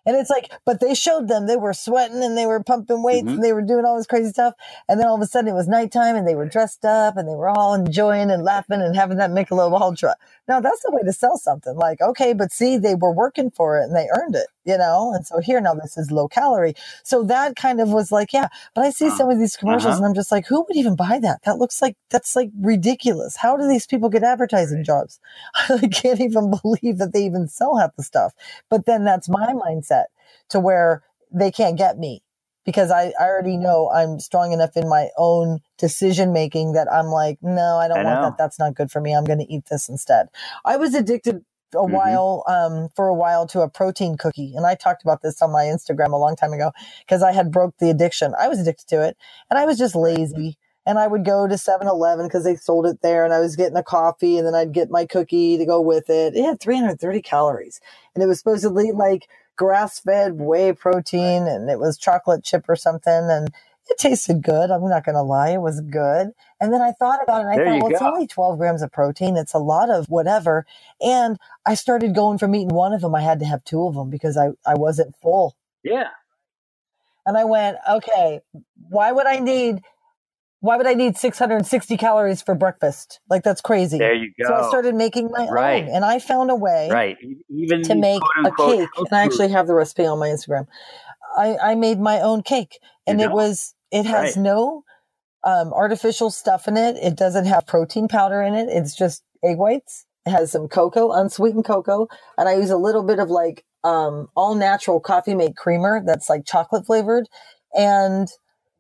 and 0.09 0.17
it's 0.17 0.29
like, 0.31 0.51
but 0.65 0.79
they 0.79 0.95
showed 0.95 1.27
them 1.27 1.45
they 1.45 1.55
were 1.55 1.73
sweating 1.73 2.23
and 2.23 2.35
they 2.35 2.47
were 2.47 2.63
pumping 2.63 3.03
weights 3.03 3.25
mm-hmm. 3.25 3.35
and 3.35 3.43
they 3.43 3.53
were 3.53 3.61
doing 3.61 3.85
all 3.85 3.97
this 3.97 4.07
crazy 4.07 4.31
stuff. 4.31 4.55
And 4.87 4.99
then 4.99 5.07
all 5.07 5.15
of 5.15 5.21
a 5.21 5.27
sudden 5.27 5.49
it 5.49 5.53
was 5.53 5.67
nighttime 5.67 6.15
and 6.15 6.27
they 6.27 6.33
were 6.35 6.47
dressed 6.47 6.83
up 6.83 7.15
and 7.15 7.27
they 7.27 7.35
were 7.35 7.49
all 7.49 7.75
enjoying 7.75 8.31
and 8.31 8.43
laughing 8.43 8.81
and 8.81 8.95
having 8.95 9.17
that 9.17 9.29
Michelob 9.29 9.79
Ultra. 9.79 10.15
Now 10.47 10.61
that's 10.61 10.81
the 10.83 10.91
way 10.91 11.03
to 11.03 11.13
sell 11.13 11.37
something. 11.37 11.75
Like, 11.75 12.01
okay, 12.01 12.33
but 12.33 12.51
see, 12.51 12.77
they 12.77 12.95
were 12.95 13.13
working 13.13 13.51
for 13.51 13.79
it 13.79 13.83
and 13.83 13.95
they 13.95 14.07
earned 14.17 14.35
it, 14.35 14.47
you 14.69 14.77
know? 14.77 15.13
And 15.13 15.25
so 15.25 15.39
here 15.39 15.59
now 15.59 15.73
this 15.73 15.97
is 15.97 16.11
low 16.11 16.27
calorie. 16.27 16.75
So 17.03 17.23
that 17.23 17.55
kind 17.55 17.81
of 17.81 17.91
was 17.91 18.11
like, 18.11 18.31
yeah, 18.31 18.47
but 18.75 18.85
I 18.85 18.91
see 18.91 19.09
some 19.09 19.29
of 19.29 19.39
these 19.39 19.57
commercials 19.57 19.95
uh-huh. 19.95 19.97
and 19.97 20.05
I'm 20.05 20.13
just 20.13 20.31
like, 20.31 20.47
who 20.47 20.61
would 20.61 20.77
even 20.77 20.95
buy 20.95 21.19
that? 21.21 21.41
That 21.43 21.57
looks 21.57 21.81
like, 21.81 21.97
that's 22.09 22.35
like 22.35 22.51
ridiculous. 22.61 23.35
How 23.35 23.57
do 23.57 23.67
these 23.67 23.87
people 23.87 24.09
get 24.09 24.23
advertising 24.23 24.83
jobs? 24.83 25.19
I 25.69 25.87
can't 25.87 26.21
even 26.21 26.51
believe 26.63 26.99
that 26.99 27.11
they 27.13 27.25
even 27.25 27.47
sell 27.47 27.77
half 27.77 27.95
the 27.95 28.03
stuff. 28.03 28.33
But 28.69 28.85
then 28.85 29.03
that's 29.03 29.27
my 29.27 29.53
mindset 29.53 30.05
to 30.49 30.59
where 30.59 31.03
they 31.31 31.51
can't 31.51 31.77
get 31.77 31.97
me 31.97 32.23
because 32.65 32.91
I, 32.91 33.13
I 33.19 33.23
already 33.23 33.57
know 33.57 33.89
I'm 33.91 34.19
strong 34.19 34.51
enough 34.51 34.77
in 34.77 34.87
my 34.87 35.09
own 35.17 35.59
decision 35.79 36.33
making 36.33 36.73
that 36.73 36.91
I'm 36.91 37.07
like, 37.07 37.39
no, 37.41 37.77
I 37.77 37.87
don't 37.87 37.99
I 37.99 38.03
want 38.03 38.21
that. 38.21 38.37
That's 38.37 38.59
not 38.59 38.75
good 38.75 38.91
for 38.91 39.01
me. 39.01 39.15
I'm 39.15 39.23
going 39.23 39.39
to 39.39 39.51
eat 39.51 39.65
this 39.71 39.89
instead. 39.89 40.27
I 40.65 40.77
was 40.77 40.93
addicted 40.93 41.43
a 41.73 41.77
mm-hmm. 41.77 41.93
while, 41.93 42.43
um, 42.47 42.89
for 42.95 43.07
a 43.07 43.13
while 43.13 43.47
to 43.47 43.61
a 43.61 43.69
protein 43.69 44.17
cookie. 44.17 44.53
And 44.55 44.65
I 44.65 44.75
talked 44.75 45.03
about 45.03 45.21
this 45.21 45.41
on 45.41 45.51
my 45.51 45.63
Instagram 45.63 46.11
a 46.11 46.17
long 46.17 46.35
time 46.35 46.53
ago 46.53 46.71
because 46.99 47.23
I 47.23 47.31
had 47.31 47.51
broke 47.51 47.77
the 47.77 47.89
addiction. 47.89 48.33
I 48.39 48.47
was 48.47 48.59
addicted 48.59 48.87
to 48.89 49.05
it 49.05 49.17
and 49.49 49.59
I 49.59 49.65
was 49.65 49.77
just 49.77 49.95
lazy. 49.95 50.57
And 50.85 50.97
I 50.97 51.05
would 51.05 51.23
go 51.23 51.47
to 51.47 51.57
7 51.57 51.87
Eleven 51.87 52.25
because 52.25 52.45
they 52.45 52.55
sold 52.55 52.87
it 52.87 53.01
there 53.03 53.23
and 53.23 53.33
I 53.33 53.39
was 53.39 53.55
getting 53.55 53.77
a 53.77 53.83
coffee 53.83 54.37
and 54.37 54.47
then 54.47 54.55
I'd 54.55 54.73
get 54.73 54.89
my 54.89 55.05
cookie 55.05 55.57
to 55.57 55.65
go 55.65 55.79
with 55.81 56.09
it. 56.09 56.35
It 56.35 56.43
had 56.43 56.59
330 56.59 57.21
calories 57.21 57.79
and 58.15 58.23
it 58.23 58.27
was 58.27 58.39
supposedly 58.39 58.91
like 58.91 59.27
grass 59.55 59.99
fed 59.99 60.39
whey 60.39 60.73
protein 60.73 61.45
and 61.45 61.69
it 61.69 61.79
was 61.79 61.97
chocolate 61.97 62.43
chip 62.43 62.65
or 62.67 62.75
something. 62.75 63.27
And 63.29 63.49
it 63.89 63.97
tasted 63.97 64.41
good. 64.41 64.71
I'm 64.71 64.87
not 64.87 65.05
going 65.05 65.15
to 65.15 65.21
lie. 65.21 65.49
It 65.51 65.61
was 65.61 65.81
good. 65.81 66.31
And 66.61 66.73
then 66.73 66.81
I 66.81 66.91
thought 66.91 67.19
about 67.23 67.39
it 67.39 67.41
and 67.41 67.49
I 67.51 67.55
there 67.55 67.65
thought, 67.65 67.81
well, 67.81 67.89
go. 67.89 67.95
it's 67.95 68.01
only 68.01 68.27
12 68.27 68.57
grams 68.57 68.81
of 68.81 68.91
protein. 68.91 69.37
It's 69.37 69.53
a 69.53 69.59
lot 69.59 69.89
of 69.89 70.07
whatever. 70.07 70.65
And 71.01 71.37
I 71.65 71.75
started 71.75 72.13
going 72.13 72.37
from 72.37 72.53
eating 72.55 72.69
one 72.69 72.93
of 72.93 73.01
them. 73.01 73.15
I 73.15 73.21
had 73.21 73.39
to 73.39 73.45
have 73.45 73.63
two 73.63 73.85
of 73.85 73.95
them 73.95 74.09
because 74.09 74.37
I, 74.37 74.49
I 74.65 74.75
wasn't 74.75 75.15
full. 75.21 75.55
Yeah. 75.83 76.09
And 77.25 77.37
I 77.37 77.45
went, 77.45 77.77
okay, 77.89 78.41
why 78.89 79.11
would 79.11 79.27
I 79.27 79.39
need 79.39 79.81
why 80.61 80.75
would 80.75 80.87
I 80.87 80.93
need 80.93 81.17
660 81.17 81.97
calories 81.97 82.41
for 82.41 82.53
breakfast? 82.53 83.21
Like 83.29 83.43
that's 83.43 83.61
crazy. 83.61 83.97
There 83.97 84.13
you 84.13 84.31
go. 84.37 84.47
So 84.47 84.53
I 84.55 84.67
started 84.67 84.93
making 84.93 85.29
my 85.31 85.47
right. 85.47 85.83
own, 85.85 85.89
and 85.89 86.03
I 86.03 86.19
found 86.19 86.51
a 86.51 86.55
way, 86.55 86.89
right, 86.91 87.17
even 87.49 87.81
to 87.83 87.95
make 87.95 88.21
a 88.43 88.51
cake. 88.51 88.89
And 88.97 89.07
I 89.13 89.23
actually 89.23 89.49
have 89.49 89.67
the 89.67 89.73
recipe 89.73 90.05
on 90.05 90.19
my 90.19 90.27
Instagram. 90.27 90.67
I, 91.37 91.57
I 91.57 91.75
made 91.75 91.99
my 91.99 92.19
own 92.19 92.43
cake, 92.43 92.79
and 93.07 93.21
it 93.21 93.31
was 93.31 93.73
it 93.91 94.05
has 94.05 94.35
right. 94.35 94.43
no 94.43 94.83
um, 95.43 95.73
artificial 95.73 96.29
stuff 96.29 96.67
in 96.67 96.77
it. 96.77 96.97
It 96.97 97.15
doesn't 97.15 97.45
have 97.45 97.67
protein 97.67 98.07
powder 98.07 98.41
in 98.41 98.53
it. 98.53 98.69
It's 98.69 98.95
just 98.95 99.23
egg 99.43 99.57
whites. 99.57 100.05
It 100.25 100.31
has 100.31 100.51
some 100.51 100.67
cocoa, 100.67 101.11
unsweetened 101.11 101.65
cocoa, 101.65 102.07
and 102.37 102.49
I 102.49 102.55
use 102.55 102.69
a 102.69 102.77
little 102.77 103.03
bit 103.03 103.19
of 103.19 103.29
like 103.29 103.65
um, 103.83 104.27
all 104.35 104.55
natural 104.55 104.99
coffee 104.99 105.35
made 105.35 105.55
creamer 105.55 106.01
that's 106.05 106.29
like 106.29 106.45
chocolate 106.45 106.85
flavored. 106.85 107.27
And 107.73 108.27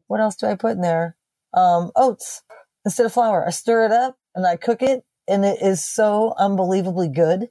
what 0.07 0.19
else 0.19 0.35
do 0.35 0.47
I 0.47 0.55
put 0.55 0.73
in 0.73 0.81
there? 0.81 1.15
um, 1.53 1.91
oats 1.95 2.43
instead 2.85 3.05
of 3.05 3.13
flour. 3.13 3.45
I 3.45 3.51
stir 3.51 3.85
it 3.85 3.91
up 3.91 4.17
and 4.35 4.45
I 4.45 4.55
cook 4.55 4.81
it, 4.81 5.03
and 5.27 5.45
it 5.45 5.61
is 5.61 5.83
so 5.83 6.33
unbelievably 6.37 7.09
good. 7.09 7.49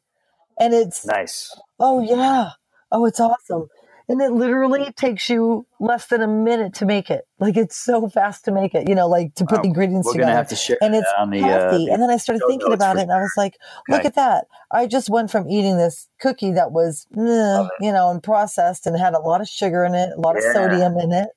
And 0.59 0.75
it's 0.75 1.07
nice. 1.07 1.57
Oh 1.79 2.01
yeah. 2.01 2.51
Oh, 2.91 3.05
it's 3.05 3.21
awesome. 3.21 3.69
And 4.11 4.23
it 4.23 4.33
literally 4.33 4.91
takes 4.93 5.29
you 5.29 5.67
less 5.79 6.07
than 6.07 6.23
a 6.23 6.27
minute 6.27 6.73
to 6.75 6.87
make 6.87 7.11
it. 7.11 7.27
Like 7.39 7.59
it's 7.59 7.77
so 7.77 8.09
fast 8.09 8.47
to 8.47 8.53
make 8.53 8.75
it. 8.75 8.89
You 8.89 8.95
know, 8.95 9.07
like 9.07 9.35
to 9.35 9.45
put 9.45 9.63
the 9.63 9.69
ingredients 9.69 10.07
We're 10.07 10.15
together. 10.15 10.33
Have 10.33 10.49
to 10.49 10.57
share 10.57 10.79
and 10.81 10.95
it's 10.95 11.07
the, 11.13 11.39
healthy. 11.41 11.91
Uh, 11.91 11.93
and 11.93 12.03
then 12.03 12.09
I 12.09 12.17
started 12.17 12.43
thinking 12.49 12.73
about 12.73 12.97
it, 12.97 13.03
and 13.03 13.13
I 13.13 13.19
was 13.19 13.35
like, 13.37 13.59
"Look 13.87 14.01
okay. 14.01 14.09
at 14.09 14.15
that! 14.15 14.47
I 14.71 14.87
just 14.87 15.11
went 15.11 15.31
from 15.31 15.51
eating 15.51 15.77
this 15.77 16.09
cookie 16.21 16.53
that 16.53 16.73
was, 16.73 17.07
eh, 17.13 17.69
you 17.81 17.93
know, 17.93 18.11
and 18.11 18.23
processed 18.23 18.87
and 18.87 18.99
had 18.99 19.13
a 19.13 19.19
lot 19.19 19.43
of 19.43 19.49
sugar 19.49 19.85
in 19.85 19.95
it, 19.95 20.11
a 20.17 20.21
lot 20.21 20.37
yeah. 20.41 20.49
of 20.49 20.55
sodium 20.55 20.97
in 20.99 21.13
it, 21.13 21.29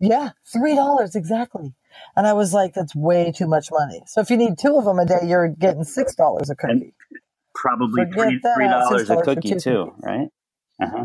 yeah, 0.00 0.30
three 0.46 0.74
dollars 0.74 1.14
exactly. 1.14 1.74
And 2.16 2.26
I 2.26 2.32
was 2.32 2.54
like, 2.54 2.74
that's 2.74 2.94
way 2.94 3.32
too 3.32 3.46
much 3.46 3.68
money. 3.70 4.02
So 4.06 4.20
if 4.20 4.30
you 4.30 4.36
need 4.36 4.58
two 4.58 4.76
of 4.76 4.84
them 4.84 4.98
a 4.98 5.04
day, 5.04 5.20
you're 5.24 5.48
getting 5.48 5.84
six 5.84 6.14
dollars 6.14 6.48
a 6.48 6.56
cookie. 6.56 6.72
And 6.72 6.92
probably 7.54 8.04
three, 8.06 8.40
three 8.56 8.68
dollars 8.68 9.10
a 9.10 9.20
cookie 9.22 9.56
too, 9.56 9.92
right? 9.98 10.28
Uh-huh. 10.82 11.04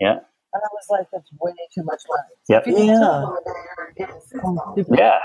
Yeah. 0.00 0.18
And 0.52 0.62
I 0.64 0.68
was 0.72 0.86
like, 0.88 1.06
that's 1.12 1.28
way 1.40 1.52
too 1.74 1.82
much 1.84 2.02
money. 2.08 2.34
Yep. 2.48 2.64
Yeah. 2.66 3.24
Yeah. 4.88 5.18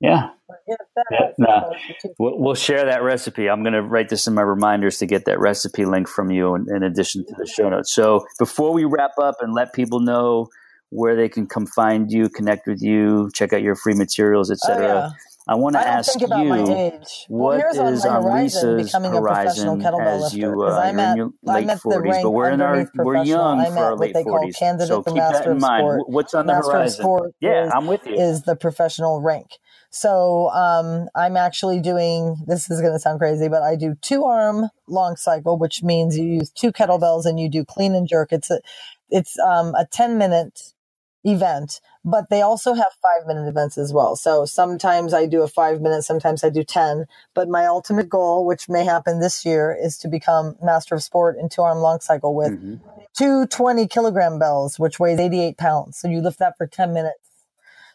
Yeah. 0.00 0.28
yeah. 1.10 1.18
No. 1.38 1.72
We'll 2.18 2.54
share 2.54 2.84
that 2.84 3.02
recipe. 3.02 3.48
I'm 3.48 3.62
going 3.62 3.74
to 3.74 3.82
write 3.82 4.08
this 4.08 4.26
in 4.26 4.34
my 4.34 4.42
reminders 4.42 4.98
to 4.98 5.06
get 5.06 5.24
that 5.26 5.38
recipe 5.38 5.84
link 5.84 6.08
from 6.08 6.30
you 6.30 6.54
in, 6.54 6.66
in 6.74 6.82
addition 6.82 7.24
to 7.26 7.34
the 7.38 7.46
show 7.46 7.68
notes. 7.68 7.92
So 7.92 8.24
before 8.38 8.72
we 8.72 8.84
wrap 8.84 9.12
up 9.22 9.36
and 9.40 9.54
let 9.54 9.72
people 9.72 10.00
know 10.00 10.48
where 10.90 11.16
they 11.16 11.28
can 11.28 11.46
come 11.46 11.66
find 11.66 12.10
you, 12.10 12.28
connect 12.28 12.66
with 12.66 12.82
you, 12.82 13.30
check 13.34 13.52
out 13.52 13.62
your 13.62 13.76
free 13.76 13.94
materials, 13.94 14.50
etc. 14.50 14.76
Oh, 14.76 14.88
yeah. 14.88 15.10
I 15.50 15.56
want 15.56 15.76
to 15.76 15.80
I 15.80 15.84
ask 15.84 16.12
think 16.12 16.22
about 16.22 16.44
you, 16.44 16.50
my 16.50 16.60
age. 16.60 17.26
Well, 17.28 17.58
what 17.58 17.78
on 17.78 17.94
is 17.94 18.04
my 18.04 18.08
on 18.08 18.22
horizon 18.24 18.76
Lisa's 18.76 18.86
becoming 18.86 19.16
a 19.16 19.22
professional 19.22 19.76
kettlebell 19.78 20.16
as 20.16 20.22
lifter. 20.24 20.38
you, 20.38 20.52
Because 20.52 20.76
uh, 20.76 20.80
I'm 20.80 21.00
at, 21.00 21.18
I'm 21.48 21.70
at 21.70 21.82
the 21.88 21.96
40s, 21.96 22.02
rank 22.02 22.22
but 22.22 22.30
we're 22.32 22.50
in 22.50 22.62
our, 22.62 22.90
we're 22.94 23.16
young 23.16 23.60
I'm 23.60 23.72
for 23.74 23.78
at 23.78 23.84
our 23.84 23.96
what 23.96 24.00
late 24.00 24.14
they 24.14 24.24
call 24.24 24.48
40s. 24.48 24.56
candidate 24.58 24.88
So 24.88 25.02
for 25.02 25.12
keep 25.12 25.28
that 25.30 25.32
Master 25.34 25.52
in 25.52 25.58
mind. 25.60 25.82
Sport. 25.82 26.08
What's 26.08 26.34
on 26.34 26.46
the 26.46 26.54
Master 26.54 26.72
of 26.72 26.74
horizon? 26.74 27.02
Sport 27.02 27.32
Yeah, 27.40 27.66
is 27.66 27.72
I'm 27.74 27.86
with 27.86 28.06
you. 28.06 28.14
is 28.16 28.42
the 28.44 28.56
professional 28.56 29.20
rank. 29.22 29.48
So 29.90 30.50
um, 30.50 31.08
I'm 31.16 31.36
actually 31.36 31.80
doing. 31.80 32.36
This 32.46 32.70
is 32.70 32.80
going 32.80 32.92
to 32.94 32.98
sound 33.00 33.18
crazy, 33.20 33.48
but 33.48 33.62
I 33.62 33.76
do 33.76 33.96
two 34.02 34.24
arm 34.24 34.68
long 34.88 35.16
cycle, 35.16 35.58
which 35.58 35.82
means 35.82 36.16
you 36.18 36.26
use 36.26 36.50
two 36.50 36.72
kettlebells 36.72 37.26
and 37.26 37.40
you 37.40 37.50
do 37.50 37.64
clean 37.64 37.94
and 37.94 38.08
jerk. 38.08 38.32
It's 38.32 38.50
a 38.50 38.60
it's 39.10 39.38
um, 39.40 39.74
a 39.74 39.86
ten 39.90 40.18
minute 40.18 40.72
event, 41.24 41.80
but 42.04 42.30
they 42.30 42.40
also 42.40 42.72
have 42.74 42.92
five 43.02 43.26
minute 43.26 43.46
events 43.48 43.76
as 43.76 43.92
well. 43.92 44.16
So 44.16 44.44
sometimes 44.46 45.12
I 45.12 45.26
do 45.26 45.42
a 45.42 45.48
five 45.48 45.80
minute, 45.80 46.02
sometimes 46.02 46.42
I 46.42 46.48
do 46.50 46.64
10. 46.64 47.06
But 47.34 47.48
my 47.48 47.66
ultimate 47.66 48.08
goal, 48.08 48.46
which 48.46 48.68
may 48.68 48.84
happen 48.84 49.20
this 49.20 49.44
year, 49.44 49.76
is 49.78 49.98
to 49.98 50.08
become 50.08 50.56
master 50.62 50.94
of 50.94 51.02
sport 51.02 51.36
in 51.38 51.48
two 51.50 51.62
arm 51.62 51.78
long 51.78 52.00
cycle 52.00 52.34
with 52.34 52.52
Mhm. 52.52 52.80
two 53.16 53.46
20 53.46 53.86
kilogram 53.86 54.38
bells, 54.38 54.78
which 54.78 54.98
weighs 54.98 55.18
88 55.20 55.58
pounds. 55.58 55.98
So 55.98 56.08
you 56.08 56.20
lift 56.22 56.38
that 56.38 56.56
for 56.56 56.66
10 56.66 56.92
minutes. 56.94 57.18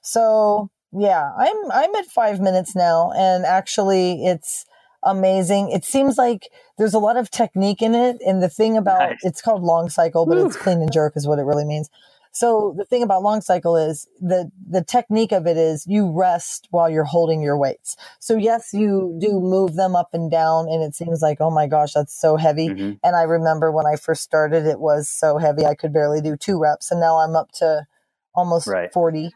So 0.01 0.69
yeah, 0.91 1.31
I'm, 1.37 1.71
I'm 1.71 1.95
at 1.95 2.05
five 2.05 2.39
minutes 2.39 2.75
now. 2.75 3.11
And 3.15 3.43
actually 3.45 4.25
it's 4.25 4.65
amazing. 5.03 5.71
It 5.71 5.83
seems 5.83 6.17
like 6.17 6.47
there's 6.77 6.93
a 6.93 6.99
lot 6.99 7.17
of 7.17 7.29
technique 7.31 7.81
in 7.81 7.93
it. 7.95 8.17
And 8.25 8.41
the 8.41 8.49
thing 8.49 8.77
about 8.77 9.09
Nice. 9.09 9.19
it's 9.23 9.41
called 9.41 9.63
long 9.63 9.89
cycle, 9.89 10.25
but 10.25 10.37
it's 10.37 10.55
clean 10.55 10.81
and 10.81 10.91
jerk 10.91 11.13
is 11.15 11.27
what 11.27 11.39
it 11.39 11.43
really 11.43 11.65
means. 11.65 11.89
So 12.35 12.75
the 12.77 12.83
thing 12.83 13.01
about 13.01 13.23
long 13.23 13.39
cycle 13.39 13.77
is 13.77 14.07
the 14.19 14.51
the 14.69 14.83
technique 14.83 15.31
of 15.31 15.47
it 15.47 15.55
is 15.55 15.85
you 15.87 16.11
rest 16.11 16.67
while 16.69 16.89
you're 16.89 17.05
holding 17.05 17.41
your 17.41 17.57
weights. 17.57 17.95
So 18.19 18.35
yes, 18.35 18.73
you 18.73 19.17
do 19.21 19.39
move 19.39 19.75
them 19.75 19.95
up 19.95 20.09
and 20.11 20.29
down 20.29 20.67
and 20.67 20.83
it 20.83 20.95
seems 20.95 21.21
like, 21.21 21.37
oh 21.39 21.49
my 21.49 21.65
gosh, 21.65 21.93
that's 21.93 22.13
so 22.13 22.35
heavy. 22.35 22.69
Mhm. 22.69 22.99
And 23.05 23.15
I 23.15 23.23
remember 23.23 23.71
when 23.71 23.85
I 23.85 23.95
first 23.95 24.21
started, 24.21 24.65
it 24.65 24.81
was 24.81 25.07
so 25.07 25.37
heavy 25.37 25.65
I 25.65 25.75
could 25.75 25.93
barely 25.93 26.19
do 26.19 26.35
two 26.35 26.59
reps, 26.59 26.91
and 26.91 26.99
now 26.99 27.17
I'm 27.19 27.37
up 27.37 27.51
to 27.53 27.87
almost 28.35 28.67
Right. 28.67 28.91
forty. 28.91 29.31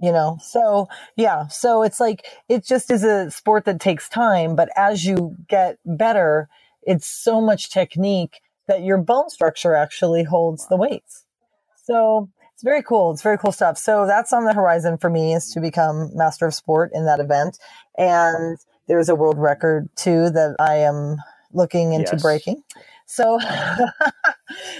You 0.00 0.12
know, 0.12 0.38
so 0.42 0.88
yeah, 1.16 1.48
so 1.48 1.82
it's 1.82 1.98
like 1.98 2.24
it 2.48 2.64
just 2.64 2.90
is 2.90 3.02
a 3.04 3.30
sport 3.32 3.64
that 3.64 3.80
takes 3.80 4.08
time, 4.08 4.54
but 4.54 4.68
as 4.76 5.04
you 5.04 5.36
get 5.48 5.78
better, 5.84 6.48
it's 6.82 7.06
so 7.06 7.40
much 7.40 7.70
technique 7.70 8.40
that 8.68 8.82
your 8.82 8.98
bone 8.98 9.30
structure 9.30 9.74
actually 9.74 10.22
holds 10.24 10.68
the 10.68 10.76
weights. 10.76 11.24
So 11.84 12.28
very 12.64 12.82
cool. 12.82 13.12
It's 13.12 13.22
very 13.22 13.38
cool 13.38 13.52
stuff. 13.52 13.78
So 13.78 14.06
that's 14.06 14.32
on 14.32 14.44
the 14.44 14.54
horizon 14.54 14.96
for 14.98 15.10
me 15.10 15.34
is 15.34 15.50
to 15.52 15.60
become 15.60 16.10
master 16.16 16.46
of 16.46 16.54
sport 16.54 16.90
in 16.94 17.04
that 17.04 17.20
event. 17.20 17.58
And 17.96 18.58
there's 18.88 19.08
a 19.08 19.14
world 19.14 19.38
record 19.38 19.88
too 19.96 20.30
that 20.30 20.56
I 20.58 20.76
am 20.76 21.18
looking 21.52 21.92
into 21.92 22.12
Yes. 22.12 22.22
breaking. 22.22 22.64
So, 23.06 23.38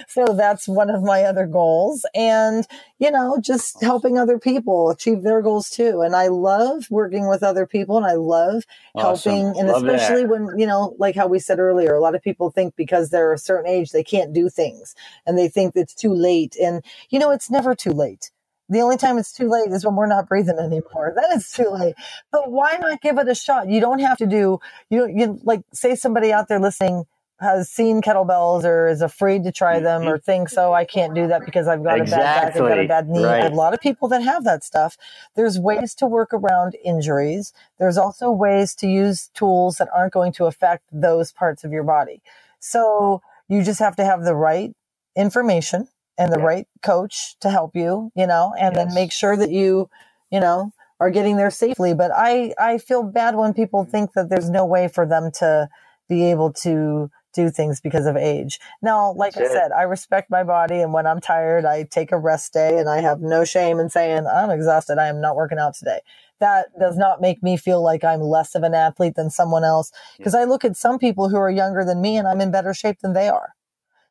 so 0.09 0.27
that's 0.37 0.69
one 0.69 0.91
of 0.91 1.03
my 1.03 1.25
other 1.25 1.47
goals. 1.47 2.07
And, 2.15 2.67
you 2.99 3.11
know, 3.11 3.39
just 3.41 3.83
helping 3.83 4.19
other 4.19 4.39
people 4.39 4.91
achieve 4.91 5.23
their 5.23 5.43
goals 5.43 5.71
too. 5.71 6.03
And 6.03 6.15
I 6.17 6.29
love 6.29 6.87
working 6.91 7.29
with 7.29 7.43
other 7.43 7.67
people 7.67 7.97
and 7.97 8.07
I 8.07 8.15
love 8.15 8.65
Awesome. 8.95 9.35
helping. 9.35 9.59
And 9.61 9.69
Love 9.69 9.83
that. 9.85 9.87
especially 9.89 10.27
when, 10.27 10.59
you 10.59 10.67
know, 10.67 10.95
like 10.99 11.17
how 11.17 11.27
we 11.27 11.39
said 11.39 11.59
earlier, 11.59 11.95
a 11.95 12.01
lot 12.01 12.15
of 12.15 12.23
people 12.23 12.51
think 12.51 12.77
because 12.77 13.11
they're 13.11 13.33
a 13.33 13.39
certain 13.39 13.71
age, 13.71 13.93
they 13.93 14.05
can't 14.05 14.33
do 14.33 14.49
things 14.49 14.95
and 15.27 15.39
they 15.39 15.49
think 15.49 15.75
it's 15.77 15.95
too 15.95 16.15
late. 16.15 16.57
And, 16.57 16.85
you 17.11 17.19
know, 17.19 17.31
it's 17.31 17.51
never 17.51 17.75
too 17.75 17.93
late. 17.93 18.31
The 18.71 18.81
only 18.81 18.97
time 18.97 19.19
it's 19.19 19.33
too 19.33 19.49
late 19.49 19.71
is 19.71 19.85
when 19.85 19.95
we're 19.95 20.07
not 20.07 20.29
breathing 20.29 20.59
anymore. 20.59 21.13
Then 21.17 21.27
it's 21.39 21.53
too 21.53 21.69
late. 21.71 21.95
But 22.33 22.51
why 22.51 22.79
not 22.81 23.01
give 23.03 23.19
it 23.19 23.29
a 23.29 23.35
shot? 23.35 23.69
You 23.69 23.81
don't 23.81 24.01
have 24.01 24.19
to 24.19 24.27
do, 24.27 24.59
you 24.91 24.99
know, 24.99 25.07
you 25.07 25.39
like 25.45 25.63
say 25.73 25.95
somebody 25.95 26.33
out 26.33 26.49
there 26.49 26.61
listening 26.61 27.05
has 27.41 27.69
seen 27.69 28.01
kettlebells 28.01 28.65
or 28.65 28.87
is 28.89 29.03
afraid 29.03 29.45
to 29.45 29.53
try 29.53 29.81
them 29.81 30.03
or 30.03 30.19
thinks, 30.19 30.57
oh, 30.57 30.73
I 30.73 30.85
can't 30.85 31.15
do 31.15 31.27
that 31.27 31.45
because 31.45 31.67
I've 31.67 31.83
got 31.83 32.01
a 32.01 32.05
bad 32.05 32.11
back, 32.11 32.55
I've 32.55 32.59
got 32.59 32.79
a 32.79 32.87
bad 32.87 33.09
knee. 33.09 33.25
Right. 33.25 33.51
A 33.51 33.55
lot 33.55 33.75
of 33.75 33.81
people 33.81 34.09
that 34.09 34.23
have 34.23 34.45
that 34.45 34.63
stuff. 34.63 34.97
There's 35.35 35.59
ways 35.59 35.95
to 35.97 36.07
work 36.07 36.33
around 36.33 36.77
injuries. 36.85 37.53
There's 37.79 37.99
also 37.99 38.31
ways 38.31 38.75
to 38.77 38.87
use 38.87 39.31
tools 39.35 39.79
that 39.79 39.89
aren't 39.95 40.13
going 40.13 40.33
to 40.35 40.47
affect 40.47 40.85
those 40.93 41.33
parts 41.33 41.65
of 41.65 41.73
your 41.73 41.83
body. 41.83 42.23
So 42.61 43.21
you 43.49 43.63
just 43.63 43.81
have 43.81 43.97
to 43.97 44.05
have 44.05 44.25
the 44.25 44.35
right 44.37 44.73
information 45.17 45.89
and 46.17 46.33
the 46.33 46.39
Yeah. 46.39 46.47
right 46.47 46.69
coach 46.83 47.37
to 47.41 47.51
help 47.51 47.75
you, 47.75 48.13
you 48.15 48.27
know, 48.27 48.55
and 48.59 48.77
then 48.77 48.95
make 48.95 49.11
sure 49.13 49.37
that 49.37 49.51
you, 49.51 49.91
you 50.31 50.39
know, 50.41 50.73
are 51.01 51.11
getting 51.11 51.37
there 51.37 51.51
safely. 51.51 51.93
But 51.95 52.13
I, 52.15 52.55
I 52.59 52.79
feel 52.79 53.03
bad 53.03 53.35
when 53.35 53.53
people 53.53 53.85
think 53.85 54.13
that 54.13 54.29
there's 54.29 54.49
no 54.49 54.65
way 54.65 54.87
for 54.87 55.05
them 55.05 55.31
to 55.41 55.69
be 56.09 56.31
able 56.31 56.53
to 56.53 57.11
do 57.35 57.51
things 57.51 57.81
because 57.81 58.07
of 58.07 58.17
age. 58.17 58.59
Now, 58.83 59.13
like 59.13 59.37
I 59.37 59.43
it. 59.43 59.51
said, 59.53 59.73
I 59.73 59.83
respect 59.83 60.31
my 60.31 60.43
body 60.45 60.81
and 60.81 60.93
when 60.93 61.07
I'm 61.07 61.21
tired, 61.21 61.65
I 61.65 61.83
take 61.85 62.13
a 62.13 62.19
rest 62.19 62.53
day 62.53 62.79
and 62.79 62.89
I 62.89 63.01
have 63.01 63.21
no 63.21 63.45
shame 63.45 63.79
in 63.79 63.91
saying 63.91 64.27
I'm 64.27 64.51
exhausted. 64.51 64.99
I 64.99 65.09
am 65.09 65.21
not 65.21 65.37
working 65.37 65.59
out 65.59 65.75
today. 65.75 66.01
That 66.41 66.67
does 66.79 66.97
not 66.97 67.21
make 67.21 67.43
me 67.43 67.57
feel 67.57 67.83
like 67.83 68.05
I'm 68.05 68.21
less 68.21 68.55
of 68.55 68.63
an 68.63 68.75
athlete 68.75 69.15
than 69.15 69.31
someone 69.31 69.65
else 69.65 69.91
because 70.17 70.35
I 70.35 70.45
look 70.45 70.65
at 70.65 70.77
some 70.77 70.99
people 70.99 71.29
who 71.29 71.37
are 71.37 71.51
younger 71.51 71.85
than 71.85 72.01
me 72.01 72.17
and 72.17 72.27
I'm 72.27 72.41
in 72.41 72.51
better 72.51 72.75
shape 72.75 73.01
than 73.01 73.13
they 73.13 73.29
are. 73.29 73.55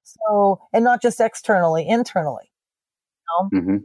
So, 0.04 0.62
and 0.74 0.84
not 0.84 1.02
just 1.02 1.20
externally, 1.20 1.88
internally. 1.88 2.52
Mhm. 3.54 3.84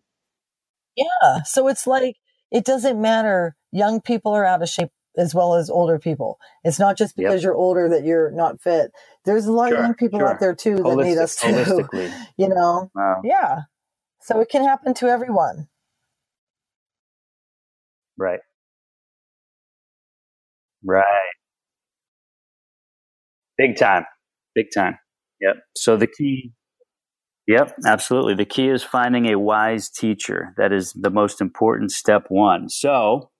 Yeah. 0.97 1.43
So 1.45 1.68
it's 1.68 1.86
like, 1.86 2.16
it 2.51 2.64
doesn't 2.64 3.01
matter. 3.01 3.57
Young 3.72 4.01
people 4.01 4.32
are 4.32 4.45
out 4.45 4.62
of 4.62 4.68
shape 4.68 4.91
as 5.18 5.34
well 5.34 5.56
as 5.56 5.70
older 5.70 5.98
people. 5.98 6.38
It's 6.64 6.78
not 6.80 6.98
just 6.98 7.14
Yep. 7.18 7.28
because 7.28 7.44
you're 7.44 7.54
older 7.56 7.88
that 7.90 8.04
you're 8.04 8.30
not 8.32 8.60
fit. 8.62 8.92
There's 9.26 9.46
a 9.46 9.52
lot 9.52 9.70
Sure, 9.70 9.78
of 9.78 9.84
young 9.84 9.94
people 9.94 10.20
sure. 10.20 10.28
out 10.28 10.40
there 10.40 10.54
too 10.54 10.76
that 10.76 10.96
need 10.96 11.18
us 11.18 11.36
too. 11.36 11.48
holistically. 11.48 12.12
You 12.38 12.48
know? 12.50 12.90
Wow. 12.94 13.22
Yeah. 13.24 13.62
So 14.22 14.40
it 14.40 14.48
can 14.50 14.64
happen 14.64 14.94
to 14.94 15.08
everyone. 15.08 15.68
Right. 18.18 18.40
Right. 20.84 21.04
Big 23.58 23.76
time. 23.76 24.04
Big 24.54 24.66
time. 24.74 24.98
Yep. 25.40 25.56
So 25.76 25.96
the 25.96 26.06
key. 26.08 26.52
Yep, 27.48 27.76
absolutely. 27.86 28.34
The 28.34 28.44
key 28.44 28.68
is 28.68 28.82
finding 28.82 29.26
a 29.26 29.38
wise 29.38 29.88
teacher. 29.88 30.54
That 30.58 30.72
is 30.72 30.92
the 30.92 31.10
most 31.10 31.40
important 31.40 31.92
step 31.92 32.26
one. 32.28 32.68
So, 32.68 33.30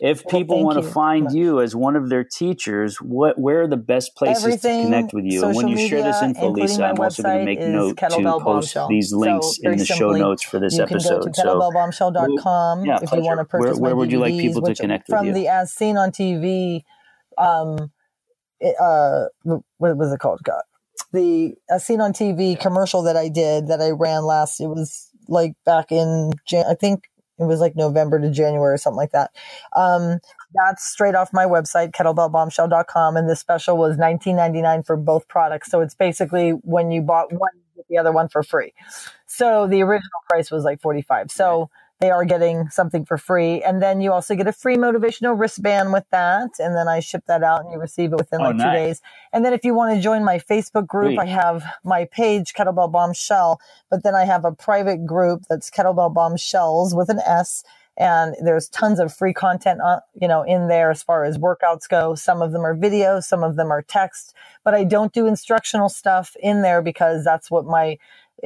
if 0.00 0.26
people 0.26 0.62
want 0.64 0.82
to 0.82 0.88
find 0.88 1.32
you 1.32 1.60
as 1.60 1.74
one 1.74 1.96
of 1.96 2.08
their 2.08 2.22
teachers, 2.24 2.98
what 2.98 3.38
where 3.38 3.62
are 3.62 3.66
the 3.68 3.76
best 3.76 4.14
places 4.16 4.44
Everything, 4.44 4.82
to 4.82 4.86
connect 4.86 5.12
with 5.12 5.24
you? 5.24 5.44
And 5.44 5.56
when 5.56 5.68
you 5.68 5.76
share 5.76 6.02
this 6.02 6.22
media, 6.22 6.28
info, 6.28 6.50
Lisa, 6.50 6.84
I'm 6.84 7.00
also 7.00 7.22
going 7.22 7.38
to 7.40 7.44
make 7.44 7.58
note 7.60 7.96
to 7.96 8.06
post 8.06 8.44
Bombshell. 8.44 8.88
these 8.88 9.12
links 9.12 9.56
So, 9.56 9.70
in 9.70 9.78
the 9.78 9.84
show 9.84 10.12
notes 10.12 10.42
for 10.42 10.60
this 10.60 10.76
you 10.76 10.82
episode. 10.82 11.08
can 11.08 11.18
go 11.18 11.26
to 11.26 11.34
so, 11.34 11.60
kettlebellbombshell.com 11.60 12.84
yeah, 12.84 12.98
if 13.02 13.12
you 13.12 13.20
want 13.22 13.40
to 13.40 13.44
purchase 13.44 13.78
where 13.78 13.90
my 13.90 13.96
would 13.98 14.12
you 14.12 14.18
like 14.18 14.34
people 14.34 14.62
to 14.62 14.74
connect 14.74 15.08
with 15.08 15.18
from 15.18 15.26
you? 15.26 15.34
the 15.34 15.48
as 15.48 15.72
seen 15.72 15.96
on 15.96 16.10
TV 16.10 16.82
um 17.36 17.90
uh 18.80 19.24
what 19.78 19.96
was 19.96 20.12
it 20.12 20.18
called 20.20 20.40
god 20.44 20.62
the 21.12 21.54
as 21.70 21.84
seen 21.84 22.00
on 22.00 22.12
TV 22.12 22.58
commercial 22.58 23.02
that 23.02 23.16
I 23.16 23.28
did 23.28 23.68
that 23.68 23.80
I 23.80 23.90
ran 23.90 24.24
last 24.24 24.60
it 24.60 24.66
was 24.68 25.08
like 25.28 25.54
back 25.64 25.90
in 25.92 26.32
Jan- 26.46 26.66
I 26.68 26.74
think 26.74 27.07
it 27.38 27.44
was 27.44 27.60
like 27.60 27.76
November 27.76 28.20
to 28.20 28.30
January 28.30 28.74
or 28.74 28.78
something 28.78 28.96
like 28.96 29.12
that. 29.12 29.30
Um 29.74 30.18
that's 30.54 30.86
straight 30.88 31.14
off 31.14 31.32
my 31.32 31.44
website 31.44 31.92
kettlebellbombshell.com 31.92 33.16
and 33.16 33.28
the 33.28 33.36
special 33.36 33.76
was 33.76 33.96
19.99 33.96 34.86
for 34.86 34.96
both 34.96 35.28
products. 35.28 35.70
So 35.70 35.80
it's 35.80 35.94
basically 35.94 36.50
when 36.50 36.90
you 36.90 37.02
bought 37.02 37.32
one 37.32 37.50
you 37.54 37.82
get 37.82 37.88
the 37.88 37.98
other 37.98 38.12
one 38.12 38.28
for 38.28 38.42
free. 38.42 38.72
So 39.26 39.66
the 39.66 39.82
original 39.82 40.20
price 40.28 40.50
was 40.50 40.64
like 40.64 40.80
45 40.80 41.30
so 41.30 41.70
they 42.00 42.10
are 42.10 42.24
getting 42.24 42.68
something 42.70 43.04
for 43.04 43.18
free. 43.18 43.62
And 43.62 43.82
then 43.82 44.00
you 44.00 44.12
also 44.12 44.34
get 44.36 44.46
a 44.46 44.52
free 44.52 44.76
motivational 44.76 45.38
wristband 45.38 45.92
with 45.92 46.04
that. 46.10 46.50
And 46.58 46.76
then 46.76 46.88
i 46.88 47.00
ship 47.00 47.24
that 47.26 47.42
out 47.42 47.62
and 47.64 47.72
you 47.72 47.78
receive 47.80 48.12
it 48.12 48.16
within 48.16 48.40
Oh, 48.40 48.44
like 48.44 48.56
two 48.58 48.70
nice. 48.70 48.72
days. 48.72 49.02
And 49.32 49.44
then 49.44 49.52
if 49.52 49.64
you 49.64 49.74
want 49.74 49.96
to 49.96 50.00
join 50.02 50.24
my 50.24 50.38
facebook 50.38 50.86
group 50.86 51.10
Sweet. 51.10 51.20
i 51.20 51.26
have 51.26 51.64
my 51.84 52.04
page 52.06 52.54
kettlebell 52.54 52.92
bombshell. 52.92 53.60
But 53.90 54.02
then 54.02 54.14
i 54.14 54.24
have 54.24 54.44
a 54.44 54.52
private 54.52 55.06
group 55.06 55.42
that's 55.48 55.70
kettlebell 55.70 56.12
bombshells 56.14 56.94
with 56.94 57.08
an 57.10 57.20
s. 57.20 57.64
And 58.00 58.36
there's 58.40 58.68
tons 58.68 59.00
of 59.00 59.12
free 59.12 59.32
content 59.34 59.80
uh, 59.82 60.00
you 60.20 60.28
know 60.28 60.42
in 60.42 60.68
there 60.68 60.90
as 60.90 61.02
far 61.02 61.24
as 61.24 61.38
workouts 61.38 61.88
go. 61.88 62.14
Some 62.14 62.42
of 62.42 62.52
them 62.52 62.64
are 62.64 62.76
videos 62.76 63.24
some 63.24 63.42
of 63.42 63.56
them 63.56 63.72
are 63.72 63.82
text. 63.82 64.34
But 64.64 64.74
i 64.74 64.84
don't 64.84 65.12
do 65.12 65.26
instructional 65.26 65.88
stuff 65.88 66.36
in 66.40 66.62
there 66.62 66.80
because 66.82 67.24
that's 67.24 67.50
what 67.50 67.64
my 67.64 67.98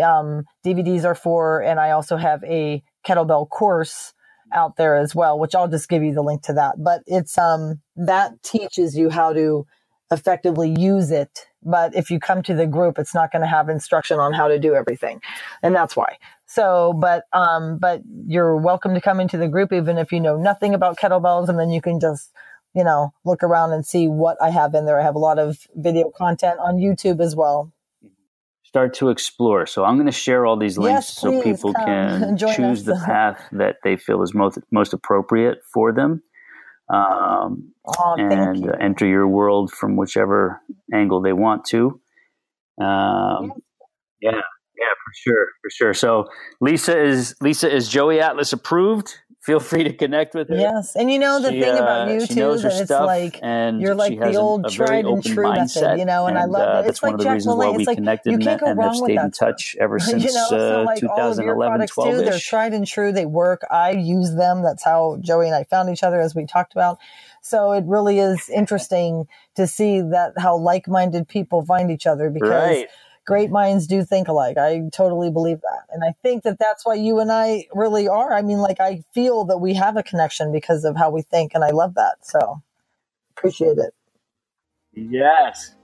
um, 0.03 0.47
dvds 0.65 1.05
are 1.05 1.15
for. 1.15 1.63
And 1.63 1.79
i 1.79 1.91
also 1.91 2.17
have 2.17 2.43
a 2.45 2.83
kettlebell 3.07 3.49
course 3.49 4.15
out 4.53 4.77
there 4.77 4.97
as 4.97 5.15
well 5.15 5.39
which 5.39 5.55
i'll 5.55 5.69
just 5.69 5.89
give 5.89 6.03
you 6.03 6.13
the 6.13 6.23
link 6.23 6.43
to 6.43 6.53
that 6.53 6.75
but 6.83 7.03
it's 7.07 7.39
um 7.39 7.81
that 7.97 8.43
teaches 8.43 8.97
you 8.97 9.11
how 9.11 9.33
to 9.33 9.67
effectively 10.11 10.75
use 10.79 11.11
it 11.11 11.47
but 11.63 11.95
if 11.95 12.11
you 12.11 12.21
come 12.21 12.43
to 12.43 12.55
the 12.55 12.67
group 12.67 12.99
it's 12.99 13.15
not 13.15 13.33
going 13.33 13.41
to 13.41 13.49
have 13.49 13.69
instruction 13.69 14.19
on 14.19 14.33
how 14.33 14.49
to 14.49 14.59
do 14.59 14.75
everything 14.75 15.21
and 15.63 15.75
that's 15.75 15.97
why 15.97 16.17
so 16.45 16.93
but 16.93 17.25
um 17.33 17.79
but 17.79 18.03
you're 18.27 18.57
welcome 18.57 18.95
to 18.95 19.01
come 19.01 19.21
into 19.21 19.39
the 19.39 19.49
group 19.49 19.73
even 19.73 19.97
if 19.97 20.13
you 20.13 20.21
know 20.21 20.37
nothing 20.37 20.75
about 20.75 20.99
kettlebells 20.99 21.49
and 21.49 21.59
then 21.59 21.71
you 21.71 21.81
can 21.81 21.99
just 21.99 22.31
you 22.75 22.85
know, 22.85 23.13
look 23.25 23.43
around 23.43 23.73
and 23.73 23.85
see 23.85 24.09
what 24.09 24.41
I 24.41 24.51
have 24.51 24.75
in 24.75 24.87
there. 24.87 24.99
I 24.99 25.03
have 25.03 25.15
a 25.15 25.21
lot 25.21 25.39
of 25.39 25.67
video 25.75 26.11
content 26.11 26.59
on 26.61 26.77
YouTube 26.77 27.21
as 27.21 27.37
well. 27.37 27.71
Start 28.73 28.95
to 28.95 29.11
explore. 29.11 29.67
So 29.67 29.85
I'm 29.85 29.97
going 29.97 30.07
to 30.07 30.13
share 30.13 30.47
all 30.47 30.57
these 30.59 30.79
links 30.79 31.09
Yes, 31.09 31.15
so 31.21 31.43
people 31.43 31.75
come 31.75 31.85
can 31.85 32.37
choose 32.57 32.81
us. 32.81 32.85
the 32.87 33.05
path 33.05 33.39
that 33.53 33.77
they 33.85 33.97
feel 33.99 34.23
is 34.23 34.33
most 34.33 34.59
most 34.71 34.95
appropriate 34.95 35.59
for 35.75 35.93
them. 35.93 36.23
Um, 36.89 37.75
Oh, 37.87 38.15
and 38.17 38.65
you. 38.65 38.71
uh, 38.71 38.77
enter 38.81 39.07
your 39.07 39.29
world 39.29 39.73
from 39.73 39.97
whichever 39.97 40.61
angle 40.95 41.21
they 41.21 41.33
want 41.35 41.65
to. 41.67 42.01
Um, 42.81 43.53
yeah, 44.23 44.31
yeah, 44.31 44.93
for 45.05 45.13
sure, 45.15 45.47
for 45.61 45.71
sure. 45.71 45.93
So 45.95 46.29
Lisa 46.63 46.99
is 46.99 47.35
Lisa 47.43 47.71
is 47.71 47.89
Joey 47.91 48.21
Atlas 48.21 48.55
approved. 48.55 49.19
Feel 49.43 49.61
free 49.61 49.85
to 49.85 49.93
connect 49.93 50.35
with 50.35 50.49
her. 50.51 50.57
Yes, 50.57 50.97
and 50.97 51.11
you 51.11 51.19
know 51.19 51.41
the 51.41 51.51
She, 51.51 51.61
thing 51.61 51.79
about 51.79 52.03
uh, 52.03 52.13
you 52.13 52.27
she 52.27 52.35
too 52.35 52.59
that 52.63 52.79
it's 52.79 52.91
like 53.01 53.41
and 53.43 53.83
you're 53.83 53.95
like 53.95 54.23
the 54.23 54.37
old 54.37 54.63
a 54.65 54.71
very 54.71 55.03
tried 55.03 55.07
and 55.07 55.25
true 55.25 55.53
method, 55.55 55.99
you 55.99 56.05
know, 56.05 56.27
and 56.27 56.39
I 56.39 56.45
love 56.45 56.69
uh, 56.69 56.83
it. 56.85 56.89
It's 56.89 57.03
like 57.03 57.19
Jack 57.19 57.41
we 57.75 57.79
It's 57.79 57.87
like 57.87 57.97
connected 57.97 58.31
you 58.31 58.35
and, 58.35 58.43
can't 58.45 58.61
go 58.61 58.67
and 58.69 58.79
wrong 58.79 59.01
with 59.01 59.09
stayed 59.09 59.21
in 59.23 59.31
touch 59.33 59.77
ever 59.81 59.99
you 60.07 60.09
since 60.09 60.35
know, 60.35 60.59
so 60.59 60.81
uh, 60.81 60.85
like 60.85 61.05
your 61.39 61.57
2011, 61.57 61.57
products 61.57 61.93
too, 61.99 61.99
12 61.99 62.19
they're 62.25 62.41
tried 62.41 62.75
and 62.75 62.87
true. 62.87 63.13
They 63.13 63.27
work. 63.27 63.63
I 63.71 63.93
use 63.93 64.35
them. 64.35 64.63
That's 64.63 64.85
how 64.85 65.19
Joey 65.23 65.47
and 65.47 65.57
I 65.57 65.65
found 65.65 65.91
each 65.91 66.03
other, 66.05 66.21
as 66.21 66.35
we 66.35 66.47
talked 66.47 66.73
about. 66.73 66.99
So 67.43 67.73
it 67.73 67.85
really 67.87 68.19
is 68.21 68.51
interesting 68.51 69.29
to 69.57 69.67
see 69.67 70.01
that 70.03 70.35
how 70.39 70.57
like-minded 70.57 71.29
people 71.29 71.65
find 71.65 71.91
each 71.91 72.07
other 72.07 72.31
because 72.31 72.49
Right. 72.49 72.89
great 73.27 73.51
minds 73.51 73.87
do 73.87 74.05
think 74.05 74.29
alike. 74.29 74.59
I 74.59 74.83
totally 74.93 75.31
believe 75.31 75.61
that. 75.63 75.82
And 75.93 76.03
I 76.03 76.15
think 76.23 76.43
that 76.45 76.59
that's 76.59 76.87
why 76.87 76.95
you 76.95 77.21
and 77.21 77.31
I 77.31 77.67
really 77.75 78.09
are. 78.09 78.33
I 78.33 78.41
mean, 78.41 78.59
like, 78.59 78.81
I 78.81 79.03
feel 79.13 79.45
that 79.45 79.59
we 79.59 79.75
have 79.75 79.97
a 79.97 80.03
connection 80.03 80.51
because 80.51 80.85
of 80.85 80.97
how 80.97 81.11
we 81.11 81.23
think, 81.23 81.53
and 81.55 81.63
I 81.63 81.71
love 81.71 81.95
that. 81.95 82.17
So 82.23 82.63
appreciate 83.37 83.79
it. 83.79 83.95
Yes, 84.95 85.75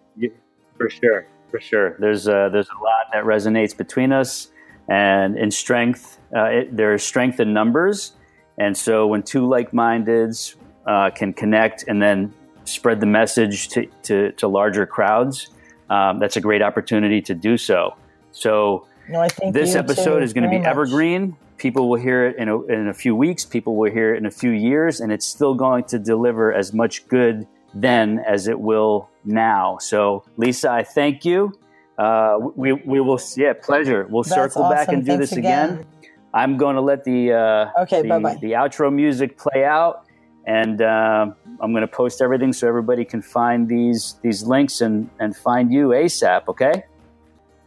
for 0.76 0.90
sure, 0.90 1.26
for 1.50 1.61
sure. 1.61 1.96
There's 1.98 2.28
uh, 2.28 2.48
there's 2.50 2.68
a 2.68 2.82
lot 2.82 3.06
that 3.12 3.24
resonates 3.24 3.76
between 3.76 4.12
us, 4.12 4.50
and 4.88 5.38
in 5.38 5.50
strength, 5.50 6.18
uh, 6.36 6.44
it, 6.44 6.76
there's 6.76 7.02
strength 7.02 7.40
in 7.40 7.54
numbers, 7.54 8.12
and 8.59 8.76
so 8.76 9.06
when 9.06 9.22
two 9.22 9.46
like-mindeds 9.46 10.56
uh, 10.86 11.11
can 11.11 11.32
connect 11.32 11.84
and 11.88 12.02
then 12.02 12.34
spread 12.64 13.00
the 13.00 13.06
message 13.06 13.68
to 13.68 13.86
to, 14.02 14.32
to 14.32 14.46
larger 14.46 14.84
crowds, 14.84 15.48
um, 15.88 16.18
that's 16.18 16.36
a 16.36 16.40
great 16.42 16.61
opportunity 16.61 17.22
to 17.22 17.34
do 17.34 17.56
so. 17.56 17.94
So 18.32 18.86
No, 19.09 19.20
I 19.20 19.28
think 19.28 19.54
this 19.54 19.74
episode 19.74 20.18
too, 20.18 20.24
is 20.24 20.32
going 20.32 20.44
to 20.44 20.50
be 20.50 20.59
much. 20.59 20.66
evergreen. 20.66 21.36
People 21.56 21.88
will 21.88 21.98
hear 21.98 22.26
it 22.26 22.36
in 22.36 22.48
a, 22.48 22.62
in 22.66 22.88
a 22.88 22.94
few 22.94 23.16
weeks. 23.16 23.44
People 23.44 23.76
will 23.76 23.90
hear 23.90 24.14
it 24.14 24.18
in 24.18 24.26
a 24.26 24.30
few 24.30 24.50
years, 24.50 25.00
and 25.00 25.11
it's 25.11 25.26
still 25.26 25.54
going 25.54 25.84
to 25.84 25.98
deliver 25.98 26.52
as 26.52 26.72
much 26.72 27.06
good 27.09 27.46
then 27.74 28.20
as 28.26 28.48
it 28.48 28.59
will 28.59 29.09
now. 29.24 29.78
So, 29.78 30.24
Lisa, 30.36 30.70
I 30.70 30.84
thank 30.84 31.24
you. 31.24 31.52
Uh, 31.98 32.38
we, 32.54 32.72
we 32.72 33.00
will, 33.00 33.20
yeah, 33.36 33.54
pleasure. 33.54 34.06
We'll 34.09 34.22
That's 34.22 34.54
circle 34.54 34.70
back 34.70 34.88
and 34.88 35.04
do 35.04 35.12
Thanks 35.12 35.30
this 35.30 35.38
again. 35.38 35.84
I'm 36.32 36.56
going 36.56 36.76
to 36.76 36.82
let 36.82 37.04
the 37.04 37.32
uh, 37.32 37.82
Okay, 37.82 38.02
the, 38.02 38.09
bye-bye. 38.09 38.38
the 38.40 38.52
outro 38.52 38.92
music 38.92 39.36
play 39.36 39.64
out, 39.64 40.06
and 40.46 40.80
uh, 40.80 41.26
I'm 41.61 41.72
going 41.72 41.80
to 41.80 41.88
post 41.88 42.20
everything 42.22 42.52
so 42.52 42.68
everybody 42.68 43.04
can 43.04 43.22
find 43.22 43.68
these 43.68 44.16
these 44.22 44.44
links 44.44 44.80
and 44.80 45.11
and 45.18 45.36
find 45.36 45.72
you 45.72 45.88
ASAP. 45.88 46.48
Okay. 46.48 46.84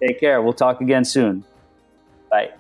Take 0.02 0.20
care. 0.20 0.42
We'll 0.42 0.54
talk 0.54 0.82
again 0.82 1.06
soon. 1.06 1.44
Bye. 2.30 2.52